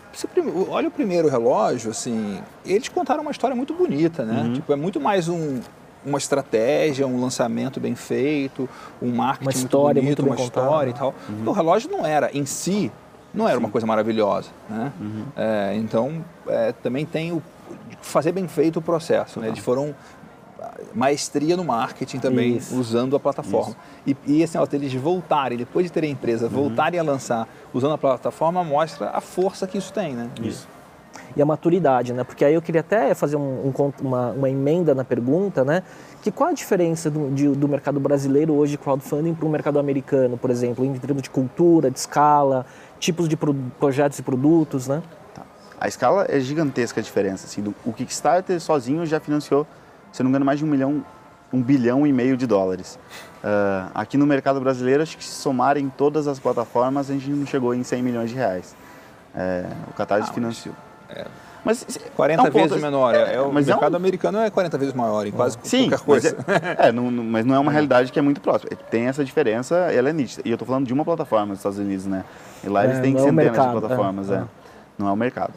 olha 0.71 0.89
o 0.89 0.91
primeiro 0.91 1.29
relógio, 1.29 1.91
assim, 1.91 2.41
eles 2.65 2.89
contaram 2.89 3.23
uma 3.23 3.31
história 3.31 3.55
muito 3.55 3.75
bonita, 3.75 4.25
né? 4.25 4.43
Uhum. 4.43 4.53
Tipo, 4.55 4.73
é 4.73 4.77
muito 4.77 5.01
mais 5.01 5.29
um, 5.29 5.61
uma 6.05 6.19
estratégia, 6.19 7.07
um 7.07 7.21
lançamento 7.21 7.81
bem 7.81 7.95
feito, 7.95 8.69
um 9.01 9.12
marketing 9.15 9.45
uma 9.45 9.53
história 9.53 10.03
muito 10.03 10.23
bonito, 10.23 10.29
muito 10.29 10.41
uma 10.41 10.65
história 10.65 10.91
e 10.91 10.95
tal. 10.95 11.15
Uhum. 11.29 11.49
O 11.49 11.53
relógio 11.53 11.91
não 11.91 12.05
era, 12.05 12.31
em 12.37 12.45
si, 12.45 12.91
não 13.33 13.47
era 13.47 13.57
Sim. 13.57 13.65
uma 13.65 13.71
coisa 13.71 13.87
maravilhosa, 13.87 14.51
né? 14.69 14.93
Uhum. 15.01 15.25
É, 15.37 15.75
então, 15.77 16.25
é, 16.47 16.73
também 16.73 17.07
tem 17.07 17.33
o 17.33 17.43
fazer 18.01 18.33
bem 18.33 18.49
feito 18.49 18.79
o 18.79 18.83
processo, 18.83 19.41
né? 19.41 19.49
Eles 19.49 19.61
foram 19.61 19.95
maestria 20.95 21.57
no 21.57 21.65
marketing 21.65 22.19
também, 22.19 22.57
Isso. 22.57 22.79
usando 22.79 23.17
a 23.17 23.21
plataforma. 23.21 23.77
E, 24.07 24.17
e 24.27 24.43
assim, 24.43 24.59
ó, 24.59 24.67
eles 24.73 24.93
voltarem, 24.95 25.57
depois 25.57 25.87
de 25.87 25.93
terem 25.93 26.11
a 26.11 26.12
empresa, 26.12 26.47
uhum. 26.47 26.51
voltarem 26.51 26.99
a 26.99 27.03
lançar 27.03 27.49
usando 27.73 27.93
a 27.93 27.99
plataforma, 27.99 28.62
mostra 28.65 29.11
a 29.11 29.21
força 29.21 29.67
que 29.67 29.79
isso 29.79 29.93
tem, 29.93 30.15
né? 30.15 30.31
Isso 30.43 30.67
e 31.37 31.42
a 31.42 31.47
maturidade, 31.47 32.12
né? 32.12 32.25
Porque 32.25 32.45
aí 32.45 32.55
eu 32.55 32.62
queria 32.62 32.81
até 32.81 33.14
fazer 33.14 33.37
um, 33.37 33.73
um, 33.77 33.92
uma, 34.01 34.31
uma, 34.31 34.51
emenda 34.51 34.95
na 34.95 35.05
pergunta, 35.05 35.64
né? 35.64 35.83
Que 36.23 36.31
qual 36.31 36.51
a 36.51 36.53
diferença 36.53 37.11
do, 37.11 37.31
de, 37.31 37.49
do 37.49 37.68
mercado 37.68 37.99
brasileiro 37.99 38.55
hoje 38.55 38.73
de 38.73 38.79
crowdfunding 38.79 39.35
para 39.35 39.47
o 39.47 39.49
mercado 39.49 39.79
americano, 39.79 40.37
por 40.37 40.51
exemplo, 40.51 40.85
em 40.85 40.92
termos 40.95 41.23
de 41.23 41.31
cultura, 41.31 41.90
de 41.90 41.99
escala, 41.99 42.66
tipos 42.99 43.29
de 43.29 43.37
pro, 43.37 43.55
projetos 43.79 44.18
e 44.18 44.23
produtos, 44.23 44.88
né? 44.88 45.03
Tá. 45.35 45.42
A 45.81 45.88
escala 45.88 46.27
é 46.29 46.38
gigantesca 46.40 47.01
a 47.01 47.03
diferença. 47.03 47.47
Assim, 47.47 47.62
do, 47.62 47.75
o 47.85 47.92
Kickstarter 47.92 48.61
sozinho 48.61 49.05
já 49.07 49.18
financiou, 49.18 49.66
se 50.12 50.23
não 50.23 50.29
me 50.29 50.33
engano, 50.33 50.45
mais 50.45 50.59
de 50.59 50.64
um 50.64 50.68
milhão, 50.68 51.05
um 51.53 51.62
bilhão 51.62 52.07
e 52.07 52.12
meio 52.12 52.37
de 52.37 52.47
dólares. 52.47 52.99
Uh, 53.42 53.90
aqui 53.95 54.16
no 54.16 54.27
mercado 54.27 54.61
brasileiro, 54.61 55.03
acho 55.03 55.16
que 55.16 55.25
se 55.25 55.35
somarem 55.35 55.88
todas 55.88 56.29
as 56.29 56.38
plataformas, 56.38 57.11
a 57.11 57.14
gente 57.14 57.31
não 57.31 57.47
chegou 57.47 57.75
em 57.75 57.83
100 57.83 58.03
milhões 58.03 58.31
de 58.31 58.37
reais. 58.37 58.75
É, 59.35 59.66
o 59.88 59.95
Catarse 59.95 60.31
ah, 60.31 60.35
financiou. 60.35 60.75
É. 61.14 61.27
Mas 61.64 61.87
40 62.16 62.42
é 62.42 62.48
um 62.48 62.53
vezes 62.53 62.70
ponto, 62.70 62.83
menor. 62.83 63.14
É, 63.14 63.35
é 63.35 63.40
o 63.40 63.53
mercado 63.53 63.85
é 63.85 63.90
um... 63.92 63.96
americano 63.96 64.38
é 64.38 64.51
40 64.51 64.79
vezes 64.79 64.94
maior 64.94 65.25
em 65.27 65.31
quase 65.31 65.57
Sim, 65.62 65.88
qualquer 65.88 66.05
coisa. 66.05 66.37
Mas, 66.46 66.87
é, 66.88 66.92
não, 66.92 67.11
mas 67.11 67.46
não 67.46 67.55
é 67.55 67.59
uma 67.59 67.70
realidade 67.70 68.11
que 68.11 68.18
é 68.18 68.22
muito 68.22 68.40
próxima. 68.40 68.70
Tem 68.90 69.07
essa 69.07 69.25
diferença, 69.25 69.77
ela 69.77 70.11
é 70.11 70.12
nítida. 70.12 70.42
E 70.44 70.51
eu 70.51 70.57
estou 70.57 70.66
falando 70.66 70.87
de 70.87 70.92
uma 70.92 71.05
plataforma 71.05 71.46
nos 71.46 71.59
Estados 71.59 71.79
Unidos, 71.79 72.07
né? 72.07 72.25
E 72.64 72.68
lá 72.68 72.85
eles 72.85 72.98
têm 72.98 73.16
centenas 73.16 73.35
mercado, 73.35 73.75
de 73.75 73.81
plataformas, 73.81 74.31
é. 74.31 74.44
Não 74.98 75.09
é 75.09 75.12
o 75.12 75.16
mercado. 75.16 75.53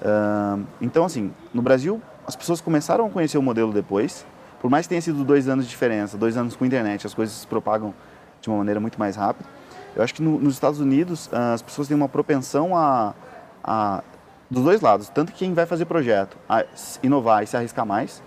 Uh, 0.00 0.64
então, 0.80 1.04
assim, 1.04 1.30
no 1.52 1.60
Brasil, 1.60 2.00
as 2.26 2.34
pessoas 2.34 2.60
começaram 2.60 3.06
a 3.06 3.10
conhecer 3.10 3.36
o 3.36 3.42
modelo 3.42 3.72
depois. 3.72 4.24
Por 4.60 4.70
mais 4.70 4.86
que 4.86 4.90
tenha 4.90 5.02
sido 5.02 5.24
dois 5.24 5.46
anos 5.46 5.66
de 5.66 5.70
diferença, 5.70 6.16
dois 6.16 6.38
anos 6.38 6.56
com 6.56 6.64
internet, 6.64 7.06
as 7.06 7.12
coisas 7.12 7.36
se 7.36 7.46
propagam 7.46 7.92
de 8.40 8.48
uma 8.48 8.58
maneira 8.58 8.80
muito 8.80 8.98
mais 8.98 9.14
rápida. 9.14 9.46
Eu 9.94 10.02
acho 10.02 10.14
que 10.14 10.22
no, 10.22 10.38
nos 10.40 10.54
Estados 10.54 10.80
Unidos, 10.80 11.28
as 11.32 11.60
pessoas 11.60 11.86
têm 11.86 11.96
uma 11.96 12.08
propensão 12.08 12.76
a, 12.76 13.14
a 13.62 14.02
dos 14.50 14.62
dois 14.62 14.80
lados, 14.80 15.08
tanto 15.08 15.32
quem 15.32 15.54
vai 15.54 15.66
fazer 15.66 15.84
projeto, 15.84 16.36
inovar 17.02 17.42
e 17.42 17.46
se 17.46 17.56
arriscar 17.56 17.86
mais. 17.86 18.22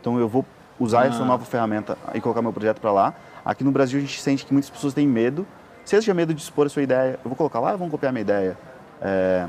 Então 0.00 0.18
eu 0.18 0.28
vou 0.28 0.44
usar 0.78 1.02
ah. 1.02 1.06
essa 1.06 1.24
nova 1.24 1.44
ferramenta 1.44 1.96
e 2.14 2.20
colocar 2.20 2.42
meu 2.42 2.52
projeto 2.52 2.80
para 2.80 2.92
lá. 2.92 3.14
Aqui 3.44 3.64
no 3.64 3.70
Brasil 3.70 3.98
a 3.98 4.00
gente 4.00 4.20
sente 4.20 4.44
que 4.44 4.52
muitas 4.52 4.70
pessoas 4.70 4.94
têm 4.94 5.06
medo. 5.06 5.46
Seja 5.84 6.12
medo 6.12 6.34
de 6.34 6.42
expor 6.42 6.66
a 6.66 6.68
sua 6.68 6.82
ideia, 6.82 7.18
eu 7.24 7.28
vou 7.28 7.34
colocar 7.34 7.60
lá, 7.60 7.74
vão 7.74 7.88
copiar 7.88 8.12
minha 8.12 8.20
ideia. 8.20 8.58
É, 9.00 9.46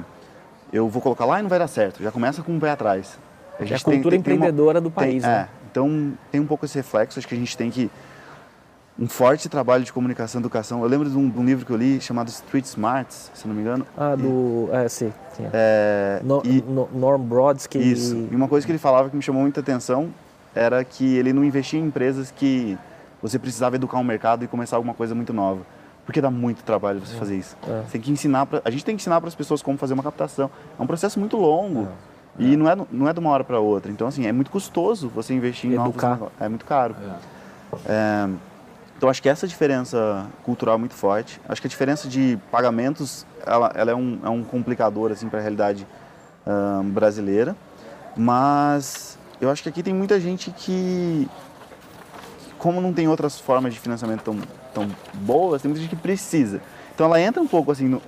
eu 0.71 0.87
vou 0.87 1.01
colocar 1.01 1.25
lá 1.25 1.39
e 1.39 1.41
não 1.41 1.49
vai 1.49 1.59
dar 1.59 1.67
certo. 1.67 2.01
Já 2.01 2.11
começa 2.11 2.41
com 2.41 2.53
um 2.53 2.59
pé 2.59 2.71
atrás. 2.71 3.19
A, 3.59 3.63
gente 3.63 3.73
é 3.73 3.75
a 3.75 3.79
cultura 3.79 4.15
tem, 4.15 4.21
tem, 4.21 4.35
empreendedora 4.35 4.77
uma, 4.77 4.81
do 4.81 4.91
país. 4.91 5.23
Tem, 5.23 5.31
né? 5.31 5.49
é, 5.51 5.67
então 5.69 6.13
tem 6.31 6.39
um 6.39 6.45
pouco 6.45 6.65
esse 6.65 6.77
reflexo. 6.77 7.19
Acho 7.19 7.27
que 7.27 7.35
a 7.35 7.37
gente 7.37 7.57
tem 7.57 7.69
que 7.69 7.91
um 8.99 9.07
forte 9.07 9.47
trabalho 9.47 9.83
de 9.83 9.93
comunicação 9.93 10.39
e 10.39 10.41
educação. 10.41 10.83
Eu 10.83 10.89
lembro 10.89 11.09
de 11.09 11.17
um, 11.17 11.29
de 11.29 11.39
um, 11.39 11.45
livro 11.45 11.65
que 11.65 11.71
eu 11.71 11.77
li 11.77 12.01
chamado 12.01 12.27
Street 12.27 12.65
Smarts, 12.65 13.31
se 13.33 13.47
não 13.47 13.55
me 13.55 13.61
engano. 13.61 13.87
Ah, 13.97 14.15
do. 14.15 14.69
E, 14.71 14.75
é, 14.75 14.89
sim. 14.89 15.13
sim. 15.35 15.47
É, 15.53 16.19
no, 16.23 16.41
e, 16.43 16.61
no, 16.61 16.89
Norm 16.93 17.21
Brodsky. 17.21 17.79
Isso. 17.79 18.27
E 18.29 18.35
uma 18.35 18.47
coisa 18.47 18.65
que 18.65 18.71
ele 18.71 18.79
falava 18.79 19.09
que 19.09 19.15
me 19.15 19.21
chamou 19.21 19.41
muita 19.41 19.61
atenção 19.61 20.09
era 20.53 20.83
que 20.83 21.15
ele 21.15 21.31
não 21.31 21.45
investia 21.45 21.79
em 21.79 21.85
empresas 21.85 22.29
que 22.31 22.77
você 23.21 23.39
precisava 23.39 23.77
educar 23.77 23.97
um 23.97 24.03
mercado 24.03 24.43
e 24.43 24.47
começar 24.47 24.75
alguma 24.75 24.93
coisa 24.93 25.15
muito 25.15 25.31
nova. 25.31 25.61
Porque 26.05 26.19
dá 26.19 26.31
muito 26.31 26.63
trabalho 26.63 26.99
você 26.99 27.15
é. 27.15 27.19
fazer 27.19 27.37
isso. 27.37 27.55
É. 27.67 27.83
Você 27.83 27.91
tem 27.93 28.01
que 28.01 28.11
ensinar 28.11 28.45
pra, 28.47 28.61
a 28.65 28.69
gente 28.69 28.83
tem 28.83 28.95
que 28.95 29.01
ensinar 29.01 29.21
para 29.21 29.29
as 29.29 29.35
pessoas 29.35 29.61
como 29.61 29.77
fazer 29.77 29.93
uma 29.93 30.03
captação. 30.03 30.49
É 30.77 30.81
um 30.81 30.87
processo 30.87 31.19
muito 31.19 31.37
longo. 31.37 31.87
É. 32.39 32.43
E 32.43 32.57
não 32.57 32.69
é, 32.69 32.75
não 32.91 33.07
é 33.07 33.13
de 33.13 33.19
uma 33.19 33.29
hora 33.29 33.43
para 33.43 33.59
outra. 33.59 33.91
Então, 33.91 34.07
assim, 34.07 34.25
é 34.25 34.31
muito 34.31 34.49
custoso 34.49 35.09
você 35.09 35.33
investir 35.33 35.69
em 35.69 35.73
Educar. 35.73 36.17
novos 36.17 36.31
É 36.39 36.49
muito 36.49 36.65
caro. 36.65 36.95
É. 37.85 38.29
então 38.99 39.07
acho 39.07 39.21
que 39.21 39.29
essa 39.29 39.47
diferença 39.47 40.27
cultural 40.43 40.75
é 40.75 40.77
muito 40.77 40.93
forte. 40.93 41.39
Acho 41.47 41.61
que 41.61 41.67
a 41.67 41.69
diferença 41.69 42.05
de 42.05 42.37
pagamentos 42.51 43.25
ela, 43.47 43.71
ela 43.73 43.91
é, 43.91 43.95
um, 43.95 44.19
é 44.21 44.29
um 44.29 44.43
complicador 44.43 45.09
assim 45.09 45.29
para 45.29 45.39
a 45.39 45.41
realidade 45.41 45.87
um, 46.45 46.83
brasileira, 46.89 47.55
mas 48.17 49.17
eu 49.39 49.49
acho 49.49 49.63
que 49.63 49.69
aqui 49.69 49.81
tem 49.81 49.93
muita 49.93 50.19
gente 50.19 50.51
que, 50.51 51.29
como 52.57 52.81
não 52.81 52.91
tem 52.91 53.07
outras 53.07 53.39
formas 53.39 53.73
de 53.73 53.79
financiamento 53.79 54.21
tão, 54.21 54.37
tão 54.73 54.91
boas, 55.13 55.61
tem 55.61 55.69
muita 55.69 55.81
gente 55.81 55.95
que 55.95 56.01
precisa. 56.01 56.59
Então 56.99 57.07
ela 57.07 57.21
entra 57.21 57.41
um 57.41 57.47
pouco 57.47 57.71
assim, 57.71 57.87
no, 57.87 58.01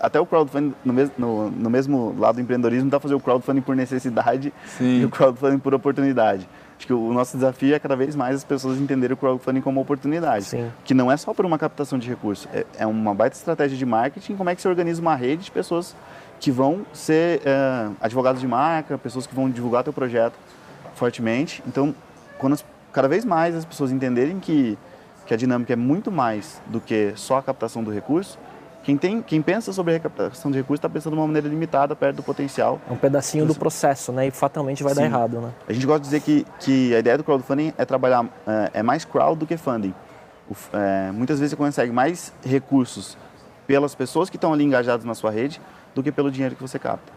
até 0.00 0.18
o 0.18 0.26
crowdfunding, 0.26 0.74
no, 0.84 0.92
mes, 0.92 1.12
no, 1.16 1.48
no 1.48 1.70
mesmo 1.70 2.12
lado 2.18 2.34
do 2.34 2.40
empreendedorismo, 2.40 2.90
dá 2.90 2.98
fazer 2.98 3.14
o 3.14 3.20
crowdfunding 3.20 3.60
por 3.60 3.76
necessidade 3.76 4.52
Sim. 4.66 5.00
e 5.00 5.04
o 5.04 5.08
crowdfunding 5.08 5.60
por 5.60 5.72
oportunidade. 5.72 6.48
Acho 6.76 6.84
que 6.84 6.92
o 6.92 7.12
nosso 7.12 7.36
desafio 7.36 7.72
é 7.72 7.78
cada 7.78 7.94
vez 7.94 8.16
mais 8.16 8.34
as 8.34 8.42
pessoas 8.42 8.80
entenderem 8.80 9.14
o 9.14 9.16
crowdfunding 9.16 9.60
como 9.60 9.80
oportunidade. 9.80 10.46
Sim. 10.46 10.72
Que 10.84 10.92
não 10.92 11.08
é 11.08 11.16
só 11.16 11.32
por 11.32 11.46
uma 11.46 11.56
captação 11.56 11.96
de 11.96 12.08
recursos, 12.08 12.48
é, 12.52 12.66
é, 12.78 12.84
uma 12.84 13.14
baita 13.14 13.36
estratégia 13.36 13.78
de 13.78 13.86
marketing, 13.86 14.34
como 14.34 14.50
é 14.50 14.56
que 14.56 14.60
você 14.60 14.66
organiza 14.66 15.00
uma 15.00 15.14
rede 15.14 15.44
de 15.44 15.50
pessoas 15.52 15.94
que 16.40 16.50
vão 16.50 16.84
ser 16.92 17.42
é, 17.44 17.90
advogados 18.00 18.40
de 18.40 18.48
marca, 18.48 18.98
pessoas 18.98 19.24
que 19.24 19.36
vão 19.36 19.48
divulgar 19.48 19.84
teu 19.84 19.92
projeto 19.92 20.34
fortemente. 20.96 21.62
Então, 21.64 21.94
quando 22.38 22.54
as, 22.54 22.64
cada 22.92 23.06
vez 23.06 23.24
mais 23.24 23.54
as 23.54 23.64
pessoas 23.64 23.92
entenderem 23.92 24.40
que, 24.40 24.76
que 25.26 25.34
a 25.34 25.36
dinâmica 25.36 25.72
é 25.72 25.76
muito 25.76 26.10
mais 26.10 26.60
do 26.66 26.80
que 26.80 27.12
só 27.16 27.38
a 27.38 27.42
captação 27.42 27.82
do 27.82 27.90
recurso, 27.90 28.38
quem, 28.82 28.96
tem, 28.96 29.22
quem 29.22 29.40
pensa 29.40 29.72
sobre 29.72 29.92
a 29.92 29.96
recaptação 29.96 30.50
de 30.50 30.58
recursos 30.58 30.78
está 30.78 30.88
pensando 30.88 31.12
de 31.12 31.20
uma 31.20 31.26
maneira 31.26 31.48
limitada, 31.48 31.94
perto 31.94 32.16
do 32.16 32.22
potencial. 32.22 32.80
É 32.90 32.92
um 32.92 32.96
pedacinho 32.96 33.46
do 33.46 33.54
processo, 33.54 34.10
né? 34.10 34.26
E 34.26 34.30
fatalmente 34.32 34.82
vai 34.82 34.92
Sim. 34.92 35.00
dar 35.00 35.06
errado, 35.06 35.40
né? 35.40 35.52
A 35.68 35.72
gente 35.72 35.86
gosta 35.86 36.00
de 36.00 36.06
dizer 36.06 36.20
que, 36.20 36.44
que 36.58 36.94
a 36.94 36.98
ideia 36.98 37.16
do 37.16 37.22
crowdfunding 37.22 37.72
é 37.78 37.84
trabalhar, 37.84 38.24
é, 38.46 38.80
é 38.80 38.82
mais 38.82 39.04
crowd 39.04 39.38
do 39.38 39.46
que 39.46 39.56
funding. 39.56 39.94
O, 40.50 40.56
é, 40.76 41.12
muitas 41.12 41.38
vezes 41.38 41.52
você 41.52 41.56
consegue 41.56 41.92
mais 41.92 42.32
recursos 42.44 43.16
pelas 43.68 43.94
pessoas 43.94 44.28
que 44.28 44.36
estão 44.36 44.52
ali 44.52 44.64
engajadas 44.64 45.04
na 45.04 45.14
sua 45.14 45.30
rede 45.30 45.60
do 45.94 46.02
que 46.02 46.10
pelo 46.10 46.30
dinheiro 46.30 46.56
que 46.56 46.62
você 46.62 46.78
capta. 46.78 47.12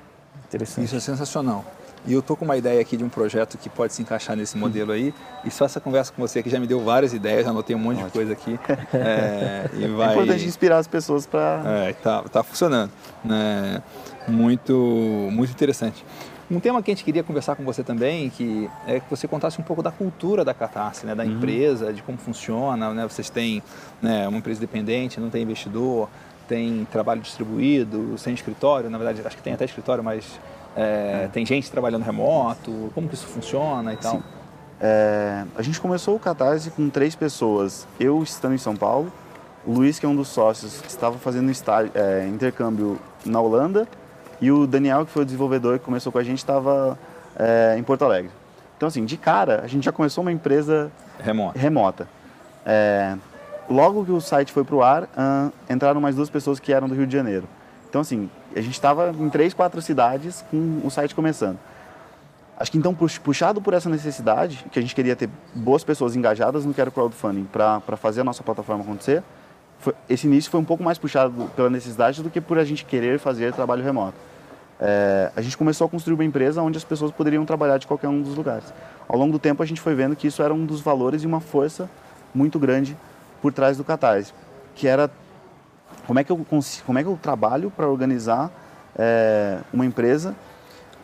Interessante. 0.47 0.85
Isso 0.85 0.95
é 0.95 0.99
sensacional. 0.99 1.65
E 2.07 2.13
eu 2.13 2.21
tô 2.21 2.35
com 2.35 2.45
uma 2.45 2.55
ideia 2.55 2.79
aqui 2.79 2.95
de 2.95 3.03
um 3.03 3.09
projeto 3.09 3.57
que 3.57 3.69
pode 3.69 3.93
se 3.93 4.01
encaixar 4.01 4.35
nesse 4.35 4.57
modelo 4.57 4.91
aí. 4.91 5.13
E 5.43 5.49
só 5.49 5.65
essa 5.65 5.79
conversa 5.79 6.13
com 6.13 6.21
você 6.21 6.43
que 6.43 6.49
já 6.49 6.59
me 6.59 6.67
deu 6.67 6.79
várias 6.83 7.13
ideias, 7.13 7.45
já 7.45 7.49
anotei 7.49 7.75
um 7.75 7.79
monte 7.79 8.03
Ótimo. 8.03 8.07
de 8.07 8.13
coisa 8.13 8.33
aqui. 8.33 8.59
É, 8.93 9.69
e 9.73 9.87
vai... 9.87 10.09
é 10.09 10.11
importante 10.13 10.45
inspirar 10.45 10.77
as 10.77 10.87
pessoas 10.87 11.25
para. 11.25 11.61
É, 11.65 11.93
tá, 11.93 12.23
tá 12.23 12.43
funcionando. 12.43 12.91
Né? 13.23 13.81
Muito, 14.27 14.73
muito 15.31 15.51
interessante. 15.51 16.05
Um 16.49 16.59
tema 16.59 16.81
que 16.81 16.91
a 16.91 16.93
gente 16.93 17.03
queria 17.03 17.23
conversar 17.23 17.55
com 17.55 17.63
você 17.63 17.83
também, 17.83 18.29
que 18.29 18.69
é 18.85 18.99
que 18.99 19.09
você 19.09 19.27
contasse 19.27 19.59
um 19.59 19.63
pouco 19.63 19.81
da 19.81 19.91
cultura 19.91 20.45
da 20.45 20.53
Catarse, 20.53 21.05
né, 21.05 21.15
da 21.15 21.23
uhum. 21.23 21.31
empresa, 21.31 21.91
de 21.91 22.03
como 22.03 22.17
funciona. 22.17 22.93
Né? 22.93 23.03
Vocês 23.03 23.29
têm 23.29 23.63
né, 24.01 24.27
uma 24.27 24.37
empresa 24.37 24.59
independente, 24.59 25.19
não 25.19 25.29
tem 25.29 25.41
investidor, 25.41 26.07
tem 26.47 26.85
trabalho 26.91 27.21
distribuído, 27.21 28.15
sem 28.17 28.33
escritório. 28.33 28.89
Na 28.89 28.97
verdade, 28.97 29.21
acho 29.25 29.35
que 29.35 29.41
tem 29.41 29.53
até 29.53 29.65
escritório, 29.65 30.03
mas 30.03 30.39
é. 30.75 31.29
Tem 31.31 31.45
gente 31.45 31.69
trabalhando 31.71 32.03
remoto, 32.03 32.91
como 32.93 33.07
que 33.07 33.15
isso 33.15 33.27
funciona 33.27 33.93
e 33.93 33.97
tal? 33.97 34.21
É, 34.79 35.45
a 35.55 35.61
gente 35.61 35.79
começou 35.79 36.15
o 36.15 36.19
Catarse 36.19 36.69
com 36.71 36.89
três 36.89 37.15
pessoas. 37.15 37.87
Eu 37.99 38.21
estando 38.21 38.55
em 38.55 38.57
São 38.57 38.75
Paulo, 38.75 39.11
o 39.65 39.71
Luiz, 39.71 39.99
que 39.99 40.05
é 40.05 40.09
um 40.09 40.15
dos 40.15 40.27
sócios, 40.27 40.81
estava 40.87 41.17
fazendo 41.17 41.49
estágio, 41.49 41.91
é, 41.95 42.27
intercâmbio 42.27 42.99
na 43.25 43.39
Holanda, 43.39 43.87
e 44.41 44.51
o 44.51 44.67
Daniel, 44.67 45.05
que 45.05 45.11
foi 45.11 45.21
o 45.21 45.25
desenvolvedor 45.25 45.79
que 45.79 45.85
começou 45.85 46.11
com 46.11 46.17
a 46.17 46.23
gente, 46.23 46.39
estava 46.39 46.99
é, 47.37 47.75
em 47.77 47.83
Porto 47.83 48.03
Alegre. 48.03 48.31
Então, 48.75 48.87
assim, 48.87 49.05
de 49.05 49.15
cara, 49.15 49.61
a 49.63 49.67
gente 49.67 49.85
já 49.85 49.91
começou 49.91 50.21
uma 50.21 50.31
empresa 50.31 50.91
remota. 51.19 51.57
remota. 51.57 52.07
É, 52.65 53.15
logo 53.69 54.03
que 54.03 54.11
o 54.11 54.19
site 54.19 54.51
foi 54.51 54.63
para 54.63 54.75
o 54.75 54.83
ar, 54.83 55.03
uh, 55.03 55.53
entraram 55.69 56.01
mais 56.01 56.15
duas 56.15 56.29
pessoas 56.29 56.59
que 56.59 56.73
eram 56.73 56.87
do 56.87 56.95
Rio 56.95 57.07
de 57.07 57.15
Janeiro. 57.15 57.47
Então, 57.89 58.01
assim, 58.01 58.29
a 58.55 58.61
gente 58.61 58.73
estava 58.73 59.13
em 59.19 59.29
três, 59.29 59.53
quatro 59.53 59.81
cidades 59.81 60.43
com 60.49 60.81
o 60.83 60.89
site 60.89 61.13
começando. 61.13 61.57
Acho 62.57 62.71
que 62.71 62.77
então, 62.77 62.95
puxado 62.95 63.61
por 63.61 63.73
essa 63.73 63.89
necessidade, 63.89 64.65
que 64.71 64.79
a 64.79 64.81
gente 64.81 64.95
queria 64.95 65.15
ter 65.15 65.29
boas 65.53 65.83
pessoas 65.83 66.15
engajadas 66.15 66.63
no 66.63 66.73
que 66.73 66.79
era 66.79 66.89
crowdfunding 66.89 67.43
para 67.43 67.97
fazer 67.97 68.21
a 68.21 68.23
nossa 68.23 68.43
plataforma 68.43 68.81
acontecer, 68.81 69.21
foi, 69.79 69.93
esse 70.09 70.25
início 70.25 70.49
foi 70.49 70.59
um 70.59 70.63
pouco 70.63 70.81
mais 70.81 70.97
puxado 70.97 71.51
pela 71.53 71.69
necessidade 71.69 72.23
do 72.23 72.29
que 72.29 72.39
por 72.39 72.57
a 72.57 72.63
gente 72.63 72.85
querer 72.85 73.19
fazer 73.19 73.51
trabalho 73.51 73.83
remoto. 73.83 74.15
É, 74.79 75.31
a 75.35 75.41
gente 75.41 75.57
começou 75.57 75.85
a 75.85 75.89
construir 75.89 76.13
uma 76.13 76.23
empresa 76.23 76.61
onde 76.61 76.77
as 76.77 76.83
pessoas 76.83 77.11
poderiam 77.11 77.45
trabalhar 77.45 77.77
de 77.77 77.85
qualquer 77.85 78.07
um 78.07 78.21
dos 78.21 78.35
lugares. 78.35 78.73
Ao 79.07 79.17
longo 79.17 79.33
do 79.33 79.39
tempo, 79.39 79.61
a 79.61 79.65
gente 79.65 79.81
foi 79.81 79.93
vendo 79.93 80.15
que 80.15 80.27
isso 80.27 80.41
era 80.41 80.53
um 80.53 80.65
dos 80.65 80.79
valores 80.79 81.23
e 81.23 81.27
uma 81.27 81.41
força 81.41 81.89
muito 82.33 82.57
grande 82.57 82.97
por 83.41 83.51
trás 83.51 83.77
do 83.77 83.83
Catarse, 83.83 84.33
que 84.75 84.87
era 84.87 85.09
como 86.05 86.19
é 86.19 86.23
que 86.23 86.31
eu, 86.31 86.45
como 86.85 86.99
é 86.99 87.03
que 87.03 87.09
eu 87.09 87.19
trabalho 87.21 87.71
para 87.71 87.87
organizar 87.87 88.51
é, 88.97 89.59
uma 89.73 89.85
empresa 89.85 90.35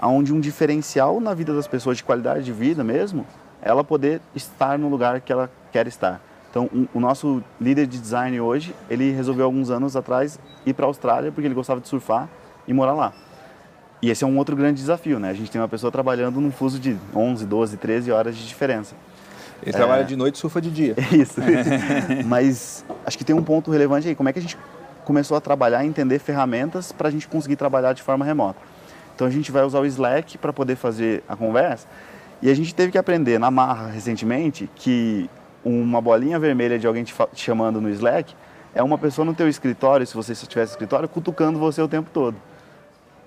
onde 0.02 0.34
um 0.34 0.40
diferencial 0.40 1.20
na 1.20 1.34
vida 1.34 1.54
das 1.54 1.68
pessoas 1.68 1.98
de 1.98 2.04
qualidade 2.04 2.44
de 2.44 2.52
vida 2.52 2.84
mesmo, 2.84 3.26
ela 3.62 3.84
poder 3.84 4.22
estar 4.34 4.78
no 4.80 4.90
lugar 4.90 5.22
que 5.22 5.32
ela 5.32 5.50
quer 5.72 5.86
estar. 5.86 6.20
Então, 6.50 6.70
um, 6.74 6.88
o 6.94 7.00
nosso 7.00 7.44
líder 7.60 7.86
de 7.86 8.00
design 8.00 8.40
hoje, 8.42 8.76
ele 8.90 9.12
resolveu 9.12 9.46
alguns 9.46 9.70
anos 9.70 9.96
atrás 9.96 10.40
ir 10.66 10.74
para 10.74 10.86
a 10.86 10.88
Austrália 10.88 11.32
porque 11.32 11.48
ele 11.48 11.54
gostava 11.54 11.80
de 11.80 11.88
surfar 11.88 12.28
e 12.68 12.74
morar 12.74 12.94
lá. 12.94 13.14
E 14.02 14.10
esse 14.10 14.24
é 14.24 14.28
um 14.28 14.36
outro 14.38 14.56
grande 14.56 14.82
desafio, 14.82 15.20
né? 15.20 15.30
A 15.30 15.34
gente 15.34 15.52
tem 15.52 15.62
uma 15.62 15.68
pessoa 15.68 15.92
trabalhando 15.92 16.42
num 16.42 16.52
fuso 16.52 16.80
de 16.80 16.98
11, 17.16 17.46
12, 17.46 17.78
13 17.78 18.12
horas 18.12 18.36
de 18.36 18.48
diferença. 18.48 18.96
Ele 19.62 19.70
é... 19.70 19.78
trabalha 19.78 20.04
de 20.04 20.16
noite 20.16 20.36
e 20.36 20.38
surfa 20.40 20.60
de 20.60 20.72
dia. 20.72 20.96
Isso, 21.14 21.40
isso. 21.40 22.28
Mas 22.28 22.84
acho 23.06 23.16
que 23.16 23.24
tem 23.24 23.36
um 23.36 23.44
ponto 23.44 23.70
relevante 23.70 24.08
aí. 24.08 24.16
Como 24.16 24.28
é 24.28 24.34
que 24.34 24.40
a 24.40 24.42
gente 24.42 24.58
começou 25.12 25.36
a 25.36 25.42
trabalhar 25.42 25.84
e 25.84 25.88
entender 25.88 26.20
ferramentas 26.20 26.94
para 26.94 27.10
a 27.10 27.12
gente 27.12 27.28
conseguir 27.28 27.58
trabalhar 27.58 27.92
de 27.92 28.02
forma 28.02 28.24
remota? 28.24 28.58
Então 29.14 29.28
a 29.28 29.30
gente 29.30 29.52
vai 29.52 29.62
usar 29.62 29.82
o 29.82 29.86
Slack 29.86 30.38
para 30.38 30.54
poder 30.54 30.78
fazer 30.78 31.22
a 31.28 31.36
conversa. 31.36 31.86
E 32.42 32.50
a 32.50 32.54
gente 32.54 32.74
teve 32.74 32.94
que 32.94 32.98
aprender 32.98 33.38
na 33.38 33.52
marra 33.52 33.88
recentemente 33.88 34.70
que 34.74 35.30
uma 35.66 36.00
bolinha 36.00 36.40
vermelha 36.40 36.80
de 36.80 36.88
alguém 36.88 37.04
te, 37.04 37.14
te 37.34 37.44
chamando 37.44 37.82
no 37.82 37.90
Slack 37.90 38.34
é 38.74 38.82
uma 38.82 38.98
pessoa 38.98 39.26
no 39.26 39.34
teu 39.34 39.50
escritório, 39.50 40.08
se 40.08 40.16
você 40.16 40.34
tivesse 40.34 40.72
escritório, 40.72 41.10
cutucando 41.10 41.60
você 41.60 41.82
o 41.82 41.90
tempo 41.90 42.10
todo. 42.10 42.38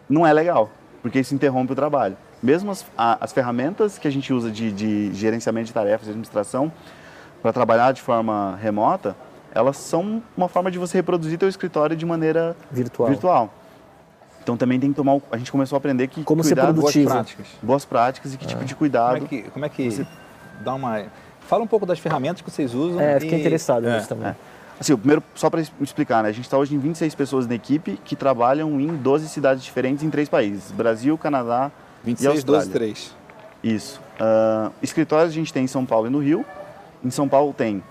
Não 0.09 0.27
é 0.27 0.33
legal, 0.33 0.71
porque 1.03 1.21
isso 1.21 1.35
interrompe 1.35 1.75
o 1.75 1.77
trabalho. 1.77 2.17
Mesmo 2.43 2.71
as, 2.71 2.87
a, 2.97 3.23
as 3.23 3.31
ferramentas 3.31 3.99
que 3.99 4.09
a 4.09 4.11
gente 4.11 4.33
usa 4.33 4.51
de, 4.51 4.73
de 4.73 5.13
gerenciamento 5.13 5.67
de 5.67 5.75
tarefas, 5.75 6.07
de 6.07 6.13
administração, 6.13 6.73
para 7.43 7.53
trabalhar 7.53 7.93
de 7.93 8.01
forma 8.01 8.57
remota, 8.57 9.15
elas 9.55 9.77
são 9.77 10.23
uma 10.37 10.49
forma 10.49 10.71
de 10.71 10.79
você 10.79 10.99
reproduzir 10.99 11.39
teu 11.39 11.49
escritório 11.49 11.97
de 11.97 12.05
maneira 12.05 12.57
virtual. 12.71 13.09
virtual. 13.09 13.55
Então 14.43 14.57
também 14.57 14.79
tem 14.79 14.91
que 14.91 14.97
tomar. 14.97 15.19
A 15.31 15.39
gente 15.39 15.51
começou 15.51 15.77
a 15.77 15.79
aprender 15.79 16.09
que 16.09 16.23
como 16.23 16.43
cuidado, 16.43 16.67
ser 16.67 16.73
produtivo, 16.75 17.05
boas 17.05 17.15
práticas, 17.15 17.47
boas 17.63 17.85
práticas 17.85 18.35
e 18.35 18.37
que 18.37 18.47
tipo 18.47 18.65
de 18.65 18.75
cuidado. 18.75 19.15
Como 19.15 19.25
é 19.25 19.29
que, 19.29 19.51
como 19.51 19.65
é 19.65 19.69
que 19.69 19.91
você... 19.91 20.07
dá 20.63 20.75
uma 20.75 21.05
Fala 21.47 21.63
um 21.63 21.67
pouco 21.67 21.85
das 21.85 21.99
ferramentas 21.99 22.41
que 22.43 22.51
vocês 22.51 22.75
usam. 22.75 23.01
É, 23.01 23.21
fiquei 23.21 23.39
e... 23.39 23.41
interessado 23.41 23.85
nisso 23.85 24.07
é, 24.07 24.09
também. 24.09 24.29
É. 24.29 24.37
Assim, 24.81 24.97
primeiro, 24.97 25.23
só 25.35 25.49
para 25.49 25.63
explicar, 25.81 26.23
né? 26.23 26.31
a 26.31 26.33
gente 26.33 26.45
está 26.45 26.59
hoje 26.59 26.75
em 26.75 26.79
26 26.79 27.15
pessoas 27.15 27.47
na 27.47 27.55
equipe 27.55 27.99
que 28.05 28.17
trabalham 28.17 28.81
em 28.81 28.89
12 28.89 29.29
cidades 29.29 29.63
diferentes 29.63 30.03
em 30.03 30.11
três 30.11 30.29
países: 30.29 30.73
Brasil, 30.73 31.17
Canadá 31.17 31.71
26, 32.03 32.25
e 32.25 32.37
Austrália. 32.37 32.67
12, 32.67 32.73
3. 32.73 33.17
Isso. 33.63 34.01
Uh, 34.21 34.73
escritórios 34.83 35.31
a 35.31 35.35
gente 35.35 35.53
tem 35.53 35.65
em 35.65 35.69
São 35.69 35.87
Paulo 35.87 36.09
e 36.09 36.11
no 36.11 36.19
Rio. 36.19 36.45
Em 37.05 37.11
São 37.11 37.29
Paulo 37.29 37.53
tem 37.53 37.83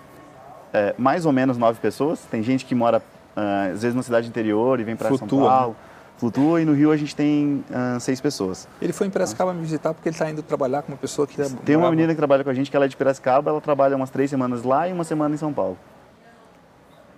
é, 0.74 0.96
mais 0.98 1.26
ou 1.26 1.32
menos 1.32 1.58
nove 1.58 1.80
pessoas. 1.80 2.20
Tem 2.32 2.42
gente 2.42 2.66
que 2.66 2.74
mora, 2.74 2.98
uh, 2.98 3.74
às 3.74 3.84
vezes, 3.84 3.96
na 3.96 4.02
cidade 4.02 4.28
interior 4.28 4.80
e 4.80 4.84
vem 4.84 4.96
para 4.96 5.16
São 5.16 5.28
Paulo. 5.28 5.70
Né? 5.70 5.76
Flutua 6.18 6.62
e 6.62 6.66
no 6.66 6.74
Rio 6.74 6.92
a 6.92 6.98
gente 6.98 7.16
tem 7.16 7.64
uh, 7.70 8.00
seis 8.00 8.22
pessoas. 8.22 8.68
Ele 8.82 8.94
foi 8.94 9.08
em 9.08 9.10
Piracicaba 9.10 9.54
me 9.54 9.62
visitar 9.62 9.94
porque 9.94 10.08
ele 10.08 10.16
está 10.16 10.30
indo 10.30 10.42
trabalhar 10.42 10.82
com 10.82 10.92
uma 10.92 10.98
pessoa 10.98 11.28
que... 11.28 11.42
É 11.42 11.50
tem 11.66 11.76
uma 11.76 11.90
menina 11.90 12.14
que 12.14 12.18
trabalha 12.18 12.44
com 12.44 12.50
a 12.50 12.54
gente 12.54 12.70
que 12.72 12.78
ela 12.78 12.86
é 12.86 12.88
de 12.88 12.96
Piracicaba, 12.96 13.50
ela 13.50 13.60
trabalha 13.60 13.96
umas 13.96 14.10
três 14.10 14.30
semanas 14.30 14.64
lá 14.64 14.88
e 14.88 14.94
uma 14.94 15.04
semana 15.04 15.36
em 15.36 15.38
São 15.38 15.52
Paulo. 15.52 15.78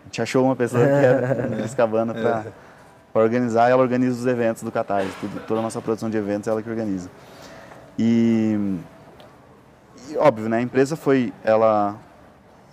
A 0.01 0.05
gente 0.05 0.21
achou 0.21 0.45
uma 0.45 0.55
pessoa 0.55 0.83
que 0.83 0.89
é 0.91 1.47
Piracicabana 1.55 2.13
para 2.13 2.45
é. 2.47 3.19
organizar, 3.19 3.69
ela 3.69 3.81
organiza 3.81 4.17
os 4.17 4.25
eventos 4.25 4.63
do 4.63 4.71
Catarse, 4.71 5.11
tudo, 5.19 5.41
toda 5.45 5.59
a 5.59 5.63
nossa 5.63 5.81
produção 5.81 6.09
de 6.09 6.17
eventos 6.17 6.47
é 6.47 6.51
ela 6.51 6.63
que 6.63 6.69
organiza. 6.69 7.09
E, 7.99 8.77
e, 10.09 10.17
óbvio, 10.17 10.49
né, 10.49 10.57
a 10.57 10.61
empresa 10.61 10.95
foi, 10.95 11.33
ela, 11.43 11.95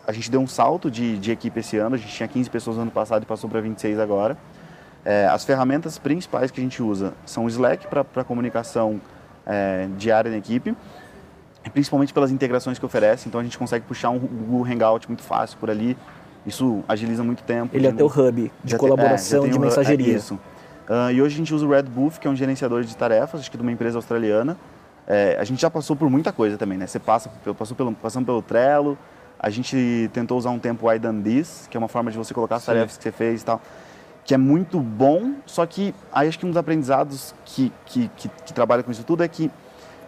a 0.06 0.12
gente 0.12 0.30
deu 0.30 0.40
um 0.40 0.46
salto 0.46 0.90
de, 0.90 1.18
de 1.18 1.30
equipe 1.30 1.60
esse 1.60 1.76
ano, 1.76 1.94
a 1.94 1.98
gente 1.98 2.12
tinha 2.12 2.28
15 2.28 2.50
pessoas 2.50 2.76
no 2.76 2.82
ano 2.82 2.90
passado 2.90 3.22
e 3.22 3.26
passou 3.26 3.48
para 3.48 3.60
26 3.60 3.98
agora. 3.98 4.36
É, 5.04 5.26
as 5.26 5.44
ferramentas 5.44 5.98
principais 5.98 6.50
que 6.50 6.60
a 6.60 6.62
gente 6.62 6.82
usa 6.82 7.12
são 7.26 7.44
o 7.44 7.48
Slack 7.48 7.86
para 7.88 8.24
comunicação 8.24 9.00
é, 9.46 9.88
diária 9.96 10.30
na 10.30 10.36
equipe, 10.36 10.76
principalmente 11.72 12.12
pelas 12.12 12.30
integrações 12.30 12.78
que 12.78 12.86
oferece. 12.86 13.28
Então 13.28 13.40
a 13.40 13.44
gente 13.44 13.58
consegue 13.58 13.84
puxar 13.84 14.10
um 14.10 14.18
Google 14.18 14.64
Hangout 14.64 15.08
muito 15.08 15.22
fácil 15.22 15.58
por 15.58 15.70
ali. 15.70 15.96
Isso 16.46 16.82
agiliza 16.88 17.22
muito 17.22 17.42
tempo. 17.42 17.76
Ele 17.76 17.86
é 17.86 17.92
teu 17.92 18.06
hub 18.06 18.52
de 18.64 18.76
colaboração, 18.76 19.44
é, 19.44 19.48
de 19.48 19.58
mensageria. 19.58 20.14
É 20.14 20.16
isso. 20.16 20.34
Uh, 20.88 21.12
e 21.12 21.22
hoje 21.22 21.34
a 21.36 21.38
gente 21.38 21.54
usa 21.54 21.64
o 21.64 21.70
Red 21.70 21.84
Booth, 21.84 22.18
que 22.18 22.26
é 22.26 22.30
um 22.30 22.34
gerenciador 22.34 22.82
de 22.82 22.96
tarefas, 22.96 23.40
acho 23.40 23.50
que 23.50 23.56
de 23.56 23.62
uma 23.62 23.70
empresa 23.70 23.98
australiana. 23.98 24.56
É, 25.06 25.36
a 25.38 25.44
gente 25.44 25.60
já 25.60 25.70
passou 25.70 25.94
por 25.96 26.10
muita 26.10 26.32
coisa 26.32 26.56
também, 26.56 26.78
né? 26.78 26.86
Você 26.86 26.98
passa, 26.98 27.30
passou 27.56 27.76
pelo, 27.76 27.92
passando 27.92 28.24
pelo 28.24 28.42
Trello, 28.42 28.98
a 29.42 29.50
gente 29.50 30.08
tentou 30.12 30.38
usar 30.38 30.50
um 30.50 30.58
tempo 30.58 30.86
o 30.86 30.92
I 30.92 30.98
Done 30.98 31.22
This, 31.22 31.66
que 31.68 31.76
é 31.76 31.78
uma 31.78 31.88
forma 31.88 32.10
de 32.10 32.16
você 32.16 32.32
colocar 32.32 32.56
as 32.56 32.62
Sim. 32.62 32.66
tarefas 32.68 32.96
que 32.96 33.02
você 33.02 33.12
fez 33.12 33.42
e 33.42 33.44
tal 33.44 33.60
que 34.24 34.34
é 34.34 34.38
muito 34.38 34.78
bom, 34.80 35.34
só 35.46 35.66
que 35.66 35.94
aí 36.12 36.28
acho 36.28 36.38
que 36.38 36.46
um 36.46 36.50
dos 36.50 36.56
aprendizados 36.56 37.34
que, 37.44 37.72
que, 37.86 38.08
que, 38.16 38.28
que 38.28 38.52
trabalha 38.52 38.82
com 38.82 38.90
isso 38.90 39.04
tudo 39.04 39.22
é 39.22 39.28
que 39.28 39.50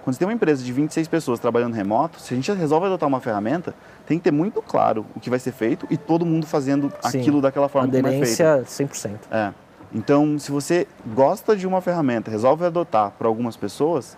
quando 0.05 0.15
você 0.15 0.19
tem 0.19 0.29
uma 0.29 0.35
empresa 0.35 0.63
de 0.63 0.71
26 0.71 1.09
pessoas 1.09 1.41
trabalhando 1.41 1.73
remoto, 1.73 2.21
se 2.21 2.35
a 2.35 2.37
gente 2.37 2.53
resolve 2.53 2.87
adotar 2.87 3.09
uma 3.09 3.21
ferramenta, 3.21 3.75
tem 4.07 4.19
que 4.19 4.25
ter 4.25 4.31
muito 4.31 4.61
claro 4.61 5.07
o 5.17 5.21
que 5.21 5.31
vai 5.31 5.39
ser 5.39 5.53
feito 5.53 5.87
e 5.91 5.97
todo 5.97 6.27
mundo 6.27 6.47
fazendo 6.47 6.93
Sim, 7.01 7.21
aquilo 7.21 7.41
daquela 7.41 7.71
forma 7.71 7.89
aderência 7.89 8.45
como 8.45 8.61
é 8.61 8.65
feito. 8.65 8.93
100%. 8.93 9.19
É. 9.31 9.53
Então, 9.95 10.39
se 10.39 10.53
você 10.53 10.87
gosta 11.15 11.57
de 11.57 11.67
uma 11.67 11.81
ferramenta, 11.81 12.31
resolve 12.31 12.67
adotar 12.67 13.13
para 13.13 13.27
algumas 13.27 13.57
pessoas, 13.57 14.15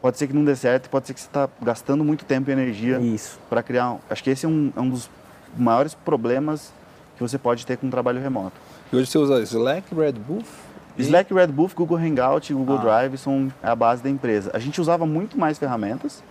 pode 0.00 0.18
ser 0.18 0.26
que 0.26 0.32
não 0.32 0.44
dê 0.44 0.54
certo, 0.54 0.88
pode 0.88 1.06
ser 1.06 1.14
que 1.14 1.20
você 1.20 1.26
está 1.26 1.48
gastando 1.62 2.04
muito 2.04 2.24
tempo 2.24 2.50
e 2.50 2.52
energia 2.52 3.00
para 3.48 3.62
criar. 3.62 3.96
Acho 4.08 4.22
que 4.22 4.30
esse 4.30 4.46
é 4.46 4.48
um, 4.48 4.72
é 4.76 4.80
um 4.80 4.88
dos 4.88 5.10
maiores 5.56 5.94
problemas 5.94 6.72
que 7.16 7.22
você 7.22 7.38
pode 7.38 7.64
ter 7.64 7.76
com 7.76 7.86
um 7.86 7.90
trabalho 7.90 8.20
remoto. 8.20 8.56
E 8.92 8.96
hoje 8.96 9.10
você 9.10 9.18
usa 9.18 9.40
Slack, 9.40 9.94
Red 9.94 10.12
Booth? 10.12 10.46
E... 10.96 11.02
Slack, 11.02 11.32
Red 11.32 11.48
Booth, 11.48 11.74
Google 11.74 11.98
Hangout 11.98 12.52
e 12.52 12.54
Google 12.54 12.76
ah. 12.76 12.82
Drive 12.82 13.18
são 13.18 13.52
a 13.62 13.74
base 13.74 14.02
da 14.02 14.10
empresa. 14.10 14.50
A 14.54 14.58
gente 14.58 14.80
usava 14.80 15.06
muito 15.06 15.38
mais 15.38 15.58
ferramentas 15.58 16.22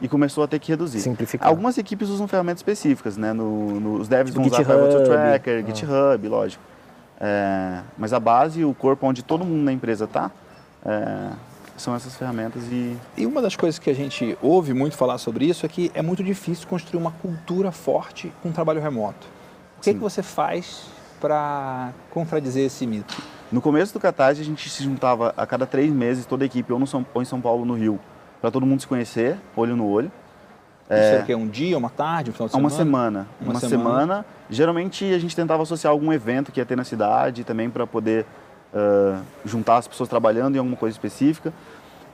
e 0.00 0.08
começou 0.08 0.42
a 0.44 0.48
ter 0.48 0.58
que 0.58 0.70
reduzir. 0.70 1.00
Simplificar. 1.00 1.48
Algumas 1.48 1.76
equipes 1.78 2.08
usam 2.08 2.26
ferramentas 2.26 2.60
específicas, 2.60 3.16
né? 3.16 3.32
No, 3.32 3.80
no 3.80 3.94
os 3.94 4.08
devs 4.08 4.34
vão 4.34 4.46
usar 4.46 4.64
Pivotal 4.64 5.04
Tracker, 5.04 5.62
ah. 5.62 5.66
GitHub, 5.66 6.28
lógico. 6.28 6.62
É, 7.20 7.80
mas 7.98 8.14
a 8.14 8.20
base, 8.20 8.64
o 8.64 8.72
corpo 8.72 9.06
onde 9.06 9.22
todo 9.22 9.44
mundo 9.44 9.62
na 9.62 9.72
empresa 9.72 10.04
está, 10.04 10.30
é, 10.84 11.28
são 11.80 11.94
essas 11.94 12.14
ferramentas 12.16 12.62
e... 12.70 12.96
E 13.16 13.26
uma 13.26 13.42
das 13.42 13.56
coisas 13.56 13.78
que 13.78 13.90
a 13.90 13.94
gente 13.94 14.36
ouve 14.40 14.72
muito 14.72 14.96
falar 14.96 15.18
sobre 15.18 15.46
isso 15.46 15.64
é 15.64 15.68
que 15.68 15.90
é 15.94 16.02
muito 16.02 16.22
difícil 16.22 16.68
construir 16.68 17.00
uma 17.00 17.10
cultura 17.10 17.72
forte 17.72 18.32
com 18.42 18.52
trabalho 18.52 18.80
remoto. 18.80 19.26
O 19.78 19.82
que, 19.82 19.94
que 19.94 20.00
você 20.00 20.22
faz 20.22 20.86
para 21.20 21.92
contradizer 22.10 22.66
esse 22.66 22.86
mito? 22.86 23.20
No 23.50 23.60
começo 23.60 23.92
do 23.92 23.98
Catarse, 23.98 24.40
a 24.40 24.44
gente 24.44 24.68
se 24.68 24.84
juntava 24.84 25.34
a 25.36 25.46
cada 25.46 25.66
três 25.66 25.90
meses, 25.90 26.24
toda 26.26 26.44
a 26.44 26.46
equipe, 26.46 26.72
ou, 26.72 26.78
no 26.78 26.86
São, 26.86 27.04
ou 27.12 27.22
em 27.22 27.24
São 27.24 27.40
Paulo, 27.40 27.64
no 27.64 27.74
Rio, 27.74 27.98
para 28.40 28.50
todo 28.50 28.64
mundo 28.64 28.80
se 28.80 28.86
conhecer, 28.86 29.38
olho 29.56 29.74
no 29.74 29.88
olho. 29.88 30.12
Isso 30.84 31.30
é, 31.30 31.32
é 31.32 31.36
um 31.36 31.46
dia, 31.46 31.78
uma 31.78 31.88
tarde, 31.88 32.30
um 32.30 32.32
final 32.32 32.48
de 32.48 32.52
semana? 32.52 32.68
Uma 32.68 32.76
semana. 32.76 33.28
Uma, 33.40 33.50
uma 33.52 33.60
semana. 33.60 34.00
semana. 34.00 34.26
Geralmente 34.50 35.04
a 35.14 35.18
gente 35.18 35.36
tentava 35.36 35.62
associar 35.62 35.92
algum 35.92 36.12
evento 36.12 36.50
que 36.50 36.60
ia 36.60 36.66
ter 36.66 36.76
na 36.76 36.84
cidade 36.84 37.44
também 37.44 37.70
para 37.70 37.86
poder 37.86 38.26
uh, 38.74 39.22
juntar 39.44 39.78
as 39.78 39.88
pessoas 39.88 40.08
trabalhando 40.08 40.56
em 40.56 40.58
alguma 40.58 40.76
coisa 40.76 40.94
específica. 40.94 41.52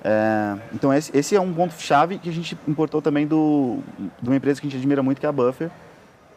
É, 0.05 0.57
então 0.73 0.93
esse, 0.95 1.17
esse, 1.17 1.35
é 1.35 1.41
um 1.41 1.53
ponto 1.53 1.75
chave 1.75 2.19
que 2.19 2.29
a 2.29 2.33
gente 2.33 2.57
importou 2.69 3.03
também 3.03 3.27
do, 3.27 3.79
de 4.23 4.29
uma 4.29 4.37
empresa 4.37 4.61
que 4.61 4.67
a 4.67 4.71
gente 4.71 4.79
admira 4.79 5.03
muito, 5.03 5.19
que 5.19 5.27
é 5.27 5.29
a 5.29 5.33
Buffer, 5.33 5.69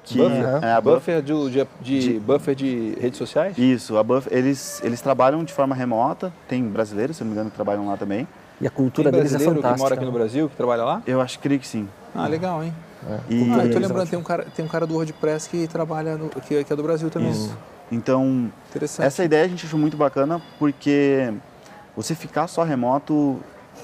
que 0.03 0.17
buffer, 0.17 0.63
é, 0.63 0.73
a 0.73 0.81
buffer 0.81 1.21
de, 1.21 1.33
de, 1.51 1.67
de, 1.81 1.99
de, 2.13 2.19
buffer 2.19 2.55
de 2.55 2.97
redes 2.99 3.17
sociais? 3.17 3.57
Isso, 3.57 3.95
a 3.97 4.03
buffer, 4.03 4.35
eles, 4.35 4.81
eles 4.83 5.01
trabalham 5.01 5.43
de 5.43 5.53
forma 5.53 5.75
remota, 5.75 6.33
tem 6.47 6.63
brasileiros, 6.63 7.17
se 7.17 7.23
não 7.23 7.27
me 7.29 7.33
engano, 7.33 7.51
que 7.51 7.55
trabalham 7.55 7.87
lá 7.87 7.95
também. 7.95 8.27
E 8.59 8.65
a 8.65 8.71
cultura 8.71 9.11
Tem 9.11 9.19
deles 9.19 9.33
é 9.33 9.37
brasileiro 9.37 9.61
fantástica. 9.61 9.75
que 9.75 9.79
mora 9.79 9.95
aqui 9.95 10.05
no 10.05 10.11
né? 10.11 10.17
Brasil, 10.17 10.49
que 10.49 10.55
trabalha 10.55 10.83
lá? 10.83 11.03
Eu 11.05 11.21
acho 11.21 11.37
que 11.39 11.67
sim. 11.67 11.87
Ah, 12.15 12.27
legal, 12.27 12.63
hein? 12.63 12.73
E- 13.29 13.51
Ah, 13.53 13.65
eu 13.65 13.71
tô 13.71 13.77
é 13.77 13.81
lembrando, 13.81 14.09
tem 14.09 14.19
um, 14.19 14.23
cara, 14.23 14.45
tem 14.55 14.65
um 14.65 14.67
cara 14.67 14.85
do 14.85 14.95
WordPress 14.95 15.47
que 15.47 15.67
trabalha, 15.67 16.17
no, 16.17 16.29
que, 16.29 16.63
que 16.63 16.73
é 16.73 16.75
do 16.75 16.83
Brasil 16.83 17.09
também. 17.09 17.31
Isso. 17.31 17.55
Então, 17.91 18.51
essa 18.99 19.23
ideia 19.23 19.45
a 19.45 19.47
gente 19.47 19.65
achou 19.65 19.79
muito 19.79 19.97
bacana 19.97 20.41
porque 20.57 21.33
você 21.95 22.13
ficar 22.13 22.47
só 22.47 22.63
remoto 22.63 23.39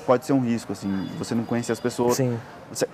pode 0.05 0.25
ser 0.25 0.33
um 0.33 0.41
risco, 0.41 0.71
assim. 0.71 1.09
Você 1.17 1.33
não 1.33 1.43
conhecer 1.43 1.71
as 1.71 1.79
pessoas. 1.79 2.15
Sim. 2.15 2.37
Você 2.71 2.87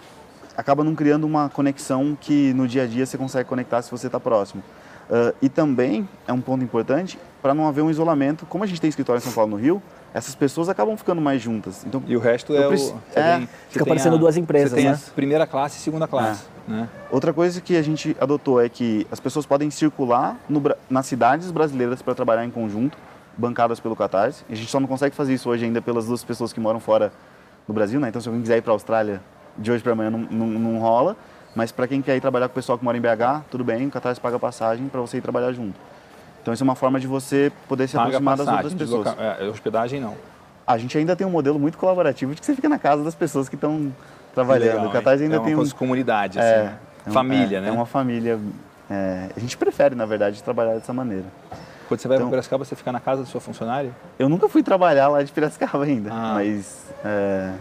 acaba 0.55 0.83
não 0.83 0.95
criando 0.95 1.25
uma 1.25 1.49
conexão 1.49 2.17
que 2.19 2.53
no 2.53 2.67
dia 2.67 2.83
a 2.83 2.87
dia 2.87 3.05
você 3.05 3.17
consegue 3.17 3.47
conectar 3.47 3.81
se 3.81 3.91
você 3.91 4.07
está 4.07 4.19
próximo. 4.19 4.63
Ah, 5.11 5.33
e 5.41 5.49
também 5.49 6.07
é 6.25 6.31
um 6.31 6.39
ponto 6.39 6.63
importante 6.63 7.19
para 7.41 7.53
não 7.53 7.67
haver 7.67 7.81
um 7.81 7.89
isolamento. 7.89 8.45
Como 8.45 8.63
a 8.63 8.67
gente 8.67 8.79
tem 8.79 8.89
escritório 8.89 9.19
em 9.19 9.23
São 9.23 9.33
Paulo 9.33 9.51
no 9.51 9.57
Rio, 9.57 9.83
essas 10.13 10.35
pessoas 10.35 10.67
acabam 10.69 10.95
ficando 10.97 11.21
mais 11.21 11.41
juntas. 11.41 11.85
Então, 11.85 12.03
E 12.07 12.15
o 12.15 12.19
resto 12.19 12.53
é 12.55 12.65
o. 12.65 12.69
preci- 12.69 12.93
você 13.09 13.19
é, 13.19 13.37
tem- 13.37 13.47
fica 13.69 13.85
tem 13.85 13.91
parecendo 13.93 14.15
a- 14.15 14.19
duas 14.19 14.35
empresas, 14.37 14.71
Você 14.71 14.75
tem 14.75 14.85
né? 14.85 14.93
a 15.07 15.11
primeira 15.15 15.47
classe 15.47 15.77
e 15.77 15.81
segunda 15.81 16.07
classe. 16.07 16.43
Né? 16.67 16.87
Outra 17.09 17.31
coisa 17.33 17.59
que 17.61 17.75
a 17.77 17.81
gente 17.81 18.15
adotou 18.19 18.61
é 18.61 18.67
que 18.69 19.07
as 19.11 19.19
pessoas 19.19 19.45
podem 19.45 19.69
circular 19.71 20.37
no 20.49 20.61
nas 20.89 21.05
cidades 21.05 21.49
brasileiras 21.51 22.01
para 22.01 22.13
trabalhar 22.13 22.45
em 22.45 22.51
conjunto, 22.51 22.97
bancadas 23.37 23.79
pelo 23.79 23.95
Catarse. 23.95 24.43
A 24.49 24.55
gente 24.55 24.69
só 24.69 24.79
não 24.79 24.87
consegue 24.87 25.15
fazer 25.15 25.33
isso 25.33 25.49
hoje 25.49 25.65
ainda 25.65 25.81
pelas 25.81 26.05
duas 26.05 26.23
pessoas 26.23 26.51
que 26.53 26.59
moram 26.59 26.79
fora 26.79 27.11
do 27.67 27.73
Brasil, 27.73 27.99
né? 27.99 28.09
Então, 28.09 28.21
se 28.21 28.27
alguém 28.27 28.41
quiser 28.41 28.57
ir 28.57 28.61
para 28.61 28.71
a 28.71 28.75
Austrália 28.75 29.21
de 29.57 29.71
hoje 29.71 29.81
para 29.83 29.93
amanhã, 29.93 30.09
não, 30.09 30.19
não, 30.19 30.47
não 30.47 30.79
rola. 30.79 31.15
Mas 31.55 31.71
para 31.71 31.85
quem 31.87 32.01
quer 32.01 32.15
ir 32.15 32.21
trabalhar 32.21 32.47
com 32.47 32.53
o 32.53 32.55
pessoal 32.55 32.77
que 32.77 32.83
mora 32.83 32.97
em 32.97 33.01
BH, 33.01 33.43
tudo 33.49 33.63
bem, 33.63 33.85
o 33.87 33.91
Catarse 33.91 34.19
paga 34.21 34.39
passagem 34.39 34.87
para 34.87 35.01
você 35.01 35.17
ir 35.17 35.21
trabalhar 35.21 35.51
junto. 35.51 35.77
Então, 36.41 36.53
isso 36.53 36.63
é 36.63 36.65
uma 36.65 36.75
forma 36.75 36.99
de 36.99 37.07
você 37.07 37.51
poder 37.67 37.87
se 37.87 37.93
Paga 37.95 38.07
aproximar 38.07 38.37
das 38.37 38.45
passagem, 38.45 38.65
outras 38.71 38.81
pessoas. 38.81 39.05
desloca- 39.15 39.43
é, 39.43 39.47
hospedagem 39.47 39.99
não. 40.01 40.15
A 40.65 40.77
gente 40.77 40.97
ainda 40.97 41.15
tem 41.15 41.25
um 41.25 41.29
modelo 41.29 41.59
muito 41.59 41.77
colaborativo 41.77 42.33
de 42.33 42.39
que 42.39 42.45
você 42.45 42.55
fica 42.55 42.67
na 42.69 42.79
casa 42.79 43.03
das 43.03 43.13
pessoas 43.15 43.47
que 43.49 43.55
estão 43.55 43.93
trabalhando. 44.33 44.73
Legal, 44.75 44.87
o 44.87 44.91
Catarse 44.91 45.23
hein? 45.23 45.25
ainda 45.25 45.35
é 45.35 45.39
uma 45.39 45.45
tem 45.45 45.53
um, 45.53 45.57
coisa 45.57 45.71
de 45.71 45.75
comunidade, 45.77 46.39
assim. 46.39 46.47
é, 46.47 46.63
né? 46.63 46.77
é 47.05 47.09
um- 47.09 47.13
Família, 47.13 47.57
é, 47.57 47.61
né? 47.61 47.67
É 47.67 47.71
uma 47.71 47.85
família. 47.85 48.39
é, 48.89 49.29
a 49.35 49.39
gente 49.39 49.55
prefere, 49.57 49.95
na 49.95 50.05
verdade, 50.05 50.41
trabalhar 50.43 50.73
dessa 50.73 50.93
maneira. 50.93 51.25
Quando 51.87 51.99
você 51.99 52.07
vai 52.07 52.17
Então- 52.17 52.27
para 52.27 52.35
Piracicaba, 52.37 52.63
você 52.65 52.75
fica 52.75 52.91
na 52.91 52.99
casa 52.99 53.21
do 53.23 53.27
seu 53.27 53.39
funcionário? 53.41 53.93
Eu 54.17 54.27
nunca 54.29 54.47
fui 54.49 54.63
trabalhar 54.63 55.09
lá 55.09 55.21
de 55.23 55.31
Piracicaba 55.31 55.83
ainda, 55.83 56.09
Ah. 56.11 56.33
mas. 56.35 56.85
É, 57.03 57.51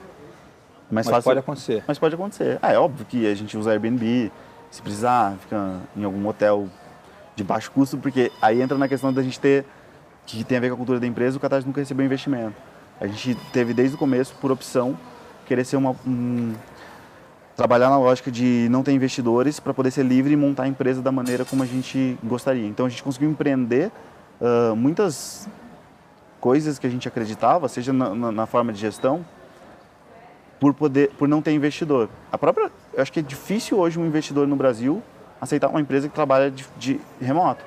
Mas 0.91 1.07
fácil, 1.09 1.22
pode 1.24 1.39
acontecer. 1.41 1.85
Mas 1.87 1.99
pode 1.99 2.14
acontecer. 2.14 2.59
Ah, 2.62 2.72
é 2.72 2.78
óbvio 2.78 3.05
que 3.07 3.26
a 3.31 3.35
gente 3.35 3.57
usa 3.57 3.70
Airbnb, 3.70 4.31
se 4.70 4.81
precisar, 4.83 5.35
fica 5.41 5.76
em 5.97 6.05
algum 6.05 6.26
hotel 6.28 6.68
de 7.41 7.45
baixo 7.45 7.70
custo, 7.70 7.97
porque 7.97 8.30
aí 8.41 8.61
entra 8.61 8.76
na 8.76 8.86
questão 8.86 9.12
da 9.12 9.22
gente 9.22 9.41
ter, 9.41 9.64
que 10.26 10.45
tem 10.45 10.59
a 10.59 10.61
ver 10.61 10.68
com 10.68 10.74
a 10.74 10.76
cultura 10.76 11.01
da 11.01 11.07
empresa, 11.07 11.36
o 11.36 11.41
Catarse 11.41 11.66
nunca 11.66 11.80
recebeu 11.80 12.05
investimento. 12.05 12.55
A 13.01 13.07
gente 13.07 13.34
teve 13.53 13.72
desde 13.72 13.95
o 13.97 13.99
começo, 13.99 14.34
por 14.41 14.51
opção, 14.53 14.97
querer 15.47 15.64
ser 15.64 15.76
uma. 15.76 15.97
um- 16.07 16.55
trabalhar 17.57 17.91
na 17.91 17.99
lógica 17.99 18.30
de 18.30 18.68
não 18.70 18.82
ter 18.82 18.93
investidores 18.93 19.61
para 19.61 19.74
poder 19.74 19.91
ser 19.91 20.03
livre 20.03 20.32
e 20.32 20.36
montar 20.36 20.62
a 20.62 20.68
empresa 20.68 21.03
da 21.03 21.12
maneira 21.12 21.45
como 21.45 21.62
a 21.62 21.66
gente 21.66 22.16
gostaria. 22.24 22.66
Então 22.66 22.86
a 22.86 22.88
gente 22.88 23.03
conseguiu 23.03 23.28
empreender 23.30 23.91
ah, 24.41 24.74
muitas 24.74 25.47
coisas 26.41 26.78
que 26.78 26.86
a 26.86 26.91
gente 26.91 27.07
acreditava, 27.07 27.68
seja 27.68 27.93
na, 27.93 28.14
na- 28.14 28.32
na 28.32 28.47
forma 28.47 28.72
de 28.72 28.78
gestão, 28.80 29.24
por 30.59 30.72
poder, 30.72 31.11
por 31.18 31.28
não 31.28 31.43
ter 31.43 31.53
investidor. 31.53 32.09
A 32.32 32.38
própria, 32.38 32.70
eu 32.95 33.03
acho 33.03 33.12
que 33.12 33.20
é 33.20 33.22
difícil 33.22 33.78
hoje 33.78 33.99
um 33.99 34.07
investidor 34.07 34.47
no 34.47 34.57
Brasil 34.57 35.03
aceitar 35.41 35.68
uma 35.68 35.80
empresa 35.80 36.09
que 36.09 36.14
trabalha 36.14 36.51
de, 36.51 36.66
de 36.78 37.01
remoto. 37.20 37.62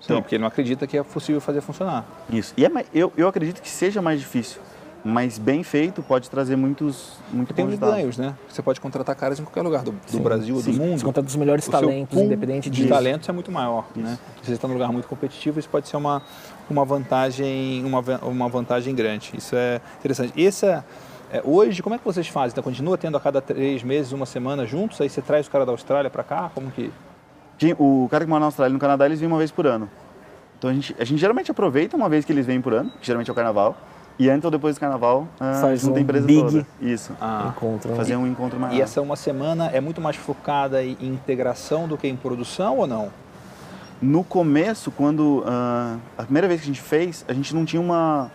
Sim, 0.00 0.06
Então- 0.06 0.22
porque 0.22 0.34
ele 0.34 0.40
não 0.42 0.48
acredita 0.48 0.86
que 0.86 0.96
é 0.96 1.02
possível 1.02 1.40
fazer 1.40 1.60
funcionar. 1.60 2.04
Isso. 2.30 2.52
E 2.56 2.64
é, 2.64 2.70
eu, 2.92 3.12
eu 3.16 3.28
acredito 3.28 3.60
que 3.62 3.68
seja 3.68 4.02
mais 4.02 4.18
difícil, 4.20 4.60
mas 5.04 5.36
bem 5.38 5.62
feito 5.62 6.02
pode 6.02 6.28
trazer 6.30 6.56
muitos, 6.56 7.12
muito 7.32 7.52
Tem 7.54 7.66
os 7.66 7.78
ganhos, 7.78 8.16
né? 8.18 8.34
Você 8.48 8.62
pode 8.62 8.80
contratar 8.80 9.14
caras 9.16 9.38
em 9.38 9.44
qualquer 9.44 9.62
lugar 9.62 9.82
do, 9.82 9.90
do 9.92 9.98
Sim, 10.06 10.20
Brasil 10.20 10.56
ou 10.56 10.62
do 10.62 10.72
mundo. 10.72 10.98
Você 10.98 11.04
conta 11.04 11.22
dos 11.22 11.36
melhores 11.36 11.66
O 11.66 11.70
talentos, 11.70 12.18
independente 12.18 12.70
de 12.70 12.76
disso. 12.82 12.88
talentos 12.88 13.28
é 13.28 13.32
muito 13.32 13.50
maior, 13.52 13.84
né? 13.94 14.18
Se 14.40 14.46
você 14.46 14.52
está 14.54 14.66
num 14.66 14.74
lugar 14.74 14.90
muito 14.92 15.06
competitivo, 15.08 15.58
isso 15.58 15.68
pode 15.68 15.88
ser 15.88 15.96
uma, 15.96 16.22
uma 16.70 16.84
vantagem 16.84 17.84
uma, 17.84 18.00
uma 18.22 18.48
vantagem 18.48 18.94
grande. 18.94 19.32
Isso 19.36 19.54
é 19.56 19.80
interessante. 19.98 20.32
Essa, 20.44 20.84
é, 21.32 21.42
hoje, 21.44 21.82
como 21.82 21.94
é 21.94 21.98
que 21.98 22.04
vocês 22.04 22.28
fazem? 22.28 22.50
Então, 22.52 22.62
continua 22.62 22.96
tendo 22.98 23.16
a 23.16 23.20
cada 23.20 23.40
três 23.40 23.82
meses, 23.82 24.12
uma 24.12 24.26
semana 24.26 24.66
juntos? 24.66 25.00
Aí 25.00 25.08
você 25.08 25.20
traz 25.22 25.46
o 25.46 25.50
cara 25.50 25.64
da 25.66 25.72
Austrália 25.72 26.10
para 26.10 26.22
cá? 26.22 26.50
Como 26.54 26.70
que... 26.70 26.92
Quem- 27.58 27.74
O 27.78 28.08
cara 28.10 28.24
que 28.24 28.30
mora 28.30 28.40
na 28.40 28.46
Austrália 28.46 28.70
e 28.70 28.74
no 28.74 28.78
Canadá, 28.78 29.06
eles 29.06 29.18
vêm 29.20 29.28
uma 29.28 29.38
vez 29.38 29.50
por 29.50 29.66
ano. 29.66 29.88
Então 30.58 30.70
a 30.70 30.72
gente, 30.74 30.94
a 30.98 31.04
gente 31.04 31.18
geralmente 31.18 31.50
aproveita 31.50 31.96
uma 31.96 32.08
vez 32.08 32.24
que 32.24 32.32
eles 32.32 32.46
vêm 32.46 32.60
por 32.60 32.72
ano, 32.72 32.90
que 33.00 33.06
geralmente 33.06 33.28
é 33.28 33.32
o 33.32 33.34
carnaval, 33.34 33.76
e 34.18 34.28
antes 34.30 34.44
ou 34.44 34.50
depois 34.50 34.76
do 34.76 34.80
carnaval, 34.80 35.26
ah, 35.40 35.58
Faz 35.60 35.80
junta 35.80 35.94
um 35.94 35.96
a 35.98 36.00
empresa 36.00 36.26
big 36.26 36.42
toda. 36.42 36.66
Isso. 36.80 37.12
Ah, 37.20 37.52
Encontro. 37.56 37.94
Fazer 37.96 38.14
um 38.16 38.26
encontro 38.26 38.60
maior. 38.60 38.76
e 38.76 38.80
essa 38.80 39.00
uma 39.02 39.16
semana 39.16 39.66
é 39.72 39.80
muito 39.80 40.00
mais 40.00 40.14
focada 40.16 40.84
em 40.84 40.96
integração 41.00 41.88
do 41.88 41.96
que 41.98 42.06
em 42.06 42.14
produção 42.14 42.78
ou 42.78 42.86
não? 42.86 43.10
No 44.00 44.22
começo, 44.22 44.90
quando 44.90 45.42
ah, 45.46 45.96
a 46.18 46.22
primeira 46.24 46.46
vez 46.46 46.60
que 46.60 46.66
a 46.66 46.72
gente 46.72 46.80
fez, 46.82 47.24
a 47.28 47.32
gente 47.32 47.54
não 47.54 47.64
tinha 47.64 47.80
uma, 47.80 48.30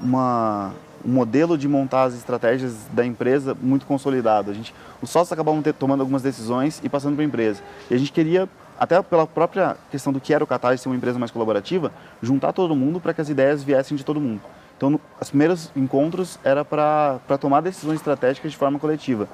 uma 0.00 0.72
um 1.04 1.10
modelo 1.10 1.58
de 1.58 1.68
montar 1.68 2.04
as 2.04 2.14
estratégias 2.14 2.74
da 2.92 3.04
empresa 3.04 3.56
muito 3.60 3.86
consolidado. 3.86 4.50
A 4.50 4.54
gente, 4.54 4.74
os 5.02 5.10
sócios 5.10 5.32
acabavam 5.32 5.60
ter- 5.62 5.74
tomando 5.74 6.00
algumas 6.00 6.22
decisões 6.22 6.80
e 6.82 6.88
passando 6.88 7.14
para 7.14 7.24
a 7.24 7.26
empresa. 7.26 7.62
E 7.90 7.94
a 7.94 7.98
gente 7.98 8.12
queria, 8.12 8.48
até 8.78 9.00
pela 9.02 9.26
própria 9.26 9.76
questão 9.90 10.12
do 10.12 10.20
que 10.20 10.32
era 10.32 10.42
o 10.42 10.46
Catar 10.46 10.78
ser 10.78 10.88
uma 10.88 10.96
empresa 10.96 11.18
mais 11.18 11.30
colaborativa, 11.30 11.92
juntar 12.22 12.52
todo 12.52 12.74
mundo 12.74 13.00
para 13.00 13.12
que 13.12 13.20
as 13.20 13.28
ideias 13.28 13.62
viessem 13.62 13.96
de 13.96 14.04
todo 14.04 14.20
mundo. 14.20 14.40
Então, 14.76 14.90
no, 14.90 15.00
os 15.20 15.28
primeiros 15.28 15.70
encontros 15.76 16.38
era 16.42 16.64
para 16.64 17.20
tomar 17.40 17.60
decisões 17.60 17.96
estratégicas 17.96 18.50
de 18.50 18.56
forma 18.56 18.78
coletiva, 18.78 19.28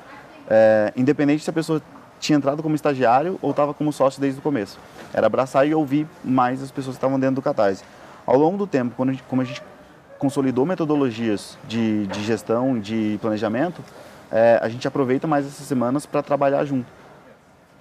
É, 0.52 0.92
independente 0.96 1.44
se 1.44 1.50
a 1.50 1.52
pessoa 1.52 1.80
tinha 2.18 2.36
entrado 2.36 2.60
como 2.60 2.74
estagiário 2.74 3.38
ou 3.40 3.52
estava 3.52 3.72
como 3.72 3.92
sócio 3.92 4.20
desde 4.20 4.40
o 4.40 4.42
começo. 4.42 4.80
Era 5.14 5.26
abraçar 5.26 5.64
e 5.64 5.72
ouvir 5.72 6.08
mais 6.24 6.60
as 6.60 6.72
pessoas 6.72 6.96
que 6.96 6.98
estavam 6.98 7.20
dentro 7.20 7.36
do 7.36 7.42
Catarse. 7.42 7.84
Ao 8.26 8.36
longo 8.36 8.58
do 8.58 8.66
tempo, 8.66 8.94
quando 8.96 9.10
a 9.10 9.12
gente, 9.12 9.22
como 9.28 9.42
a 9.42 9.44
gente 9.44 9.62
consolidou 10.24 10.66
metodologias 10.66 11.58
de, 11.66 12.06
de 12.06 12.22
gestão 12.22 12.76
e 12.76 12.80
de 12.80 13.18
planejamento, 13.22 13.82
é, 14.30 14.60
a 14.62 14.68
gente 14.68 14.86
aproveita 14.86 15.26
mais 15.26 15.46
essas 15.46 15.66
semanas 15.66 16.04
para 16.06 16.22
trabalhar 16.22 16.62
junto. 16.64 16.86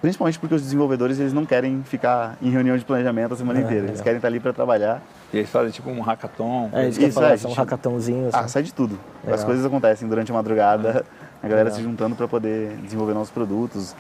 Principalmente 0.02 0.40
porque 0.40 0.56
os 0.56 0.62
desenvolvedores 0.62 1.20
eles 1.20 1.34
não 1.34 1.46
querem 1.46 1.84
ficar 1.84 2.38
em 2.42 2.50
reunião 2.50 2.78
de 2.78 2.86
planejamento 2.86 3.34
a 3.34 3.38
semana 3.38 3.60
É, 3.60 3.64
inteira. 3.64 3.80
Eles 3.82 3.90
legal. 3.92 4.04
querem 4.06 4.18
estar 4.18 4.28
ali 4.30 4.40
para 4.40 4.54
trabalhar. 4.54 5.02
E 5.34 5.38
eles 5.40 5.50
fazem 5.50 5.72
tipo 5.72 5.90
um 5.90 6.00
hackathon. 6.00 6.70
É, 6.72 6.84
ia 6.84 6.88
Isso, 6.90 7.12
falar, 7.12 7.32
é, 7.34 7.38
são 7.38 7.52
um 7.52 7.54
gente- 7.54 7.58
hackathonzinhos. 7.66 8.34
Ah, 8.34 8.44
né? 8.44 8.48
sai 8.48 8.64
de 8.64 8.74
tudo. 8.74 8.98
As 9.28 9.44
coisas 9.44 9.66
acontecem 9.66 10.08
durante 10.08 10.32
a 10.32 10.34
madrugada, 10.34 11.06
a 11.44 11.48
galera 11.48 11.66
Legal. 11.66 11.78
se 11.78 11.84
juntando 11.84 12.16
para 12.16 12.30
poder 12.30 12.70
desenvolver 12.78 13.14
novos 13.14 13.30
produtos. 13.30 13.94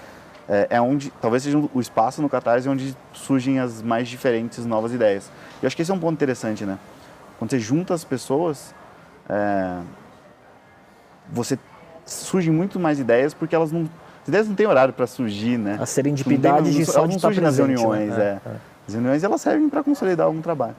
É, 0.47 0.67
é 0.69 0.81
onde, 0.81 1.11
talvez 1.21 1.43
seja 1.43 1.57
o 1.57 1.79
espaço 1.81 2.21
no 2.21 2.29
Catarse 2.29 2.67
onde 2.69 2.95
surgem 3.11 3.59
as 3.59 3.81
mais 3.81 4.07
diferentes 4.07 4.65
novas 4.65 4.93
ideias. 4.93 5.29
E 5.61 5.65
eu 5.65 5.67
acho 5.67 5.75
que 5.75 5.81
esse 5.81 5.91
é 5.91 5.93
um 5.93 5.99
ponto 5.99 6.13
interessante, 6.13 6.63
né? 6.65 6.79
Quando 7.39 7.49
você 7.51 7.59
junta 7.59 7.93
as 7.93 8.03
pessoas, 8.03 8.75
é, 9.27 9.79
você 11.31 11.57
surgem 12.05 12.51
muito 12.51 12.79
mais 12.79 12.99
ideias 12.99 13.33
porque 13.33 13.55
elas 13.55 13.71
não, 13.71 13.89
as 14.21 14.27
ideias 14.27 14.47
não 14.47 14.55
têm 14.55 14.67
horário 14.67 14.93
para 14.93 15.07
surgir, 15.07 15.57
né? 15.57 15.77
A 15.81 15.85
serendipidade 15.85 16.57
Não 16.57 16.63
tem- 16.63 16.73
de 16.73 16.85
só 16.85 17.01
não 17.01 17.09
estar 17.15 17.19
surgem 17.29 17.43
nas 17.43 17.55
presente, 17.55 17.77
reuniões, 17.79 18.15
né? 18.17 18.39
é. 18.45 18.51
As 18.87 18.93
reuniões 18.93 19.23
elas 19.23 19.41
servem 19.41 19.69
para 19.69 19.83
consolidar 19.83 20.25
algum 20.27 20.41
trabalho. 20.41 20.75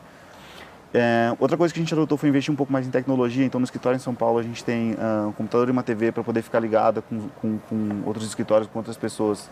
É, 0.92 1.32
outra 1.38 1.56
coisa 1.56 1.72
que 1.72 1.78
a 1.78 1.82
gente 1.82 1.94
adotou 1.94 2.18
foi 2.18 2.28
investir 2.28 2.52
um 2.52 2.56
pouco 2.56 2.72
mais 2.72 2.84
em 2.86 2.90
tecnologia. 2.90 3.44
Então, 3.46 3.60
no 3.60 3.64
escritório 3.64 3.96
em 3.96 4.00
São 4.00 4.12
Paulo, 4.14 4.38
a 4.40 4.42
gente 4.42 4.64
tem 4.64 4.96
ah, 4.98 5.26
um 5.28 5.32
computador 5.32 5.68
e 5.68 5.70
uma 5.70 5.84
TV 5.84 6.10
para 6.10 6.24
poder 6.24 6.42
ficar 6.42 6.58
ligada 6.58 7.00
com, 7.00 7.28
com, 7.40 7.58
com 7.68 8.02
outros 8.04 8.26
escritórios, 8.26 8.68
com 8.68 8.76
outras 8.80 8.96
pessoas, 8.96 9.48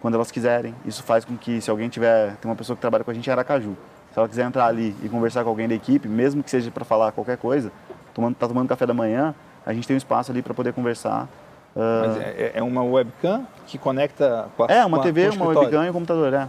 quando 0.00 0.14
elas 0.14 0.30
quiserem. 0.30 0.74
Isso 0.86 1.02
faz 1.02 1.26
com 1.26 1.36
que, 1.36 1.60
se 1.60 1.70
alguém 1.70 1.90
tiver, 1.90 2.36
tem 2.36 2.50
uma 2.50 2.56
pessoa 2.56 2.74
que 2.74 2.80
trabalha 2.80 3.04
com 3.04 3.10
a 3.10 3.14
gente 3.14 3.26
em 3.26 3.30
Aracaju, 3.30 3.76
se 4.12 4.18
ela 4.18 4.28
quiser 4.28 4.44
entrar 4.46 4.66
ali 4.66 4.94
e 5.02 5.08
conversar 5.08 5.42
com 5.42 5.50
alguém 5.50 5.66
da 5.68 5.74
equipe, 5.74 6.06
mesmo 6.08 6.42
que 6.42 6.50
seja 6.50 6.70
para 6.70 6.84
falar 6.84 7.12
qualquer 7.12 7.36
coisa, 7.38 7.72
tomando, 8.14 8.34
tá 8.34 8.46
tomando 8.46 8.68
café 8.68 8.86
da 8.86 8.94
manhã, 8.94 9.34
a 9.64 9.72
gente 9.72 9.86
tem 9.86 9.94
um 9.94 9.98
espaço 9.98 10.30
ali 10.30 10.42
para 10.42 10.52
poder 10.54 10.72
conversar. 10.72 11.28
ah, 11.76 12.04
Mas 12.06 12.16
é, 12.18 12.52
é 12.56 12.62
uma 12.62 12.82
webcam 12.82 13.46
que 13.66 13.78
conecta 13.78 14.48
com 14.56 14.64
a 14.64 14.66
é, 14.68 14.84
uma 14.84 14.98
com 14.98 15.02
TV, 15.04 15.30
uma 15.30 15.46
webcam 15.46 15.86
e 15.86 15.90
um 15.90 15.92
computador, 15.92 16.32
é. 16.34 16.48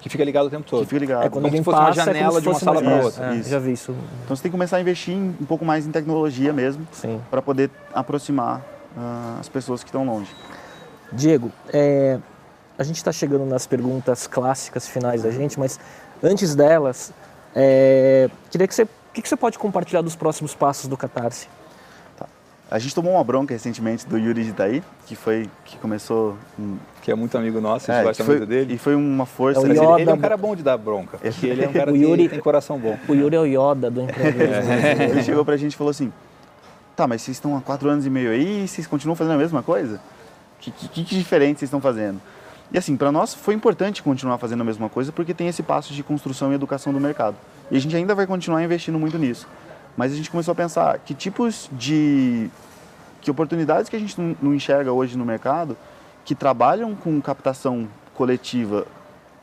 Que 0.00 0.08
fica 0.08 0.22
ligado 0.22 0.46
o 0.46 0.50
tempo 0.50 0.64
todo. 0.68 0.80
Que 0.82 0.86
fica 0.86 1.00
ligado. 1.00 1.24
É, 1.24 1.28
quando 1.28 1.32
Como 1.32 1.46
alguém 1.46 1.60
se 1.60 1.64
fosse 1.64 1.76
uma 1.78 1.86
passa, 1.86 2.00
é 2.02 2.04
janela 2.04 2.28
como 2.28 2.36
se 2.36 2.42
de 2.42 2.48
uma 2.48 2.58
sala 2.60 2.80
janela. 2.84 3.04
outra. 3.04 3.32
É, 3.32 3.34
Isso. 3.34 3.48
Já 3.50 3.58
vi 3.58 3.72
isso. 3.72 3.96
Então 4.24 4.36
você 4.36 4.42
tem 4.44 4.50
que 4.50 4.54
começar 4.56 4.76
a 4.76 4.80
investir 4.80 5.12
em- 5.14 5.34
um 5.40 5.44
pouco 5.44 5.64
mais 5.64 5.86
em 5.88 5.90
tecnologia 5.90 6.52
mesmo, 6.52 6.86
para 7.30 7.42
poder 7.42 7.68
aproximar 7.92 8.62
ah, 8.96 9.38
as 9.40 9.48
pessoas 9.48 9.82
que 9.82 9.88
estão 9.88 10.04
longe. 10.06 10.30
Diego, 11.12 11.50
é, 11.72 12.18
a 12.78 12.82
gente 12.84 12.96
está 12.96 13.10
chegando 13.10 13.44
nas 13.44 13.66
perguntas 13.66 14.26
clássicas 14.28 14.86
finais 14.86 15.22
da 15.24 15.30
gente, 15.32 15.58
mas 15.58 15.80
antes 16.22 16.54
delas, 16.54 17.12
é, 17.54 18.28
queria 18.50 18.66
que 18.68 18.74
você, 18.74 18.82
o 18.84 18.88
que, 19.12 19.22
que 19.22 19.28
você 19.28 19.36
pode 19.36 19.58
compartilhar 19.58 20.02
dos 20.02 20.14
próximos 20.16 20.54
passos 20.54 20.86
do 20.88 20.96
Catarse? 20.96 21.48
A 22.70 22.78
gente 22.78 22.94
tomou 22.94 23.14
uma 23.14 23.24
bronca 23.24 23.54
recentemente 23.54 24.06
do 24.06 24.18
Yuri 24.18 24.44
de 24.44 24.50
Itaí, 24.50 24.82
que 25.06 25.16
foi 25.16 25.48
que 25.64 25.78
começou 25.78 26.36
um- 26.58 26.76
Que 27.00 27.10
é 27.10 27.14
muito 27.14 27.38
amigo 27.38 27.62
nosso, 27.62 27.90
a 27.90 27.94
gente 27.94 28.02
é, 28.02 28.06
gosta 28.08 28.22
foi, 28.24 28.36
muito 28.36 28.48
dele. 28.48 28.74
e 28.74 28.76
foi 28.78 28.94
uma 28.94 29.24
força. 29.24 29.60
É 29.60 29.64
ele, 29.64 29.72
Yoda- 29.80 30.00
ele 30.02 30.10
é 30.10 30.12
um 30.12 30.18
cara 30.18 30.36
bom 30.36 30.54
de 30.54 30.62
dar 30.62 30.76
bronca, 30.76 31.16
porque 31.16 31.46
ele 31.46 31.64
é 31.64 31.68
um 31.68 31.72
cara 31.72 31.90
O 31.90 31.94
que 31.94 32.00
Yuri- 32.02 32.28
tem 32.28 32.38
coração 32.40 32.78
bom. 32.78 32.98
O 33.08 33.14
Yuri 33.14 33.36
é 33.36 33.40
o 33.40 33.46
Yoda 33.46 33.90
do 33.90 34.02
empreendedorismo. 34.04 35.02
Ele 35.02 35.22
chegou 35.22 35.46
pra 35.46 35.56
gente 35.56 35.72
e 35.72 35.76
falou 35.78 35.90
assim: 35.92 36.12
Tá, 36.94 37.06
mas 37.06 37.22
vocês 37.22 37.38
estão 37.38 37.56
há 37.56 37.62
quatro 37.62 37.88
anos 37.88 38.04
e 38.04 38.10
meio 38.10 38.30
aí 38.30 38.64
e 38.64 38.68
vocês 38.68 38.86
continuam 38.86 39.16
fazendo 39.16 39.36
a 39.36 39.38
mesma 39.38 39.62
coisa? 39.62 39.98
Que, 40.60 40.70
que, 40.70 40.88
que 41.04 41.14
diferente 41.16 41.60
vocês 41.60 41.68
estão 41.68 41.80
fazendo? 41.80 42.20
E 42.70 42.78
assim, 42.78 42.96
para 42.96 43.10
nós 43.10 43.34
foi 43.34 43.54
importante 43.54 44.02
continuar 44.02 44.38
fazendo 44.38 44.60
a 44.60 44.64
mesma 44.64 44.88
coisa 44.88 45.10
porque 45.10 45.32
tem 45.32 45.48
esse 45.48 45.62
passo 45.62 45.92
de 45.94 46.02
construção 46.02 46.52
e 46.52 46.54
educação 46.54 46.92
do 46.92 47.00
mercado. 47.00 47.36
E 47.70 47.76
a 47.76 47.80
gente 47.80 47.96
ainda 47.96 48.14
vai 48.14 48.26
continuar 48.26 48.62
investindo 48.62 48.98
muito 48.98 49.16
nisso. 49.18 49.46
Mas 49.96 50.12
a 50.12 50.16
gente 50.16 50.30
começou 50.30 50.52
a 50.52 50.54
pensar 50.54 50.98
que 50.98 51.14
tipos 51.14 51.68
de. 51.72 52.50
que 53.20 53.30
oportunidades 53.30 53.88
que 53.88 53.96
a 53.96 53.98
gente 53.98 54.14
não 54.40 54.54
enxerga 54.54 54.92
hoje 54.92 55.16
no 55.16 55.24
mercado 55.24 55.76
que 56.24 56.34
trabalham 56.34 56.94
com 56.94 57.18
captação 57.22 57.88
coletiva, 58.14 58.86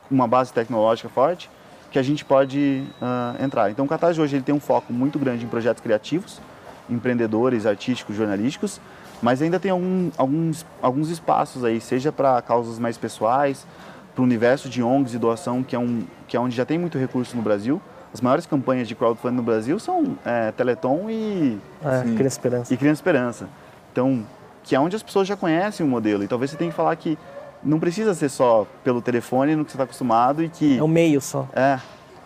uma 0.08 0.28
base 0.28 0.52
tecnológica 0.52 1.08
forte, 1.08 1.50
que 1.90 1.98
a 1.98 2.02
gente 2.02 2.24
pode 2.24 2.84
uh, 3.02 3.42
entrar. 3.42 3.70
Então 3.70 3.84
o 3.84 3.88
Catarse 3.88 4.20
hoje 4.20 4.36
ele 4.36 4.44
tem 4.44 4.54
um 4.54 4.60
foco 4.60 4.92
muito 4.92 5.18
grande 5.18 5.44
em 5.44 5.48
projetos 5.48 5.82
criativos, 5.82 6.40
empreendedores, 6.88 7.66
artísticos, 7.66 8.14
jornalísticos, 8.14 8.80
mas 9.22 9.40
ainda 9.42 9.58
tem 9.58 9.70
algum, 9.70 10.10
alguns, 10.16 10.66
alguns 10.80 11.10
espaços 11.10 11.64
aí, 11.64 11.80
seja 11.80 12.12
para 12.12 12.40
causas 12.42 12.78
mais 12.78 12.96
pessoais, 12.96 13.66
para 14.14 14.22
o 14.22 14.24
universo 14.24 14.68
de 14.68 14.82
ONGs 14.82 15.14
e 15.14 15.18
doação, 15.18 15.62
que 15.62 15.76
é, 15.76 15.78
um, 15.78 16.04
que 16.26 16.36
é 16.36 16.40
onde 16.40 16.56
já 16.56 16.64
tem 16.64 16.78
muito 16.78 16.96
recurso 16.98 17.36
no 17.36 17.42
Brasil. 17.42 17.80
As 18.14 18.20
maiores 18.20 18.46
campanhas 18.46 18.88
de 18.88 18.94
crowdfunding 18.94 19.36
no 19.36 19.42
Brasil 19.42 19.78
são 19.78 20.16
é, 20.24 20.50
Teleton 20.52 21.10
e... 21.10 21.58
É, 21.84 22.02
Criança 22.14 22.26
Esperança. 22.26 22.74
E 22.74 22.76
Criança 22.76 22.98
Esperança. 22.98 23.48
Então, 23.92 24.24
que 24.62 24.74
é 24.74 24.80
onde 24.80 24.96
as 24.96 25.02
pessoas 25.02 25.28
já 25.28 25.36
conhecem 25.36 25.84
o 25.84 25.88
modelo. 25.88 26.24
E 26.24 26.28
talvez 26.28 26.50
você 26.50 26.56
tenha 26.56 26.70
que 26.70 26.76
falar 26.76 26.96
que 26.96 27.18
não 27.62 27.78
precisa 27.78 28.14
ser 28.14 28.30
só 28.30 28.66
pelo 28.82 29.02
telefone, 29.02 29.54
no 29.54 29.64
que 29.64 29.70
você 29.70 29.76
está 29.76 29.84
acostumado 29.84 30.42
e 30.42 30.48
que... 30.48 30.78
É 30.78 30.82
o 30.82 30.88
meio 30.88 31.20
só. 31.20 31.46
É. 31.54 31.78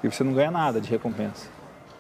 E 0.04 0.08
você 0.08 0.22
não 0.22 0.32
ganha 0.32 0.50
nada 0.50 0.80
de 0.80 0.88
recompensa. 0.88 1.48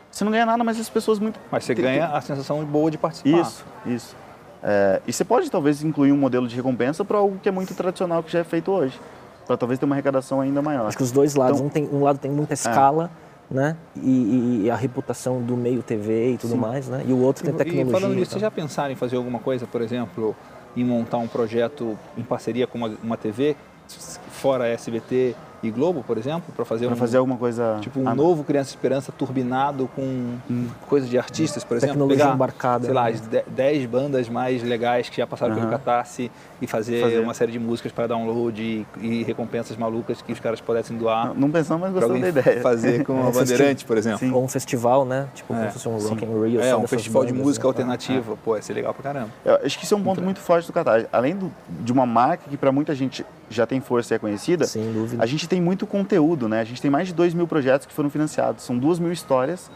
Você 0.08 0.24
não 0.24 0.30
ganha 0.30 0.46
nada, 0.46 0.62
mas 0.62 0.78
as 0.78 0.88
pessoas 0.88 1.18
muito... 1.18 1.40
Mas 1.50 1.64
você 1.64 1.74
ganha 1.74 2.06
a 2.06 2.20
sensação 2.20 2.64
boa 2.64 2.90
de 2.92 2.98
participar. 2.98 3.40
Isso, 3.40 3.64
isso. 3.86 4.16
É, 4.62 5.00
e 5.06 5.12
você 5.12 5.24
pode 5.24 5.50
talvez 5.50 5.82
incluir 5.82 6.12
um 6.12 6.16
modelo 6.16 6.46
de 6.46 6.54
recompensa 6.54 7.04
para 7.04 7.18
algo 7.18 7.38
que 7.42 7.48
é 7.48 7.52
muito 7.52 7.74
tradicional 7.74 8.22
que 8.22 8.30
já 8.30 8.40
é 8.40 8.44
feito 8.44 8.70
hoje, 8.70 9.00
para 9.46 9.56
talvez 9.56 9.78
ter 9.78 9.86
uma 9.86 9.94
arrecadação 9.94 10.40
ainda 10.40 10.60
maior. 10.60 10.86
Acho 10.86 10.96
que 10.96 11.02
os 11.02 11.12
dois 11.12 11.34
lados, 11.34 11.60
então, 11.60 11.66
um, 11.66 11.70
tem, 11.70 11.88
um 11.90 12.02
lado 12.02 12.18
tem 12.18 12.30
muita 12.30 12.54
escala, 12.54 13.10
é. 13.50 13.54
né? 13.54 13.76
E, 13.96 14.62
e, 14.64 14.70
a 14.70 14.76
reputação 14.76 15.40
do 15.42 15.56
meio 15.56 15.82
TV 15.82 16.32
e 16.32 16.38
tudo 16.38 16.54
Sim. 16.54 16.58
mais, 16.58 16.88
né? 16.88 17.04
E 17.06 17.12
o 17.12 17.20
outro 17.20 17.44
tem 17.44 17.54
tecnologia. 17.54 17.88
E 17.88 18.00
falando 18.00 18.14
nisso, 18.14 18.32
vocês 18.32 18.42
já 18.42 18.50
pensaram 18.50 18.92
em 18.92 18.96
fazer 18.96 19.16
alguma 19.16 19.38
coisa, 19.38 19.66
por 19.66 19.80
exemplo, 19.80 20.36
em 20.76 20.84
montar 20.84 21.18
um 21.18 21.26
projeto 21.26 21.98
em 22.16 22.22
parceria 22.22 22.66
com 22.66 22.78
uma, 22.78 22.92
uma 23.02 23.16
TV, 23.16 23.56
fora 24.30 24.68
SBT 24.68 25.34
e 25.62 25.70
Globo, 25.70 26.02
por 26.02 26.16
exemplo, 26.16 26.52
para 26.54 26.64
fazer 26.64 26.86
pra 26.86 26.94
um, 26.94 26.98
fazer 26.98 27.18
alguma 27.18 27.36
coisa 27.36 27.78
tipo 27.80 28.00
um 28.00 28.08
ah, 28.08 28.14
novo 28.14 28.44
Criança 28.44 28.70
Esperança 28.70 29.12
turbinado 29.12 29.88
com 29.94 30.38
hum. 30.50 30.68
coisas 30.88 31.08
de 31.08 31.18
artistas, 31.18 31.62
por 31.64 31.76
exemplo, 31.76 31.94
tecnologia 31.94 32.24
pegar, 32.24 32.34
embarcada, 32.34 32.84
sei 32.84 32.94
lá, 32.94 33.04
né? 33.04 33.10
as 33.10 33.20
10 33.46 33.86
bandas 33.86 34.28
mais 34.28 34.62
legais 34.62 35.08
que 35.08 35.16
já 35.18 35.26
passaram 35.26 35.54
uhum. 35.54 35.60
pelo 35.60 35.70
Catarse 35.70 36.30
e 36.60 36.66
fazer, 36.66 37.02
fazer, 37.02 37.18
uma 37.20 37.34
série 37.34 37.52
de 37.52 37.58
músicas 37.58 37.92
para 37.92 38.06
download 38.06 38.60
e, 38.60 38.86
e, 39.00 39.22
recompensas 39.22 39.76
malucas 39.76 40.22
que 40.22 40.32
os 40.32 40.40
caras 40.40 40.60
pudessem 40.60 40.96
doar. 40.96 41.28
Não, 41.28 41.34
não 41.34 41.50
pensamos, 41.50 41.82
mas 41.82 41.92
gostamos 41.92 42.20
da 42.20 42.28
ideia. 42.28 42.60
Fazer 42.60 43.04
com 43.04 43.26
a 43.26 43.30
Bandeirante, 43.30 43.84
por 43.84 43.96
exemplo. 43.96 44.18
Sim. 44.18 44.32
Ou 44.32 44.44
um 44.44 44.48
festival, 44.48 45.04
né? 45.04 45.28
Tipo, 45.34 45.54
é. 45.54 45.56
como 45.56 45.68
se 45.68 45.72
fosse 45.74 45.88
um 45.88 46.08
Rock 46.08 46.24
and 46.24 46.46
Rio. 46.46 46.60
É, 46.60 46.76
um 46.76 46.86
festival 46.86 47.22
bandas, 47.22 47.36
de 47.36 47.42
música 47.42 47.64
né? 47.64 47.68
alternativa. 47.68 48.32
É. 48.32 48.36
Pô, 48.44 48.56
ia 48.56 48.62
ser 48.62 48.74
legal 48.74 48.92
pra 48.92 49.02
caramba. 49.02 49.30
Eu 49.44 49.56
acho 49.64 49.78
que 49.78 49.84
isso 49.84 49.94
é 49.94 49.96
um 49.96 50.02
ponto 50.02 50.14
então. 50.14 50.24
muito 50.24 50.40
forte 50.40 50.66
do 50.66 50.72
Catarse. 50.72 51.06
Além 51.12 51.36
do, 51.36 51.50
de 51.68 51.92
uma 51.92 52.04
marca 52.04 52.44
que 52.48 52.56
para 52.56 52.72
muita 52.72 52.94
gente 52.94 53.24
já 53.50 53.66
tem 53.66 53.80
força 53.80 54.14
e 54.14 54.16
é 54.16 54.18
conhecida, 54.18 54.64
Sem 54.64 54.92
dúvida. 54.92 55.22
a 55.22 55.26
gente 55.26 55.48
tem 55.48 55.60
muito 55.60 55.86
conteúdo, 55.86 56.48
né? 56.48 56.60
A 56.60 56.64
gente 56.64 56.80
tem 56.80 56.90
mais 56.90 57.08
de 57.08 57.14
2 57.14 57.34
mil 57.34 57.48
projetos 57.48 57.86
que 57.86 57.92
foram 57.92 58.08
financiados. 58.08 58.64
São 58.64 58.78
2 58.78 59.00
mil 59.00 59.12
histórias 59.12 59.70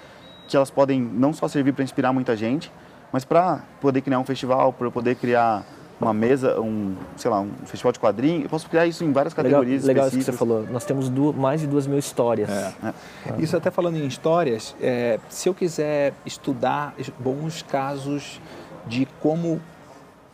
que 0.49 0.57
elas 0.57 0.71
podem 0.71 1.01
não 1.01 1.33
só 1.33 1.49
servir 1.49 1.73
para 1.73 1.83
inspirar 1.83 2.13
muita 2.13 2.37
gente, 2.37 2.71
mas 3.13 3.25
para 3.25 3.65
poder 3.81 4.01
criar 4.01 4.21
um 4.21 4.25
festival, 4.25 4.73
para 4.73 4.91
poder 4.91 5.17
criar 5.17 5.65
uma 6.01 6.13
mesa, 6.13 6.61
um, 6.61 6.95
sei 7.17 7.31
lá, 7.31 7.41
um 7.41 7.51
festival 7.65 7.93
de 7.93 7.99
quadrinhos. 7.99 8.45
Eu 8.45 8.51
posso 8.51 8.69
criar 8.69 8.87
isso 8.87 9.05
em 9.05 9.13
várias 9.13 9.33
categorias 9.33 9.85
Legal, 9.85 10.05
legal 10.05 10.09
isso 10.09 10.19
que 10.19 10.25
você 10.25 10.33
falou. 10.33 10.67
Nós 10.71 10.85
temos 10.85 11.09
duas, 11.09 11.35
mais 11.35 11.61
de 11.61 11.67
duas 11.67 11.87
mil 11.87 11.99
histórias. 11.99 12.51
É. 12.51 12.73
É. 12.85 12.93
Isso 13.39 13.57
até 13.57 13.71
falando 13.71 13.97
em 13.97 14.07
histórias, 14.07 14.77
é, 14.81 15.19
se 15.29 15.49
eu 15.49 15.55
quiser 15.55 16.13
estudar 16.27 16.95
bons 17.19 17.63
casos 17.63 18.41
de 18.87 19.07
como 19.21 19.61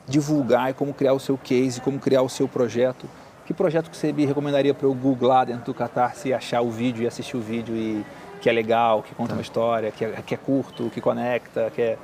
divulgar 0.09 0.71
e 0.71 0.75
como 0.75 0.93
criar 0.93 1.13
o 1.13 1.21
seu 1.21 1.39
case, 1.39 1.81
como 1.81 1.99
criar 1.99 2.23
o 2.23 2.29
seu 2.29 2.49
projeto, 2.49 3.07
que 3.51 3.55
projeto 3.55 3.91
que 3.91 3.97
você 3.97 4.13
me 4.13 4.25
recomendaria 4.25 4.73
para 4.73 4.87
eu 4.87 4.95
googlar 4.95 5.45
dentro 5.45 5.65
do 5.65 5.75
Catarse 5.75 6.29
e 6.29 6.33
achar 6.33 6.61
o 6.61 6.71
vídeo 6.71 7.03
e 7.03 7.07
assistir 7.09 7.37
o 7.37 7.41
vídeo 7.41 7.75
e 7.75 8.07
que 8.41 8.49
é 8.49 8.53
legal, 8.53 9.03
que 9.03 9.13
conta 9.13 9.31
tá. 9.31 9.35
uma 9.35 9.43
história, 9.43 9.91
que 9.91 10.05
é, 10.05 10.23
que 10.25 10.35
é 10.35 10.37
curto, 10.37 10.89
que 10.91 11.01
conecta, 11.01 11.69
que 11.75 11.83
é... 11.83 11.99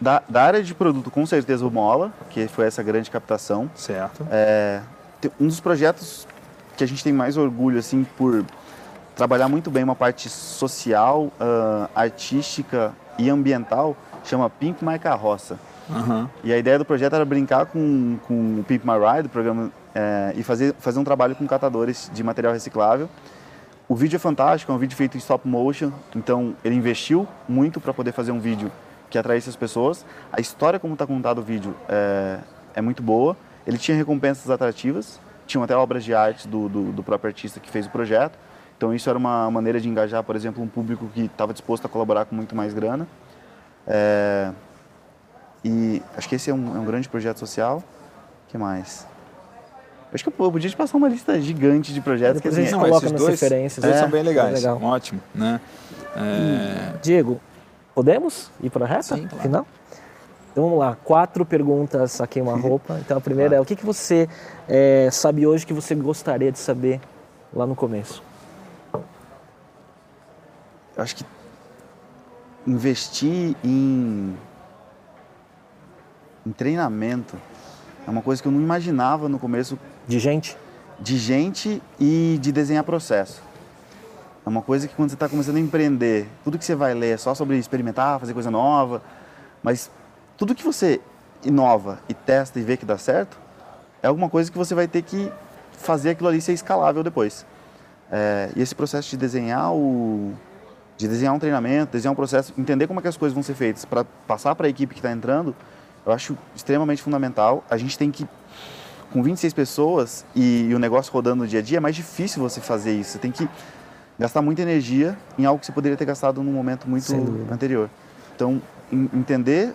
Da, 0.00 0.22
da, 0.26 0.42
área 0.42 0.62
de 0.62 0.74
produto, 0.74 1.10
com 1.10 1.26
certeza 1.26 1.66
o 1.66 1.70
Mola, 1.70 2.10
que 2.30 2.48
foi 2.48 2.66
essa 2.66 2.82
grande 2.82 3.10
captação. 3.10 3.70
Certo. 3.74 4.26
É, 4.30 4.80
um 5.38 5.46
dos 5.46 5.60
projetos 5.60 6.26
que 6.74 6.82
a 6.82 6.86
gente 6.86 7.04
tem 7.04 7.12
mais 7.12 7.36
orgulho, 7.36 7.78
assim, 7.78 8.06
por 8.16 8.42
trabalhar 9.14 9.46
muito 9.46 9.70
bem 9.70 9.84
uma 9.84 9.94
parte 9.94 10.30
social, 10.30 11.24
uh, 11.24 11.90
artística 11.94 12.94
e 13.18 13.28
ambiental, 13.28 13.94
chama 14.24 14.48
Pimp 14.48 14.80
My 14.80 14.98
Carroça. 14.98 15.58
Uhum. 15.88 16.28
E 16.44 16.52
a 16.52 16.58
ideia 16.58 16.78
do 16.78 16.84
projeto 16.84 17.14
era 17.14 17.24
brincar 17.24 17.66
com, 17.66 18.18
com 18.26 18.60
o 18.60 18.64
Pimp 18.64 18.84
My 18.84 18.92
Ride, 18.92 19.26
o 19.26 19.30
programa 19.30 19.70
é, 19.94 20.32
e 20.36 20.42
fazer, 20.42 20.74
fazer 20.78 20.98
um 20.98 21.04
trabalho 21.04 21.34
com 21.34 21.46
catadores 21.46 22.10
de 22.12 22.22
material 22.22 22.52
reciclável. 22.52 23.08
O 23.88 23.96
vídeo 23.96 24.16
é 24.16 24.18
fantástico, 24.18 24.70
é 24.70 24.74
um 24.74 24.78
vídeo 24.78 24.94
feito 24.94 25.16
em 25.16 25.18
stop 25.18 25.48
motion, 25.48 25.90
então 26.14 26.54
ele 26.62 26.74
investiu 26.74 27.26
muito 27.48 27.80
para 27.80 27.94
poder 27.94 28.12
fazer 28.12 28.32
um 28.32 28.38
vídeo 28.38 28.70
que 29.08 29.16
atraísse 29.16 29.48
as 29.48 29.56
pessoas. 29.56 30.04
A 30.30 30.40
história 30.40 30.78
como 30.78 30.92
está 30.92 31.06
contado 31.06 31.38
o 31.38 31.42
vídeo 31.42 31.74
é, 31.88 32.38
é, 32.74 32.82
muito 32.82 33.02
boa, 33.02 33.34
ele 33.66 33.78
tinha 33.78 33.96
recompensas 33.96 34.50
atrativas, 34.50 35.18
tinham 35.46 35.64
até 35.64 35.74
obras 35.74 36.04
de 36.04 36.12
arte 36.14 36.46
do, 36.46 36.68
do, 36.68 36.92
do 36.92 37.02
próprio 37.02 37.28
artista 37.28 37.58
que 37.58 37.70
fez 37.70 37.86
o 37.86 37.90
projeto, 37.90 38.38
então 38.76 38.94
isso 38.94 39.08
era 39.08 39.18
uma 39.18 39.50
maneira 39.50 39.80
de 39.80 39.88
engajar, 39.88 40.22
por 40.22 40.36
exemplo, 40.36 40.62
um 40.62 40.68
público 40.68 41.08
que 41.14 41.22
estava 41.22 41.54
disposto 41.54 41.86
a 41.86 41.88
colaborar 41.88 42.26
com 42.26 42.36
muito 42.36 42.54
mais 42.54 42.74
grana. 42.74 43.08
É, 43.86 44.52
e 45.64 46.02
acho 46.16 46.28
que 46.28 46.34
esse 46.34 46.50
é 46.50 46.54
um, 46.54 46.76
é 46.76 46.78
um 46.78 46.84
grande 46.84 47.08
projeto 47.08 47.38
social. 47.38 47.82
O 48.46 48.50
que 48.50 48.58
mais? 48.58 49.06
Acho 50.12 50.24
que 50.24 50.30
eu 50.30 50.50
podia 50.50 50.70
te 50.70 50.76
passar 50.76 50.96
uma 50.96 51.08
lista 51.08 51.38
gigante 51.40 51.92
de 51.92 52.00
projetos 52.00 52.40
que 52.40 52.48
a 52.48 52.50
gente 52.50 52.72
coloca 52.72 53.10
nas 53.10 53.20
dois, 53.20 53.40
referências. 53.40 53.84
Dois 53.84 53.96
é, 53.96 54.00
são 54.00 54.08
bem 54.08 54.22
legais. 54.22 54.54
Legal. 54.54 54.82
Ótimo, 54.82 55.20
né? 55.34 55.60
É... 56.16 56.96
Diego, 57.02 57.38
podemos 57.94 58.50
ir 58.62 58.70
para 58.70 58.86
a 58.86 58.88
reta 58.88 59.02
Sim, 59.02 59.26
claro. 59.26 59.42
final? 59.42 59.66
Então 60.50 60.64
vamos 60.64 60.78
lá, 60.78 60.96
quatro 61.04 61.44
perguntas 61.44 62.20
a 62.20 62.26
queima-roupa. 62.26 62.98
Então 63.04 63.18
a 63.18 63.20
primeira 63.20 63.50
claro. 63.50 63.60
é 63.60 63.62
o 63.62 63.66
que, 63.66 63.76
que 63.76 63.84
você 63.84 64.28
é, 64.66 65.10
sabe 65.12 65.46
hoje 65.46 65.66
que 65.66 65.74
você 65.74 65.94
gostaria 65.94 66.50
de 66.50 66.58
saber 66.58 67.00
lá 67.52 67.66
no 67.66 67.76
começo? 67.76 68.22
Eu 70.96 71.02
acho 71.04 71.16
que 71.16 71.24
investir 72.66 73.54
em, 73.62 74.34
em 76.48 76.52
treinamento 76.52 77.36
é 78.06 78.10
uma 78.10 78.22
coisa 78.22 78.40
que 78.40 78.48
eu 78.48 78.52
não 78.52 78.60
imaginava 78.60 79.28
no 79.28 79.38
começo. 79.38 79.78
De 80.06 80.18
gente? 80.18 80.56
De 80.98 81.18
gente 81.18 81.82
e 82.00 82.38
de 82.40 82.50
desenhar 82.50 82.82
processo. 82.82 83.42
É 84.46 84.48
uma 84.48 84.62
coisa 84.62 84.88
que 84.88 84.94
quando 84.94 85.10
você 85.10 85.14
está 85.14 85.28
começando 85.28 85.56
a 85.56 85.60
empreender, 85.60 86.26
tudo 86.42 86.58
que 86.58 86.64
você 86.64 86.74
vai 86.74 86.94
ler 86.94 87.14
é 87.14 87.16
só 87.18 87.34
sobre 87.34 87.58
experimentar, 87.58 88.18
fazer 88.18 88.32
coisa 88.32 88.50
nova, 88.50 89.02
mas 89.62 89.90
tudo 90.38 90.54
que 90.54 90.64
você 90.64 91.00
inova 91.44 92.00
e 92.08 92.14
testa 92.14 92.58
e 92.58 92.62
vê 92.62 92.78
que 92.78 92.86
dá 92.86 92.96
certo, 92.96 93.38
é 94.02 94.06
alguma 94.06 94.30
coisa 94.30 94.50
que 94.50 94.56
você 94.56 94.74
vai 94.74 94.88
ter 94.88 95.02
que 95.02 95.30
fazer 95.72 96.10
aquilo 96.10 96.30
ali 96.30 96.40
ser 96.40 96.54
escalável 96.54 97.02
depois. 97.02 97.44
É, 98.10 98.50
e 98.56 98.62
esse 98.62 98.74
processo 98.74 99.10
de 99.10 99.18
desenhar 99.18 99.74
o 99.74 100.32
de 100.96 101.06
desenhar 101.06 101.32
um 101.32 101.38
treinamento, 101.38 101.92
desenhar 101.92 102.12
um 102.12 102.16
processo, 102.16 102.52
entender 102.58 102.88
como 102.88 102.98
é 102.98 103.02
que 103.02 103.08
as 103.08 103.16
coisas 103.16 103.32
vão 103.32 103.42
ser 103.42 103.54
feitas 103.54 103.84
para 103.84 104.02
passar 104.26 104.56
para 104.56 104.66
a 104.66 104.70
equipe 104.70 104.94
que 104.94 104.98
está 104.98 105.12
entrando, 105.12 105.54
eu 106.08 106.14
acho 106.14 106.38
extremamente 106.56 107.02
fundamental. 107.02 107.62
A 107.68 107.76
gente 107.76 107.98
tem 107.98 108.10
que, 108.10 108.26
com 109.12 109.22
26 109.22 109.52
pessoas 109.52 110.24
e, 110.34 110.66
e 110.70 110.74
o 110.74 110.78
negócio 110.78 111.12
rodando 111.12 111.42
no 111.42 111.46
dia 111.46 111.60
a 111.60 111.62
dia, 111.62 111.76
é 111.76 111.80
mais 111.80 111.94
difícil 111.94 112.42
você 112.42 112.60
fazer 112.62 112.94
isso. 112.94 113.12
Você 113.12 113.18
tem 113.18 113.30
que 113.30 113.46
gastar 114.18 114.40
muita 114.40 114.62
energia 114.62 115.16
em 115.38 115.44
algo 115.44 115.60
que 115.60 115.66
você 115.66 115.72
poderia 115.72 115.98
ter 115.98 116.06
gastado 116.06 116.42
num 116.42 116.52
momento 116.52 116.88
muito 116.88 117.12
anterior. 117.52 117.90
Então, 118.34 118.60
entender 118.90 119.74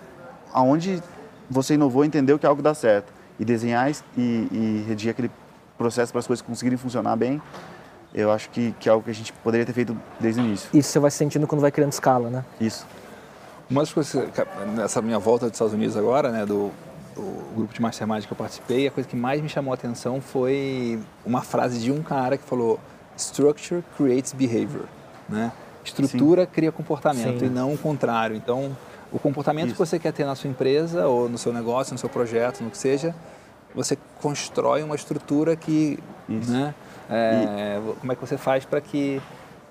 aonde 0.51 1.01
você 1.47 1.75
inovou, 1.75 2.03
entender 2.03 2.33
o 2.33 2.39
que 2.39 2.47
é 2.47 2.49
algo 2.49 2.59
que 2.59 2.63
dá 2.63 2.73
certo 2.73 3.13
e 3.39 3.45
desenhar 3.45 3.91
e, 3.91 3.95
e 4.17 4.85
redigir 4.87 5.11
aquele 5.11 5.29
processo 5.77 6.11
para 6.11 6.19
as 6.19 6.27
coisas 6.27 6.41
conseguirem 6.41 6.77
funcionar 6.77 7.15
bem, 7.15 7.39
eu 8.11 8.31
acho 8.31 8.49
que, 8.49 8.73
que 8.79 8.89
é 8.89 8.91
algo 8.91 9.03
que 9.03 9.11
a 9.11 9.13
gente 9.13 9.31
poderia 9.33 9.65
ter 9.65 9.73
feito 9.73 9.95
desde 10.19 10.41
o 10.41 10.45
início. 10.45 10.69
Isso 10.73 10.89
você 10.89 10.99
vai 10.99 11.11
sentindo 11.11 11.45
quando 11.45 11.61
vai 11.61 11.71
criando 11.71 11.91
escala, 11.91 12.29
né? 12.29 12.45
Isso. 12.59 12.87
Uma 13.69 13.81
das 13.81 13.93
coisas, 13.93 14.29
nessa 14.75 15.01
minha 15.01 15.19
volta 15.19 15.45
dos 15.45 15.55
Estados 15.55 15.73
Unidos 15.73 15.95
agora, 15.97 16.31
né, 16.31 16.45
do, 16.45 16.71
do 17.15 17.55
grupo 17.55 17.73
de 17.73 17.81
Mastermind 17.81 18.25
que 18.25 18.31
eu 18.33 18.37
participei, 18.37 18.87
a 18.87 18.91
coisa 18.91 19.07
que 19.07 19.15
mais 19.15 19.41
me 19.41 19.49
chamou 19.49 19.71
a 19.71 19.75
atenção 19.75 20.19
foi 20.21 20.99
uma 21.25 21.41
frase 21.41 21.79
de 21.79 21.91
um 21.91 22.03
cara 22.03 22.37
que 22.37 22.43
falou 22.43 22.79
Structure 23.17 23.83
creates 23.95 24.33
behavior, 24.33 24.85
né? 25.29 25.51
Estrutura 25.83 26.43
Sim. 26.45 26.49
cria 26.51 26.71
comportamento 26.71 27.39
Sim. 27.39 27.45
e 27.45 27.49
não 27.49 27.73
o 27.73 27.77
contrário. 27.77 28.35
Então, 28.35 28.75
o 29.11 29.19
comportamento 29.19 29.67
Isso. 29.67 29.75
que 29.75 29.79
você 29.79 29.99
quer 29.99 30.13
ter 30.13 30.25
na 30.25 30.33
sua 30.33 30.49
empresa 30.49 31.07
ou 31.07 31.29
no 31.29 31.37
seu 31.37 31.53
negócio, 31.53 31.93
no 31.93 31.99
seu 31.99 32.09
projeto, 32.09 32.63
no 32.63 32.69
que 32.71 32.77
seja, 32.77 33.13
você 33.75 33.97
constrói 34.21 34.81
uma 34.81 34.95
estrutura 34.95 35.55
que, 35.55 35.99
Isso. 36.27 36.51
né? 36.51 36.73
é, 37.09 37.79
Como 37.99 38.11
é 38.11 38.15
que 38.15 38.21
você 38.21 38.37
faz 38.37 38.65
para 38.65 38.81
que 38.81 39.21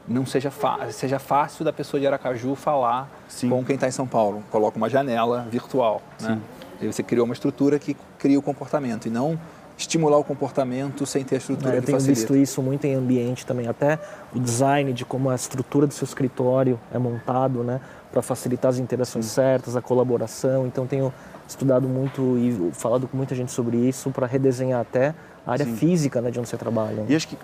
não 0.07 0.27
seja, 0.27 0.53
seja 0.91 1.19
fácil 1.19 1.65
da 1.65 1.73
pessoa 1.73 2.01
de 2.01 2.07
Aracaju 2.07 2.55
falar 2.55 3.09
Sim. 3.29 3.49
com 3.49 3.65
quem 3.65 3.75
está 3.77 3.87
em 3.87 3.93
São 3.93 4.07
Paulo? 4.07 4.43
Coloca 4.51 4.77
uma 4.77 4.89
janela 4.91 5.47
virtual, 5.51 6.03
né? 6.21 6.39
E 6.81 6.87
você 6.87 7.03
criou 7.03 7.25
uma 7.25 7.35
estrutura 7.35 7.79
que 7.79 7.97
cria 8.19 8.39
o 8.39 8.43
comportamento 8.43 9.07
e 9.07 9.11
não 9.11 9.39
estimular 9.79 10.19
o 10.19 10.25
comportamento 10.25 11.07
sem 11.07 11.25
ter 11.25 11.37
a 11.37 11.39
estrutura 11.39 11.71
É, 11.75 11.77
eu 11.77 11.81
que 11.81 11.87
tenho 11.87 11.99
facilita. 11.99 12.21
visto 12.21 12.37
isso 12.37 12.63
muito 12.63 12.85
em 12.85 12.95
ambiente 12.95 13.47
também, 13.47 13.69
até 13.69 13.99
o 14.35 14.39
design 14.39 14.93
de 14.93 15.05
como 15.05 15.31
a 15.31 15.35
estrutura 15.35 15.87
do 15.87 15.95
seu 15.95 16.05
escritório 16.05 16.79
é 16.93 16.99
montado, 16.99 17.63
né, 17.65 17.81
para 18.13 18.21
facilitar 18.21 18.71
as 18.71 18.79
interações 18.79 19.27
certas, 19.27 19.77
a 19.77 19.81
colaboração. 19.81 20.67
Então 20.67 20.87
tenho 20.87 21.13
estudado 21.49 21.89
muito 21.89 22.37
e 22.39 22.71
falado 22.73 23.09
com 23.09 23.17
muita 23.17 23.35
gente 23.35 23.51
sobre 23.51 23.77
isso 23.77 24.11
para 24.11 24.27
redesenhar 24.27 24.81
até 24.81 25.15
a 25.47 25.53
área 25.53 25.65
Sim. 25.65 25.77
física, 25.77 26.21
né, 26.21 26.31
de 26.31 26.39
onde 26.39 26.49
você 26.49 26.57
trabalha. 26.57 27.05
E 27.09 27.17
acho 27.17 27.29
que 27.29 27.39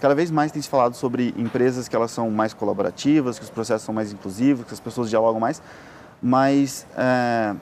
cada 0.00 0.14
vez 0.14 0.30
mais 0.30 0.52
tem 0.52 0.60
se 0.62 0.68
falado 0.68 0.94
sobre 0.94 1.34
empresas 1.36 1.88
que 1.88 1.96
elas 1.96 2.10
são 2.10 2.30
mais 2.30 2.52
colaborativas, 2.54 3.38
que 3.38 3.44
os 3.44 3.50
processos 3.50 3.84
são 3.84 3.94
mais 3.94 4.12
inclusivos, 4.12 4.66
que 4.66 4.74
as 4.74 4.80
pessoas 4.80 5.08
dialogam 5.10 5.40
mais, 5.40 5.60
mas 6.22 6.86
é, 6.96 7.54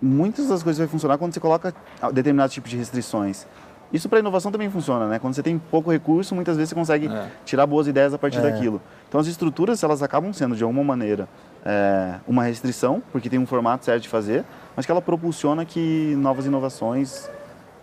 muitas 0.00 0.48
das 0.48 0.62
coisas 0.62 0.78
vai 0.78 0.86
funcionar 0.88 1.18
quando 1.18 1.32
você 1.34 1.40
coloca 1.40 1.74
determinados 2.12 2.54
tipos 2.54 2.70
de 2.70 2.76
restrições. 2.76 3.46
Isso 3.90 4.06
para 4.06 4.18
inovação 4.18 4.52
também 4.52 4.68
funciona, 4.68 5.06
né? 5.08 5.18
Quando 5.18 5.32
você 5.32 5.42
tem 5.42 5.56
pouco 5.58 5.90
recurso, 5.90 6.34
muitas 6.34 6.56
vezes 6.58 6.68
você 6.68 6.74
consegue 6.74 7.08
É. 7.08 7.28
tirar 7.46 7.66
boas 7.66 7.86
ideias 7.86 8.12
a 8.12 8.18
partir 8.18 8.36
É. 8.38 8.42
daquilo. 8.42 8.82
Então 9.08 9.18
as 9.18 9.26
estruturas 9.26 9.82
elas 9.82 10.02
acabam 10.02 10.30
sendo 10.32 10.54
de 10.54 10.62
alguma 10.62 10.84
maneira 10.84 11.26
é, 11.64 12.16
uma 12.26 12.44
restrição, 12.44 13.02
porque 13.10 13.30
tem 13.30 13.38
um 13.38 13.46
formato 13.46 13.84
certo 13.86 14.02
de 14.02 14.08
fazer, 14.10 14.44
mas 14.76 14.84
que 14.86 14.92
ela 14.92 15.00
propulsiona 15.02 15.64
que 15.64 16.14
novas 16.18 16.44
inovações 16.46 17.28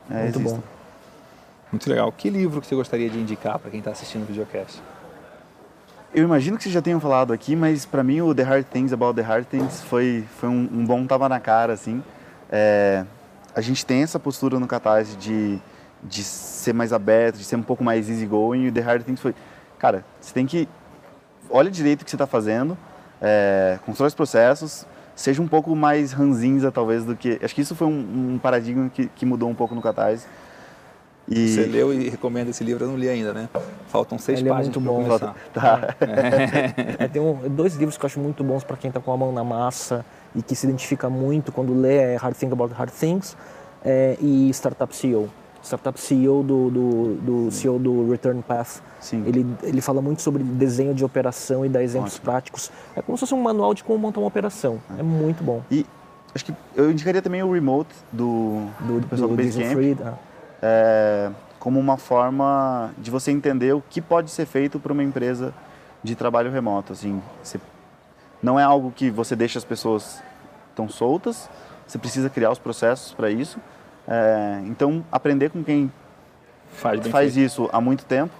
é, 0.09 0.23
Muito 0.23 0.39
existam. 0.39 0.57
bom. 0.57 0.63
Muito 1.76 1.89
legal. 1.89 2.09
Que 2.09 2.30
livro 2.30 2.61
que 2.61 2.67
você 2.67 2.73
gostaria 2.73 3.09
de 3.09 3.19
indicar 3.19 3.59
para 3.59 3.69
quem 3.69 3.80
está 3.80 3.91
assistindo 3.91 4.23
o 4.23 4.26
videocast? 4.26 4.82
Eu 6.13 6.23
imagino 6.23 6.55
que 6.55 6.63
vocês 6.63 6.73
já 6.73 6.82
tenham 6.82 7.01
falado 7.01 7.34
aqui, 7.34 7.53
mas 7.53 7.86
para 7.86 8.01
mim 8.01 8.21
o 8.21 8.34
The 8.34 8.43
Hard 8.43 8.65
Things 8.67 8.93
About 8.93 9.13
the 9.15 9.21
Hard 9.21 9.45
Things 9.45 9.82
foi, 9.82 10.23
foi 10.39 10.47
um, 10.47 10.69
um 10.71 10.86
bom 10.86 11.05
tapa 11.05 11.28
na 11.28 11.38
cara, 11.38 11.73
assim. 11.73 12.01
É, 12.49 13.03
a 13.53 13.59
gente 13.59 13.86
tem 13.86 14.03
essa 14.03 14.17
postura 14.17 14.57
no 14.57 14.65
Catarse 14.67 15.17
de, 15.17 15.59
de 16.01 16.23
ser 16.23 16.71
mais 16.71 16.93
aberto, 16.93 17.36
de 17.36 17.43
ser 17.43 17.57
um 17.57 17.61
pouco 17.61 17.84
mais 17.84 18.09
easygoing, 18.09 18.63
e 18.63 18.67
o 18.69 18.71
The 18.71 18.80
Hard 18.80 19.03
Things 19.03 19.19
foi, 19.19 19.36
cara, 19.78 20.05
você 20.21 20.34
tem 20.34 20.45
que, 20.45 20.69
olha 21.49 21.69
direito 21.69 22.03
o 22.03 22.05
que 22.05 22.09
você 22.09 22.15
está 22.15 22.26
fazendo, 22.26 22.78
é, 23.21 23.80
constrói 23.86 24.07
os 24.07 24.15
processos, 24.15 24.86
seja 25.13 25.41
um 25.41 25.47
pouco 25.47 25.76
mais 25.76 26.13
ranzinza, 26.13 26.71
talvez, 26.71 27.03
do 27.03 27.17
que... 27.17 27.38
Acho 27.43 27.53
que 27.53 27.59
isso 27.59 27.76
foi 27.76 27.88
um, 27.88 28.36
um 28.36 28.39
paradigma 28.41 28.89
que, 28.89 29.07
que 29.07 29.26
mudou 29.26 29.49
um 29.49 29.55
pouco 29.55 29.76
no 29.76 29.82
Catarse. 29.82 30.26
E, 31.28 31.47
Você 31.49 31.61
leu 31.65 31.91
e 31.93 32.07
recomenda 32.09 32.51
esse 32.51 32.63
livro? 32.63 32.84
Eu 32.86 32.89
não 32.89 32.97
li 32.97 33.09
ainda, 33.09 33.34
né? 33.34 33.49
Faltam 33.88 34.17
seis 34.19 34.39
Ele 34.39 34.49
é 34.49 34.51
páginas 34.51 34.76
muito 34.78 34.82
para 34.82 34.91
bom. 34.93 35.03
começar. 35.03 35.36
Tá. 35.53 35.95
É, 36.99 37.07
tem 37.07 37.21
um- 37.21 37.49
dois 37.49 37.76
livros 37.76 37.97
que 37.97 38.03
eu 38.05 38.07
acho 38.07 38.19
muito 38.19 38.43
bons 38.43 38.63
para 38.63 38.78
quem 38.78 38.89
está 38.89 38.99
com 38.99 39.11
a 39.11 39.17
mão 39.17 39.32
na 39.32 39.43
massa 39.43 40.05
e 40.36 40.41
que 40.41 40.55
se 40.55 40.67
identifica 40.67 41.09
muito 41.09 41.51
quando 41.51 41.73
lê 41.73 41.95
é 41.97 42.15
Hard 42.15 42.36
Think 42.36 42.53
About 42.53 42.73
Hard 42.76 42.91
Things 42.91 43.36
é, 43.84 44.17
e 44.21 44.49
Startup 44.51 44.95
CEO. 44.95 45.30
Startup 45.63 45.99
CEO 45.99 46.43
do, 46.43 46.69
do, 46.69 47.15
do 47.45 47.51
CEO 47.51 47.80
do 47.80 48.11
Return 48.11 48.43
Path. 48.43 48.82
Sim. 48.99 49.23
Ele, 49.26 49.43
ele 49.63 49.82
fala 49.82 49.99
muito 50.03 50.21
sobre 50.21 50.43
desenho 50.43 50.93
de 50.93 51.03
operação 51.03 51.65
e 51.65 51.69
dá 51.69 51.82
exemplos 51.82 52.13
Ótimo. 52.13 52.26
práticos. 52.26 52.71
É 52.95 53.01
como 53.01 53.17
se 53.17 53.21
fosse 53.21 53.34
um 53.34 53.41
manual 53.41 53.73
de 53.73 53.84
como 53.84 53.97
montar 53.97 54.19
uma 54.19 54.28
operação. 54.28 54.80
É 54.99 55.01
muito 55.01 55.43
bom. 55.43 55.63
E 55.71 55.84
acho 56.36 56.45
que 56.45 56.53
eu 56.76 56.91
indicaria 56.91 57.19
também 57.21 57.41
o 57.41 57.51
Remote 57.51 57.89
do, 58.11 58.67
Do, 58.82 58.99
do 59.01 59.07
pessoal 59.07 59.30
do, 59.30 59.38
Diesel 59.38 59.63
Basecamp. 59.76 60.17
É, 60.68 61.30
como 61.59 61.80
uma 61.80 61.95
forma 61.95 62.91
de 62.97 63.11
você 63.11 63.30
entender 63.32 63.74
o 63.74 63.84
que 63.88 64.01
pode 64.01 64.32
ser 64.32 64.47
feito 64.47 64.80
para 64.80 64.91
uma 64.91 65.03
empresa 65.03 65.53
de 66.03 66.16
trabalho 66.16 66.49
remoto. 66.51 66.91
Assim, 66.91 67.22
você- 67.43 67.59
não 68.41 68.59
é 68.59 68.63
algo 68.63 68.91
que 68.91 69.11
você 69.11 69.36
deixa 69.36 69.59
as 69.59 69.63
pessoas 69.66 70.24
tão 70.76 70.89
soltas, 70.89 71.47
você 71.86 71.99
precisa 71.99 72.32
criar 72.32 72.49
os 72.49 72.57
processos 72.57 73.13
para 73.13 73.30
isso. 73.30 73.59
É, 74.07 74.61
então, 74.66 75.05
aprender 75.11 75.51
com 75.51 75.63
quem 75.63 75.91
Faz 76.72 77.07
faz 77.07 77.38
isso 77.38 77.70
há 77.72 77.80
muito 77.80 78.03
tempo 78.05 78.34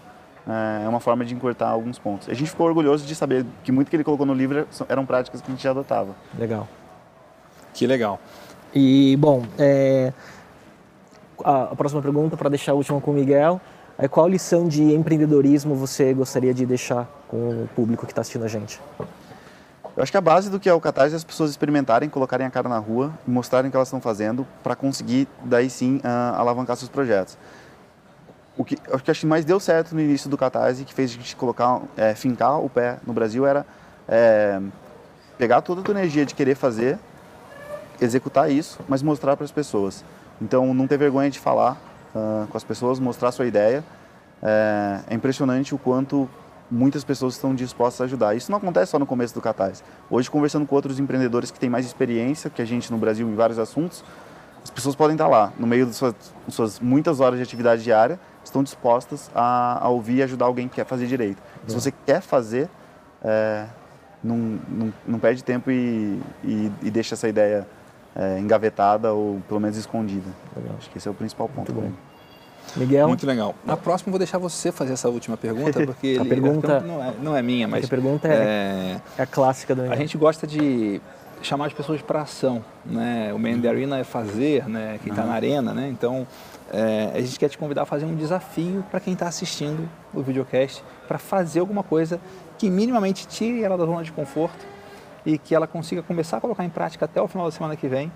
é, 0.48 0.86
é 0.86 0.90
uma 0.90 1.00
forma 1.00 1.24
de 1.24 1.34
encurtar 1.34 1.70
alguns 1.70 1.98
pontos. 2.00 2.28
A 2.28 2.34
gente 2.34 2.50
ficou 2.50 2.66
orgulhoso 2.68 3.06
de 3.06 3.14
saber 3.16 3.46
que 3.64 3.72
muito 3.72 3.90
que 3.90 3.96
ele 3.96 4.04
colocou 4.04 4.26
no 4.26 4.34
livro 4.34 4.68
eram 4.90 5.06
práticas 5.06 5.42
que 5.42 5.48
a 5.48 5.52
gente 5.52 5.64
já 5.64 5.70
adotava. 5.72 6.16
legal. 6.38 6.68
Que 7.74 7.86
legal. 7.86 8.20
E, 8.74 9.16
bom, 9.18 9.44
é, 9.58 10.12
a, 11.44 11.64
a 11.64 11.76
próxima 11.76 12.02
pergunta, 12.02 12.38
para 12.38 12.50
deixar 12.50 12.72
a 12.72 12.76
última 12.76 13.00
com 13.02 13.12
o 13.12 13.14
Miguel, 13.14 13.60
é 13.98 14.08
qual 14.08 14.28
lição 14.28 14.68
de 14.68 14.94
empreendedorismo 14.94 15.76
você 15.76 16.14
gostaria 16.14 16.54
de 16.54 16.66
deixar 16.66 17.08
com 17.28 17.64
o 17.64 17.70
público 17.76 18.06
que 18.06 18.12
está 18.12 18.22
assistindo 18.22 18.44
a 18.44 18.48
gente? 18.48 18.82
Eu 19.96 20.04
acho 20.04 20.12
que 20.12 20.18
a 20.18 20.22
base 20.22 20.50
do 20.50 20.60
que 20.60 20.68
é 20.68 20.74
o 20.74 20.82
Catarse 20.82 21.14
é 21.14 21.16
as 21.16 21.24
pessoas 21.24 21.50
experimentarem, 21.50 22.10
colocarem 22.10 22.46
a 22.46 22.50
cara 22.50 22.68
na 22.68 22.78
rua 22.78 23.14
e 23.26 23.32
mostrarem 23.32 23.70
o 23.70 23.72
que 23.72 23.78
elas 23.78 23.88
estão 23.88 24.02
fazendo 24.02 24.46
para 24.62 24.76
conseguir, 24.76 25.26
daí 25.42 25.70
sim, 25.70 26.02
ah, 26.04 26.36
alavancar 26.38 26.76
seus 26.76 26.90
projetos. 26.90 27.38
O 28.58 28.66
que 28.66 28.78
eu 28.88 28.96
acho 28.96 29.22
que 29.22 29.26
mais 29.26 29.46
deu 29.46 29.60
certo 29.60 29.96
no 29.96 30.02
início 30.02 30.30
do 30.30 30.38
Catarse, 30.38 30.84
que 30.84 30.94
fez 30.94 31.12
a 31.12 31.14
gente 31.14 31.36
colocar, 31.36 31.82
é, 31.96 32.14
fincar 32.14 32.60
o 32.60 32.70
pé 32.70 32.98
no 33.08 33.14
Brasil, 33.14 33.46
era 33.46 33.66
é, 34.08 34.62
pegar 35.38 35.62
toda 35.62 35.80
a 35.80 35.84
tua 35.84 35.94
energia 35.94 36.26
de 36.26 36.36
querer 36.36 36.56
fazer, 36.56 37.00
executar 38.02 38.52
isso, 38.52 38.80
mas 38.90 39.02
mostrar 39.02 39.38
para 39.38 39.46
as 39.46 39.52
pessoas. 39.52 40.04
Então, 40.42 40.74
não 40.74 40.88
ter 40.88 40.98
vergonha 40.98 41.30
de 41.30 41.40
falar 41.40 41.78
ah, 42.16 42.46
com 42.50 42.58
as 42.58 42.64
pessoas, 42.64 43.00
mostrar 43.00 43.32
sua 43.32 43.46
ideia. 43.46 43.84
É, 44.42 45.02
é 45.10 45.14
impressionante 45.14 45.76
o 45.76 45.78
quanto 45.78 46.30
muitas 46.70 47.04
pessoas 47.04 47.36
estão 47.36 47.54
dispostas 47.54 48.02
a 48.02 48.04
ajudar. 48.06 48.36
Isso 48.36 48.50
não 48.50 48.58
acontece 48.58 48.92
só 48.92 49.00
no 49.00 49.06
começo 49.06 49.34
do 49.34 49.42
Catarse. 49.42 49.84
Hoje, 50.10 50.32
conversando 50.32 50.66
com 50.66 50.76
outros 50.76 51.00
empreendedores 51.00 51.52
que 51.52 51.60
têm 51.60 51.70
mais 51.70 51.86
experiência 51.86 52.50
que 52.50 52.62
a 52.62 52.66
gente 52.66 52.92
no 52.92 52.98
Brasil 52.98 53.28
em 53.28 53.36
vários 53.36 53.60
assuntos, 53.60 54.04
as 54.64 54.70
pessoas 54.72 54.96
podem 54.96 55.14
estar 55.14 55.28
lá, 55.28 55.54
no 55.60 55.68
meio 55.68 55.86
de 55.86 55.94
suas, 55.94 56.16
suas 56.50 56.80
muitas 56.80 57.20
horas 57.20 57.38
de 57.38 57.44
atividade 57.44 57.84
diária, 57.84 58.20
estão 58.44 58.64
dispostas 58.64 59.30
a, 59.36 59.86
a 59.86 59.90
ouvir 59.90 60.16
e 60.16 60.24
ajudar 60.24 60.46
alguém 60.46 60.68
que 60.68 60.76
quer 60.76 60.86
fazer 60.86 61.06
direito. 61.06 61.42
Se 61.68 61.76
você 61.76 61.92
quer 61.92 62.22
fazer, 62.22 62.68
é, 63.24 63.66
não, 64.24 64.38
não, 64.68 64.94
não 65.06 65.20
perde 65.20 65.44
tempo 65.44 65.70
e, 65.70 66.20
e, 66.44 66.72
e 66.82 66.90
deixa 66.90 67.14
essa 67.14 67.28
ideia 67.30 67.68
é, 68.16 68.40
engavetada 68.40 69.14
ou 69.14 69.42
pelo 69.48 69.60
menos 69.60 69.78
escondida. 69.78 70.30
Legal. 70.56 70.76
Acho 70.78 70.90
que 70.90 70.98
esse 70.98 71.08
é 71.08 71.12
o 71.12 71.14
principal 71.14 71.48
ponto. 71.50 71.74
Muito 71.74 71.88
bom. 71.92 71.98
Miguel, 72.76 73.08
Muito 73.08 73.26
legal. 73.28 73.54
Na 73.64 73.78
próxima 73.78 74.12
vou 74.12 74.18
deixar 74.18 74.38
você 74.38 74.72
fazer 74.72 74.94
essa 74.94 75.08
última 75.08 75.38
pergunta, 75.38 75.84
porque 75.86 76.08
ele- 76.08 76.26
pergunta- 76.28 76.80
não, 76.82 77.04
é, 77.04 77.14
não 77.22 77.38
é 77.38 77.42
minha, 77.42 77.68
mas 77.68 77.86
a 77.86 77.88
pergunta 77.88 78.28
é, 78.28 78.32
é, 78.34 79.02
é 79.20 79.22
a 79.22 79.26
clássica 79.26 79.74
do 79.76 79.82
a 79.82 79.84
Miguel. 79.84 79.98
gente 80.00 80.18
gosta 80.18 80.48
de 80.48 81.00
chamar 81.42 81.68
as 81.68 81.74
pessoas 81.74 82.02
para 82.02 82.22
ação, 82.22 82.64
né? 82.86 83.32
O 83.34 83.38
Man 83.38 83.52
in 83.52 83.62
the 83.62 83.70
Arena 83.70 84.00
é 84.00 84.04
fazer, 84.04 84.68
né? 84.68 85.00
Quem 85.04 85.12
está 85.12 85.24
na 85.24 85.34
arena, 85.34 85.74
né? 85.74 85.88
Então 85.90 86.26
é, 86.74 87.12
a 87.14 87.22
gente 87.22 87.38
quer 87.38 87.50
te 87.50 87.58
convidar 87.58 87.84
a 87.84 87.86
fazer 87.86 88.06
um 88.06 88.16
desafio 88.16 88.84
para 88.90 89.00
quem 89.00 89.14
está 89.14 89.28
assistindo 89.28 89.88
o 90.14 90.22
videocast 90.24 90.82
para 91.08 91.20
fazer 91.20 91.60
alguma 91.60 91.84
coisa 91.84 92.20
que 92.58 92.70
minimamente 92.70 93.28
tire 93.28 93.64
ela 93.64 93.78
da 93.78 93.86
zona 93.86 94.04
de 94.04 94.12
conforto 94.12 94.66
e 95.26 95.38
que 95.38 95.56
ela 95.56 95.68
consiga 95.68 96.04
começar 96.04 96.38
a 96.38 96.42
colocar 96.42 96.64
em 96.64 96.70
prática 96.70 97.06
até 97.06 97.22
o 97.22 97.28
final 97.28 97.46
da 97.48 97.52
semana 97.52 97.76
que 97.76 97.88
vem 97.88 98.12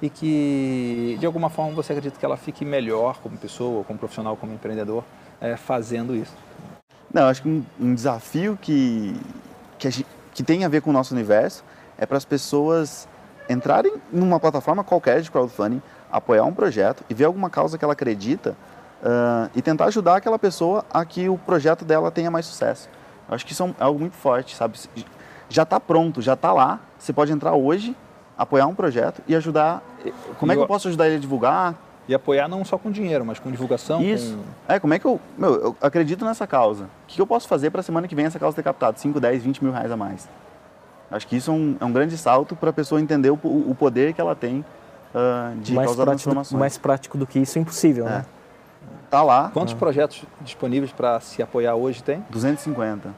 e 0.00 0.08
que 0.10 1.16
de 1.18 1.26
alguma 1.26 1.48
forma 1.50 1.72
você 1.72 1.92
acredita 1.92 2.18
que 2.18 2.24
ela 2.24 2.36
fique 2.36 2.64
melhor 2.64 3.18
como 3.22 3.36
pessoa, 3.36 3.84
como 3.84 3.98
profissional, 3.98 4.36
como 4.36 4.52
empreendedor, 4.52 5.02
é, 5.40 5.56
fazendo 5.56 6.14
isso. 6.14 6.34
Não, 7.12 7.28
acho 7.28 7.42
que 7.42 7.48
um, 7.48 7.64
um 7.80 7.94
desafio 7.94 8.58
que, 8.60 9.16
que, 9.78 9.90
gente- 9.90 10.06
que 10.32 10.42
tem 10.42 10.64
a 10.64 10.68
ver 10.68 10.82
com 10.82 10.90
o 10.90 10.92
nosso 10.92 11.14
universo 11.14 11.64
é 11.96 12.04
para 12.06 12.16
as 12.16 12.24
pessoas 12.24 13.08
entrarem 13.48 13.94
numa 14.12 14.40
plataforma 14.40 14.82
qualquer 14.82 15.20
de 15.20 15.30
crowdfunding, 15.30 15.80
apoiar 16.10 16.44
um 16.44 16.52
projeto 16.54 17.04
e 17.08 17.14
ver 17.14 17.24
alguma 17.24 17.50
causa 17.50 17.78
que 17.78 17.84
ela 17.84 17.92
acredita 17.92 18.56
ah, 19.02 19.48
e 19.54 19.62
tentar 19.62 19.86
ajudar 19.86 20.16
aquela 20.16 20.38
pessoa 20.38 20.84
a 20.92 21.04
que 21.04 21.28
o 21.28 21.38
projeto 21.38 21.84
dela 21.84 22.10
tenha 22.10 22.30
mais 22.30 22.46
sucesso. 22.46 22.88
Eu 23.28 23.34
acho 23.34 23.46
que 23.46 23.52
isso 23.52 23.62
é 23.64 23.68
é 23.68 23.84
algo 23.84 24.00
muito 24.00 24.16
forte, 24.16 24.56
sabe? 24.56 24.78
Já 25.54 25.62
está 25.62 25.78
pronto, 25.78 26.20
já 26.20 26.32
está 26.32 26.52
lá. 26.52 26.80
Você 26.98 27.12
pode 27.12 27.30
entrar 27.30 27.54
hoje, 27.54 27.94
apoiar 28.36 28.66
um 28.66 28.74
projeto 28.74 29.22
e 29.28 29.36
ajudar. 29.36 29.82
Como 30.40 30.50
é 30.50 30.54
E 30.54 30.56
que 30.56 30.60
eu 30.60 30.64
eu- 30.64 30.66
posso 30.66 30.88
ajudar 30.88 31.06
ele 31.06 31.14
a 31.16 31.20
divulgar? 31.20 31.76
E 32.08 32.14
apoiar 32.14 32.48
não 32.48 32.64
só 32.64 32.76
com 32.76 32.90
dinheiro, 32.90 33.24
mas 33.24 33.38
com 33.38 33.50
divulgação, 33.52 34.02
Isso. 34.02 34.36
com 34.66 34.72
É, 34.72 34.80
como 34.80 34.92
é 34.94 34.98
que 34.98 35.04
eu. 35.06 35.20
Meu, 35.38 35.54
eu 35.54 35.76
acredito 35.80 36.24
nessa 36.24 36.44
causa. 36.44 36.84
O 36.84 36.88
que 37.06 37.20
eu 37.22 37.26
posso 37.26 37.46
fazer 37.46 37.70
para 37.70 37.80
a 37.80 37.84
semana 37.84 38.08
que 38.08 38.16
vem 38.16 38.26
essa 38.26 38.36
causa 38.38 38.56
ter 38.56 38.64
captado 38.64 38.98
5, 38.98 39.20
10, 39.20 39.42
20 39.44 39.62
mil 39.62 39.72
reais 39.72 39.92
a 39.92 39.96
mais? 39.96 40.28
Acho 41.08 41.24
que 41.28 41.36
isso 41.36 41.52
é 41.52 41.54
um, 41.54 41.76
é 41.80 41.84
um 41.84 41.92
grande 41.92 42.18
salto 42.18 42.56
para 42.56 42.70
a 42.70 42.72
pessoa 42.72 43.00
entender 43.00 43.30
o, 43.30 43.34
o 43.44 43.76
poder 43.78 44.12
que 44.12 44.20
ela 44.20 44.34
tem 44.34 44.64
ah, 45.14 45.52
de 45.62 45.72
mais, 45.72 45.86
causar 45.86 46.02
prático, 46.02 46.22
transformações. 46.24 46.58
mais 46.58 46.76
prático 46.76 47.16
do 47.16 47.26
que 47.28 47.38
isso 47.38 47.56
é 47.58 47.62
impossível, 47.62 48.06
É. 48.08 48.10
né? 48.10 48.24
Tá 49.08 49.22
lá, 49.22 49.50
Quantos 49.54 49.72
projetos 49.74 50.24
disponíveis 50.40 50.90
para 50.90 51.20
se 51.20 51.40
apoiar 51.40 51.76
hoje 51.76 52.02
tem? 52.02 52.24
250. 52.30 53.14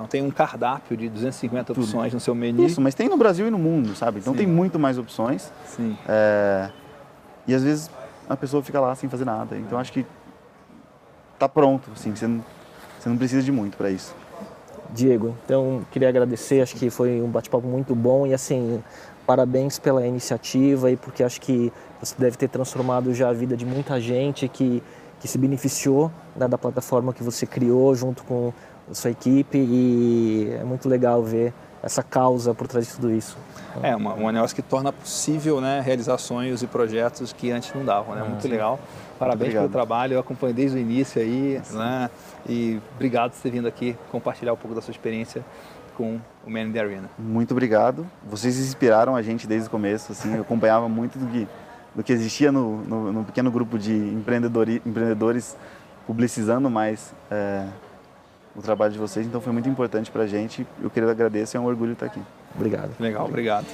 Não 0.00 0.06
tem 0.06 0.22
um 0.22 0.30
cardápio 0.30 0.96
de 0.96 1.10
250 1.10 1.74
Tudo. 1.74 1.84
opções 1.84 2.14
no 2.14 2.18
seu 2.18 2.34
menu. 2.34 2.64
Isso, 2.64 2.80
mas 2.80 2.94
tem 2.94 3.06
no 3.06 3.18
Brasil 3.18 3.46
e 3.46 3.50
no 3.50 3.58
mundo, 3.58 3.94
sabe? 3.94 4.18
Então 4.18 4.32
Sim. 4.32 4.38
tem 4.38 4.46
muito 4.46 4.78
mais 4.78 4.96
opções. 4.96 5.52
Sim. 5.66 5.94
É... 6.08 6.70
E 7.46 7.54
às 7.54 7.62
vezes 7.62 7.90
a 8.26 8.34
pessoa 8.34 8.62
fica 8.62 8.80
lá 8.80 8.94
sem 8.94 9.10
fazer 9.10 9.26
nada. 9.26 9.58
Então 9.58 9.78
acho 9.78 9.92
que 9.92 10.06
tá 11.38 11.46
pronto, 11.46 11.90
assim, 11.94 12.16
você 12.16 12.26
não, 12.26 12.42
você 12.98 13.08
não 13.10 13.16
precisa 13.18 13.42
de 13.42 13.52
muito 13.52 13.76
para 13.76 13.90
isso. 13.90 14.14
Diego, 14.88 15.36
então 15.44 15.82
queria 15.90 16.08
agradecer, 16.08 16.62
acho 16.62 16.76
que 16.76 16.88
foi 16.88 17.20
um 17.20 17.28
bate-papo 17.28 17.66
muito 17.66 17.94
bom 17.94 18.26
e 18.26 18.32
assim, 18.32 18.82
parabéns 19.26 19.78
pela 19.78 20.06
iniciativa 20.06 20.90
e 20.90 20.96
porque 20.96 21.22
acho 21.22 21.40
que 21.40 21.72
você 22.00 22.14
deve 22.18 22.36
ter 22.38 22.48
transformado 22.48 23.12
já 23.12 23.28
a 23.28 23.32
vida 23.32 23.56
de 23.56 23.66
muita 23.66 24.00
gente 24.00 24.48
que, 24.48 24.82
que 25.20 25.28
se 25.28 25.36
beneficiou 25.36 26.10
né, 26.34 26.48
da 26.48 26.56
plataforma 26.56 27.12
que 27.12 27.22
você 27.22 27.46
criou 27.46 27.94
junto 27.94 28.24
com 28.24 28.52
a 28.90 28.94
sua 28.94 29.10
equipe 29.10 29.56
e 29.56 30.50
é 30.60 30.64
muito 30.64 30.88
legal 30.88 31.22
ver 31.22 31.52
essa 31.82 32.02
causa 32.02 32.52
por 32.54 32.66
trás 32.66 32.86
de 32.86 32.94
tudo 32.94 33.10
isso. 33.10 33.38
É, 33.82 33.94
uma, 33.94 34.14
um 34.14 34.30
negócio 34.30 34.54
que 34.54 34.62
torna 34.62 34.92
possível 34.92 35.60
né, 35.60 35.80
realizar 35.80 36.18
sonhos 36.18 36.62
e 36.62 36.66
projetos 36.66 37.32
que 37.32 37.50
antes 37.50 37.72
não 37.72 37.84
davam, 37.84 38.14
né? 38.14 38.22
Muito 38.22 38.46
legal. 38.48 38.78
Parabéns 39.18 39.52
pelo 39.52 39.68
trabalho, 39.68 40.14
eu 40.14 40.20
acompanhei 40.20 40.54
desde 40.54 40.76
o 40.76 40.80
início 40.80 41.20
aí, 41.20 41.60
né? 41.72 42.10
E 42.48 42.80
obrigado 42.96 43.32
por 43.32 43.40
ter 43.40 43.50
vindo 43.50 43.68
aqui 43.68 43.96
compartilhar 44.10 44.52
um 44.52 44.56
pouco 44.56 44.74
da 44.74 44.82
sua 44.82 44.92
experiência 44.92 45.44
com 45.96 46.18
o 46.46 46.50
Man 46.50 46.62
in 46.62 46.72
the 46.72 46.80
Arena. 46.80 47.10
Muito 47.18 47.52
obrigado. 47.52 48.06
Vocês 48.24 48.58
inspiraram 48.58 49.14
a 49.14 49.22
gente 49.22 49.46
desde 49.46 49.68
o 49.68 49.70
começo, 49.70 50.12
assim, 50.12 50.34
eu 50.34 50.40
acompanhava 50.40 50.88
muito 50.88 51.18
do 51.18 51.26
que, 51.26 51.48
do 51.94 52.02
que 52.02 52.12
existia 52.12 52.50
no, 52.50 52.78
no, 52.78 53.12
no 53.12 53.24
pequeno 53.24 53.50
grupo 53.50 53.78
de 53.78 53.92
empreendedores, 53.92 54.80
empreendedores 54.84 55.56
publicizando 56.06 56.70
mais 56.70 57.14
é, 57.30 57.66
o 58.54 58.62
trabalho 58.62 58.92
de 58.92 58.98
vocês, 58.98 59.26
então 59.26 59.40
foi 59.40 59.52
muito 59.52 59.68
importante 59.68 60.10
para 60.10 60.22
a 60.22 60.26
gente. 60.26 60.66
Eu 60.82 60.90
queria 60.90 61.10
agradecer, 61.10 61.56
é 61.56 61.60
um 61.60 61.66
orgulho 61.66 61.92
estar 61.92 62.06
aqui. 62.06 62.20
Obrigado. 62.54 62.90
Legal, 62.98 63.26
obrigado. 63.26 63.66